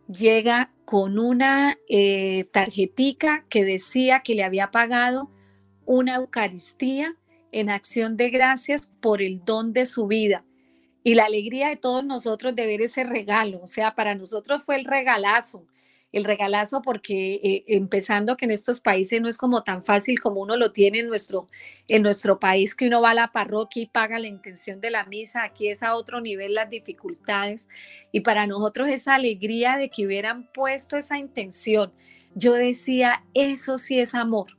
llega 0.08 0.72
con 0.84 1.18
una 1.18 1.78
eh, 1.88 2.46
tarjetica 2.52 3.44
que 3.48 3.64
decía 3.64 4.20
que 4.20 4.34
le 4.34 4.44
había 4.44 4.70
pagado 4.70 5.30
una 5.86 6.16
Eucaristía 6.16 7.16
en 7.52 7.70
acción 7.70 8.16
de 8.16 8.30
gracias 8.30 8.92
por 9.00 9.22
el 9.22 9.44
don 9.44 9.72
de 9.72 9.86
su 9.86 10.06
vida 10.06 10.44
y 11.02 11.14
la 11.14 11.24
alegría 11.24 11.68
de 11.68 11.76
todos 11.76 12.04
nosotros 12.04 12.54
de 12.54 12.66
ver 12.66 12.80
ese 12.80 13.04
regalo. 13.04 13.60
O 13.62 13.66
sea, 13.66 13.94
para 13.94 14.14
nosotros 14.14 14.62
fue 14.64 14.76
el 14.76 14.86
regalazo, 14.86 15.66
el 16.14 16.24
regalazo 16.24 16.80
porque 16.80 17.40
eh, 17.42 17.64
empezando 17.66 18.36
que 18.36 18.44
en 18.44 18.50
estos 18.50 18.80
países 18.80 19.20
no 19.20 19.28
es 19.28 19.36
como 19.36 19.62
tan 19.62 19.82
fácil 19.82 20.20
como 20.20 20.40
uno 20.40 20.56
lo 20.56 20.72
tiene 20.72 21.00
en 21.00 21.08
nuestro, 21.08 21.48
en 21.88 22.02
nuestro 22.02 22.38
país, 22.38 22.74
que 22.74 22.86
uno 22.86 23.02
va 23.02 23.10
a 23.10 23.14
la 23.14 23.32
parroquia 23.32 23.82
y 23.82 23.86
paga 23.86 24.18
la 24.18 24.28
intención 24.28 24.80
de 24.80 24.90
la 24.90 25.04
misa, 25.04 25.42
aquí 25.42 25.68
es 25.68 25.82
a 25.82 25.94
otro 25.94 26.20
nivel 26.20 26.54
las 26.54 26.70
dificultades. 26.70 27.68
Y 28.12 28.20
para 28.20 28.46
nosotros 28.46 28.88
esa 28.88 29.14
alegría 29.16 29.76
de 29.76 29.90
que 29.90 30.06
hubieran 30.06 30.48
puesto 30.52 30.96
esa 30.96 31.18
intención, 31.18 31.92
yo 32.34 32.52
decía, 32.54 33.24
eso 33.34 33.78
sí 33.78 33.98
es 33.98 34.14
amor 34.14 34.56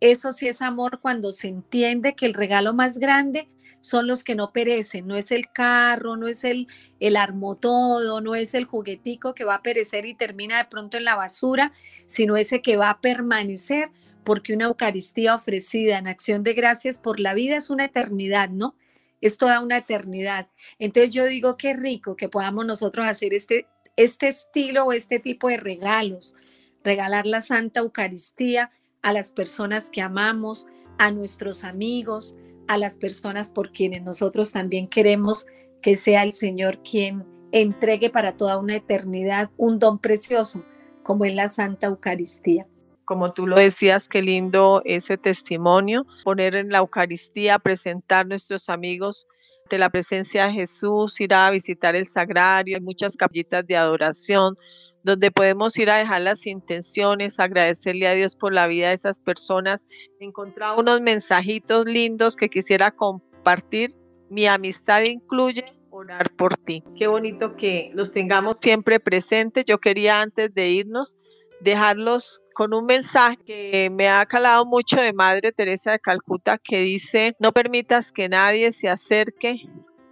eso 0.00 0.32
sí 0.32 0.48
es 0.48 0.60
amor 0.60 1.00
cuando 1.00 1.32
se 1.32 1.48
entiende 1.48 2.14
que 2.14 2.26
el 2.26 2.34
regalo 2.34 2.74
más 2.74 2.98
grande 2.98 3.48
son 3.84 4.06
los 4.06 4.24
que 4.24 4.34
no 4.34 4.50
perecen, 4.50 5.06
no 5.06 5.14
es 5.14 5.30
el 5.30 5.50
carro, 5.52 6.16
no 6.16 6.26
es 6.26 6.42
el, 6.42 6.68
el 7.00 7.16
armotodo, 7.16 8.22
no 8.22 8.34
es 8.34 8.54
el 8.54 8.64
juguetico 8.64 9.34
que 9.34 9.44
va 9.44 9.56
a 9.56 9.62
perecer 9.62 10.06
y 10.06 10.14
termina 10.14 10.56
de 10.56 10.64
pronto 10.64 10.96
en 10.96 11.04
la 11.04 11.16
basura, 11.16 11.70
sino 12.06 12.38
ese 12.38 12.62
que 12.62 12.78
va 12.78 12.88
a 12.88 13.00
permanecer 13.02 13.90
porque 14.24 14.54
una 14.54 14.64
Eucaristía 14.64 15.34
ofrecida 15.34 15.98
en 15.98 16.06
acción 16.06 16.44
de 16.44 16.54
gracias 16.54 16.96
por 16.96 17.20
la 17.20 17.34
vida 17.34 17.58
es 17.58 17.68
una 17.68 17.84
eternidad, 17.84 18.48
¿no? 18.48 18.74
Es 19.20 19.36
toda 19.36 19.60
una 19.60 19.76
eternidad. 19.76 20.48
Entonces 20.78 21.12
yo 21.12 21.26
digo 21.26 21.58
qué 21.58 21.74
rico 21.74 22.16
que 22.16 22.30
podamos 22.30 22.64
nosotros 22.64 23.06
hacer 23.06 23.34
este, 23.34 23.66
este 23.96 24.28
estilo 24.28 24.86
o 24.86 24.92
este 24.94 25.18
tipo 25.18 25.50
de 25.50 25.58
regalos, 25.58 26.34
regalar 26.82 27.26
la 27.26 27.42
Santa 27.42 27.80
Eucaristía 27.80 28.70
a 29.02 29.12
las 29.12 29.30
personas 29.30 29.90
que 29.90 30.00
amamos, 30.00 30.66
a 30.96 31.10
nuestros 31.10 31.64
amigos, 31.64 32.34
a 32.68 32.78
las 32.78 32.94
personas 32.94 33.48
por 33.48 33.70
quienes 33.70 34.02
nosotros 34.02 34.52
también 34.52 34.88
queremos 34.88 35.46
que 35.82 35.96
sea 35.96 36.22
el 36.22 36.32
Señor 36.32 36.78
quien 36.82 37.24
entregue 37.52 38.10
para 38.10 38.34
toda 38.34 38.58
una 38.58 38.76
eternidad 38.76 39.50
un 39.56 39.78
don 39.78 39.98
precioso 39.98 40.64
como 41.02 41.24
es 41.24 41.34
la 41.34 41.48
Santa 41.48 41.86
Eucaristía. 41.86 42.66
Como 43.04 43.32
tú 43.32 43.46
lo 43.46 43.56
decías, 43.56 44.08
qué 44.08 44.22
lindo 44.22 44.80
ese 44.86 45.18
testimonio, 45.18 46.06
poner 46.24 46.56
en 46.56 46.70
la 46.70 46.78
Eucaristía, 46.78 47.58
presentar 47.58 48.26
nuestros 48.26 48.70
amigos 48.70 49.28
de 49.68 49.78
la 49.78 49.90
presencia 49.90 50.46
de 50.46 50.54
Jesús, 50.54 51.20
ir 51.20 51.34
a 51.34 51.50
visitar 51.50 51.94
el 51.94 52.06
sagrario, 52.06 52.76
hay 52.76 52.82
muchas 52.82 53.16
capillitas 53.16 53.66
de 53.66 53.76
adoración, 53.76 54.56
donde 55.04 55.30
podemos 55.30 55.78
ir 55.78 55.90
a 55.90 55.98
dejar 55.98 56.22
las 56.22 56.46
intenciones, 56.46 57.38
agradecerle 57.38 58.08
a 58.08 58.14
Dios 58.14 58.34
por 58.34 58.52
la 58.52 58.66
vida 58.66 58.88
de 58.88 58.94
esas 58.94 59.20
personas, 59.20 59.86
encontrar 60.18 60.78
unos 60.78 61.00
mensajitos 61.02 61.84
lindos 61.86 62.36
que 62.36 62.48
quisiera 62.48 62.90
compartir. 62.90 63.94
Mi 64.30 64.46
amistad 64.46 65.02
incluye 65.02 65.64
orar 65.90 66.30
por 66.34 66.56
ti. 66.56 66.82
Qué 66.96 67.06
bonito 67.06 67.54
que 67.54 67.90
los 67.94 68.12
tengamos 68.12 68.58
siempre 68.58 68.98
presentes. 68.98 69.66
Yo 69.66 69.78
quería 69.78 70.22
antes 70.22 70.52
de 70.54 70.70
irnos 70.70 71.14
dejarlos 71.60 72.42
con 72.54 72.74
un 72.74 72.86
mensaje 72.86 73.36
que 73.44 73.90
me 73.92 74.08
ha 74.08 74.24
calado 74.26 74.64
mucho 74.64 75.00
de 75.00 75.12
Madre 75.12 75.52
Teresa 75.52 75.92
de 75.92 76.00
Calcuta 76.00 76.58
que 76.58 76.80
dice, 76.80 77.36
no 77.38 77.52
permitas 77.52 78.10
que 78.10 78.28
nadie 78.28 78.72
se 78.72 78.88
acerque 78.88 79.56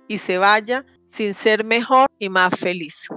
y 0.06 0.18
se 0.18 0.38
vaya 0.38 0.84
sin 1.06 1.34
ser 1.34 1.64
mejor 1.64 2.08
y 2.18 2.28
más 2.28 2.58
feliz. 2.58 3.08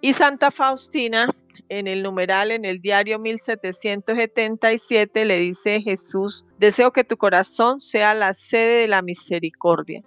Y 0.00 0.12
Santa 0.12 0.50
Faustina, 0.50 1.34
en 1.68 1.86
el 1.86 2.02
numeral, 2.02 2.50
en 2.50 2.64
el 2.64 2.80
diario 2.80 3.18
1777, 3.18 5.24
le 5.24 5.38
dice 5.38 5.80
Jesús, 5.80 6.44
deseo 6.58 6.92
que 6.92 7.04
tu 7.04 7.16
corazón 7.16 7.80
sea 7.80 8.14
la 8.14 8.34
sede 8.34 8.82
de 8.82 8.88
la 8.88 9.02
misericordia. 9.02 10.02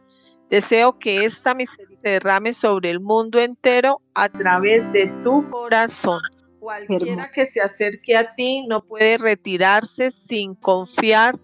Deseo 0.50 0.98
que 0.98 1.26
esta 1.26 1.54
misericordia 1.54 2.00
derrame 2.02 2.54
sobre 2.54 2.90
el 2.90 3.00
mundo 3.00 3.40
entero 3.40 4.02
a 4.14 4.30
través 4.30 4.92
de 4.94 5.08
tu 5.24 5.48
corazón. 5.50 6.22
Cualquiera 6.60 7.32
que 7.32 7.46
se 7.46 7.62
acerque 7.62 8.18
a 8.18 8.36
ti 8.36 8.66
no 8.68 8.86
puede 8.86 9.18
retirarse 9.18 10.12
sin 10.12 10.56
confiar 10.56 11.40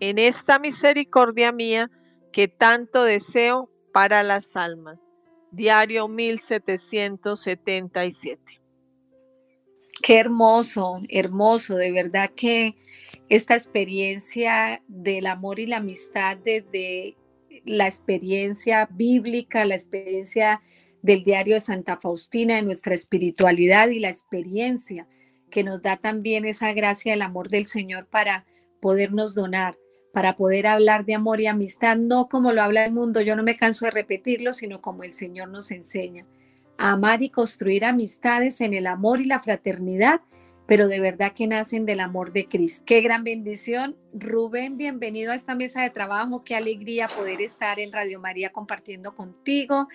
en 0.00 0.18
esta 0.18 0.58
misericordia 0.58 1.52
mía 1.52 1.90
que 2.32 2.48
tanto 2.48 3.04
deseo 3.04 3.70
para 3.92 4.22
las 4.22 4.56
almas. 4.56 5.07
Diario 5.50 6.08
1777. 6.08 8.60
Qué 10.02 10.18
hermoso, 10.18 11.00
hermoso, 11.08 11.76
de 11.76 11.90
verdad 11.90 12.30
que 12.34 12.76
esta 13.28 13.54
experiencia 13.54 14.82
del 14.88 15.26
amor 15.26 15.58
y 15.58 15.66
la 15.66 15.78
amistad 15.78 16.36
desde 16.36 17.16
la 17.64 17.86
experiencia 17.86 18.88
bíblica, 18.90 19.64
la 19.64 19.74
experiencia 19.74 20.60
del 21.02 21.22
diario 21.22 21.54
de 21.54 21.60
Santa 21.60 21.96
Faustina, 21.96 22.56
de 22.56 22.62
nuestra 22.62 22.94
espiritualidad 22.94 23.88
y 23.88 24.00
la 24.00 24.08
experiencia 24.08 25.06
que 25.50 25.64
nos 25.64 25.82
da 25.82 25.96
también 25.96 26.44
esa 26.44 26.72
gracia 26.72 27.12
del 27.12 27.22
amor 27.22 27.48
del 27.48 27.66
Señor 27.66 28.06
para 28.06 28.46
podernos 28.80 29.34
donar 29.34 29.76
para 30.12 30.36
poder 30.36 30.66
hablar 30.66 31.04
de 31.04 31.14
amor 31.14 31.40
y 31.40 31.46
amistad, 31.46 31.96
no 31.96 32.28
como 32.28 32.52
lo 32.52 32.62
habla 32.62 32.84
el 32.84 32.92
mundo, 32.92 33.20
yo 33.20 33.36
no 33.36 33.42
me 33.42 33.56
canso 33.56 33.84
de 33.84 33.90
repetirlo, 33.90 34.52
sino 34.52 34.80
como 34.80 35.04
el 35.04 35.12
Señor 35.12 35.48
nos 35.48 35.70
enseña, 35.70 36.26
amar 36.76 37.22
y 37.22 37.28
construir 37.28 37.84
amistades 37.84 38.60
en 38.60 38.74
el 38.74 38.86
amor 38.86 39.20
y 39.20 39.24
la 39.24 39.38
fraternidad, 39.38 40.20
pero 40.66 40.88
de 40.88 41.00
verdad 41.00 41.32
que 41.32 41.46
nacen 41.46 41.86
del 41.86 42.00
amor 42.00 42.32
de 42.32 42.46
Cristo. 42.46 42.84
Qué 42.86 43.00
gran 43.00 43.24
bendición. 43.24 43.96
Rubén, 44.12 44.76
bienvenido 44.76 45.32
a 45.32 45.34
esta 45.34 45.54
mesa 45.54 45.82
de 45.82 45.90
trabajo, 45.90 46.44
qué 46.44 46.54
alegría 46.56 47.08
poder 47.08 47.40
estar 47.40 47.80
en 47.80 47.92
Radio 47.92 48.20
María 48.20 48.50
compartiendo 48.50 49.14
contigo. 49.14 49.88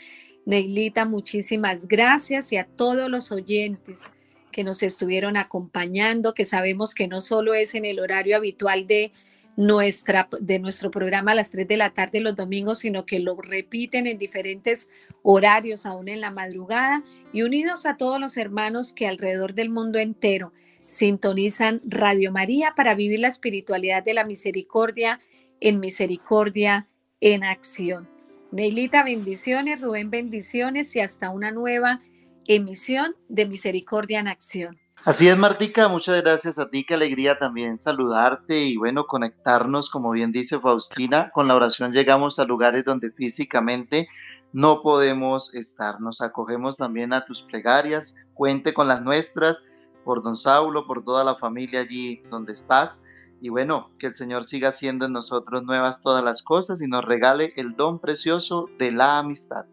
Neilita, 0.46 1.06
muchísimas 1.06 1.88
gracias 1.88 2.52
y 2.52 2.58
a 2.58 2.66
todos 2.66 3.10
los 3.10 3.32
oyentes 3.32 4.10
que 4.52 4.64
nos 4.64 4.84
estuvieron 4.84 5.38
acompañando, 5.38 6.34
que 6.34 6.46
sabemos 6.46 6.94
que 6.94 7.08
no 7.08 7.22
solo 7.22 7.54
es 7.54 7.76
en 7.76 7.86
el 7.86 8.00
horario 8.00 8.36
habitual 8.36 8.88
de 8.88 9.12
nuestra, 9.56 10.28
de 10.40 10.60
nuestro 10.60 10.92
programa 10.92 11.32
a 11.32 11.36
las 11.36 11.52
3 11.52 11.68
de 11.68 11.78
la 11.78 11.92
tarde 11.92 12.22
los 12.22 12.36
domingos, 12.36 12.80
sino 12.80 13.06
que 13.06 13.20
lo 13.20 13.36
repiten 13.40 14.08
en 14.08 14.18
diferentes 14.18 14.90
horarios, 15.22 15.86
aún 15.86 16.08
en 16.08 16.22
la 16.22 16.32
madrugada, 16.32 17.04
y 17.32 17.44
unidos 17.44 17.86
a 17.86 17.98
todos 17.98 18.20
los 18.20 18.38
hermanos 18.38 18.94
que 18.94 19.08
alrededor 19.08 19.54
del 19.54 19.70
mundo 19.70 20.00
entero 20.00 20.54
sintonizan 20.86 21.82
Radio 21.86 22.32
María 22.32 22.74
para 22.76 22.96
vivir 22.96 23.20
la 23.20 23.28
espiritualidad 23.28 24.04
de 24.04 24.14
la 24.14 24.26
misericordia 24.26 25.20
en 25.60 25.80
misericordia 25.80 26.88
en 27.22 27.44
acción. 27.44 28.10
Neilita, 28.52 29.04
bendiciones, 29.04 29.82
Rubén, 29.82 30.12
bendiciones 30.12 30.96
y 30.96 31.00
hasta 31.00 31.30
una 31.30 31.52
nueva 31.52 32.02
emisión 32.48 33.16
de 33.30 33.46
Misericordia 33.46 34.20
en 34.20 34.28
Acción. 34.28 34.78
Así 35.06 35.28
es, 35.28 35.38
Martica, 35.38 35.90
muchas 35.90 36.22
gracias 36.22 36.58
a 36.60 36.70
ti, 36.70 36.86
qué 36.86 36.94
alegría 36.94 37.38
también 37.38 37.78
saludarte 37.78 38.64
y 38.64 38.78
bueno, 38.78 39.06
conectarnos, 39.06 39.90
como 39.90 40.12
bien 40.12 40.32
dice 40.32 40.60
Faustina, 40.60 41.30
con 41.34 41.50
la 41.50 41.56
oración 41.56 41.92
llegamos 41.92 42.40
a 42.40 42.46
lugares 42.46 42.86
donde 42.86 43.12
físicamente 43.12 44.08
no 44.54 44.80
podemos 44.80 45.54
estar. 45.56 46.00
Nos 46.00 46.22
acogemos 46.22 46.78
también 46.78 47.12
a 47.12 47.26
tus 47.26 47.42
plegarias, 47.42 48.16
cuente 48.34 48.74
con 48.74 48.88
las 48.88 49.02
nuestras, 49.02 49.66
por 50.06 50.24
don 50.24 50.38
Saulo, 50.38 50.88
por 50.88 51.04
toda 51.04 51.26
la 51.26 51.36
familia 51.36 51.82
allí 51.82 52.24
donde 52.30 52.54
estás. 52.54 53.04
Y 53.42 53.50
bueno, 53.50 53.92
que 54.00 54.08
el 54.08 54.14
Señor 54.14 54.46
siga 54.46 54.70
haciendo 54.70 55.06
en 55.06 55.12
nosotros 55.12 55.64
nuevas 55.64 56.02
todas 56.02 56.24
las 56.24 56.42
cosas 56.42 56.82
y 56.82 56.88
nos 56.88 57.04
regale 57.04 57.52
el 57.58 57.76
don 57.76 58.00
precioso 58.00 58.70
de 58.80 58.94
la 58.94 59.18
amistad. 59.18 59.66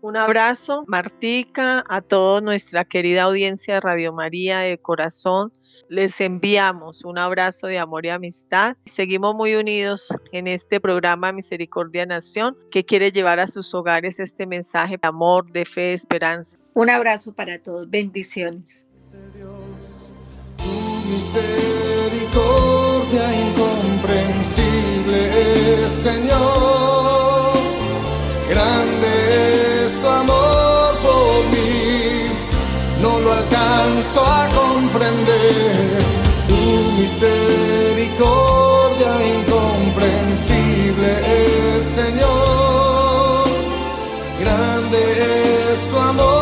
Un 0.00 0.16
abrazo, 0.16 0.84
Martica, 0.86 1.82
a 1.88 2.00
toda 2.00 2.40
nuestra 2.40 2.84
querida 2.84 3.24
audiencia 3.24 3.74
de 3.74 3.80
Radio 3.80 4.12
María 4.12 4.60
de 4.60 4.78
corazón. 4.78 5.52
Les 5.88 6.20
enviamos 6.20 7.04
un 7.04 7.18
abrazo 7.18 7.66
de 7.66 7.78
amor 7.78 8.06
y 8.06 8.10
amistad. 8.10 8.76
Seguimos 8.84 9.34
muy 9.34 9.56
unidos 9.56 10.14
en 10.30 10.46
este 10.46 10.78
programa 10.80 11.32
Misericordia 11.32 12.06
Nación 12.06 12.56
que 12.70 12.84
quiere 12.84 13.10
llevar 13.10 13.40
a 13.40 13.48
sus 13.48 13.74
hogares 13.74 14.20
este 14.20 14.46
mensaje 14.46 14.98
de 15.02 15.08
amor, 15.08 15.50
de 15.50 15.64
fe, 15.64 15.80
de 15.80 15.94
esperanza. 15.94 16.60
Un 16.74 16.90
abrazo 16.90 17.34
para 17.34 17.58
todos. 17.58 17.90
Bendiciones. 17.90 18.84
misericordia 21.08 23.34
incomprensible, 23.34 25.32
Señor. 26.02 26.57
Grande 44.40 44.98
es 45.72 45.88
tu 45.90 45.96
amor 45.98 46.37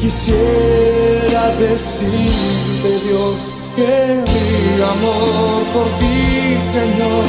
quisiera 0.00 1.42
decirte 1.58 2.88
Dios 3.06 3.34
que 3.76 4.24
mi 4.26 4.82
amor 4.82 5.62
por 5.74 5.86
ti 5.98 6.58
Señor 6.72 7.24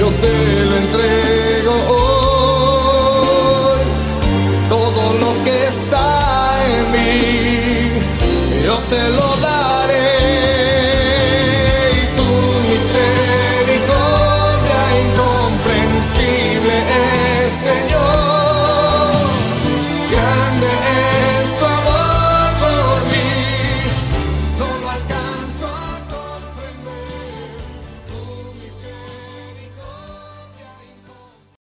yo 0.00 0.08
te 0.12 0.64
lo 0.64 0.76
entrego 0.78 1.72
hoy. 1.90 3.80
Todo 4.68 5.12
lo 5.12 5.44
que 5.44 5.66
está 5.66 6.58
en 6.74 6.92
mí 6.92 7.20
yo 8.64 8.76
te 8.88 9.08
lo 9.10 9.36
daré 9.42 9.59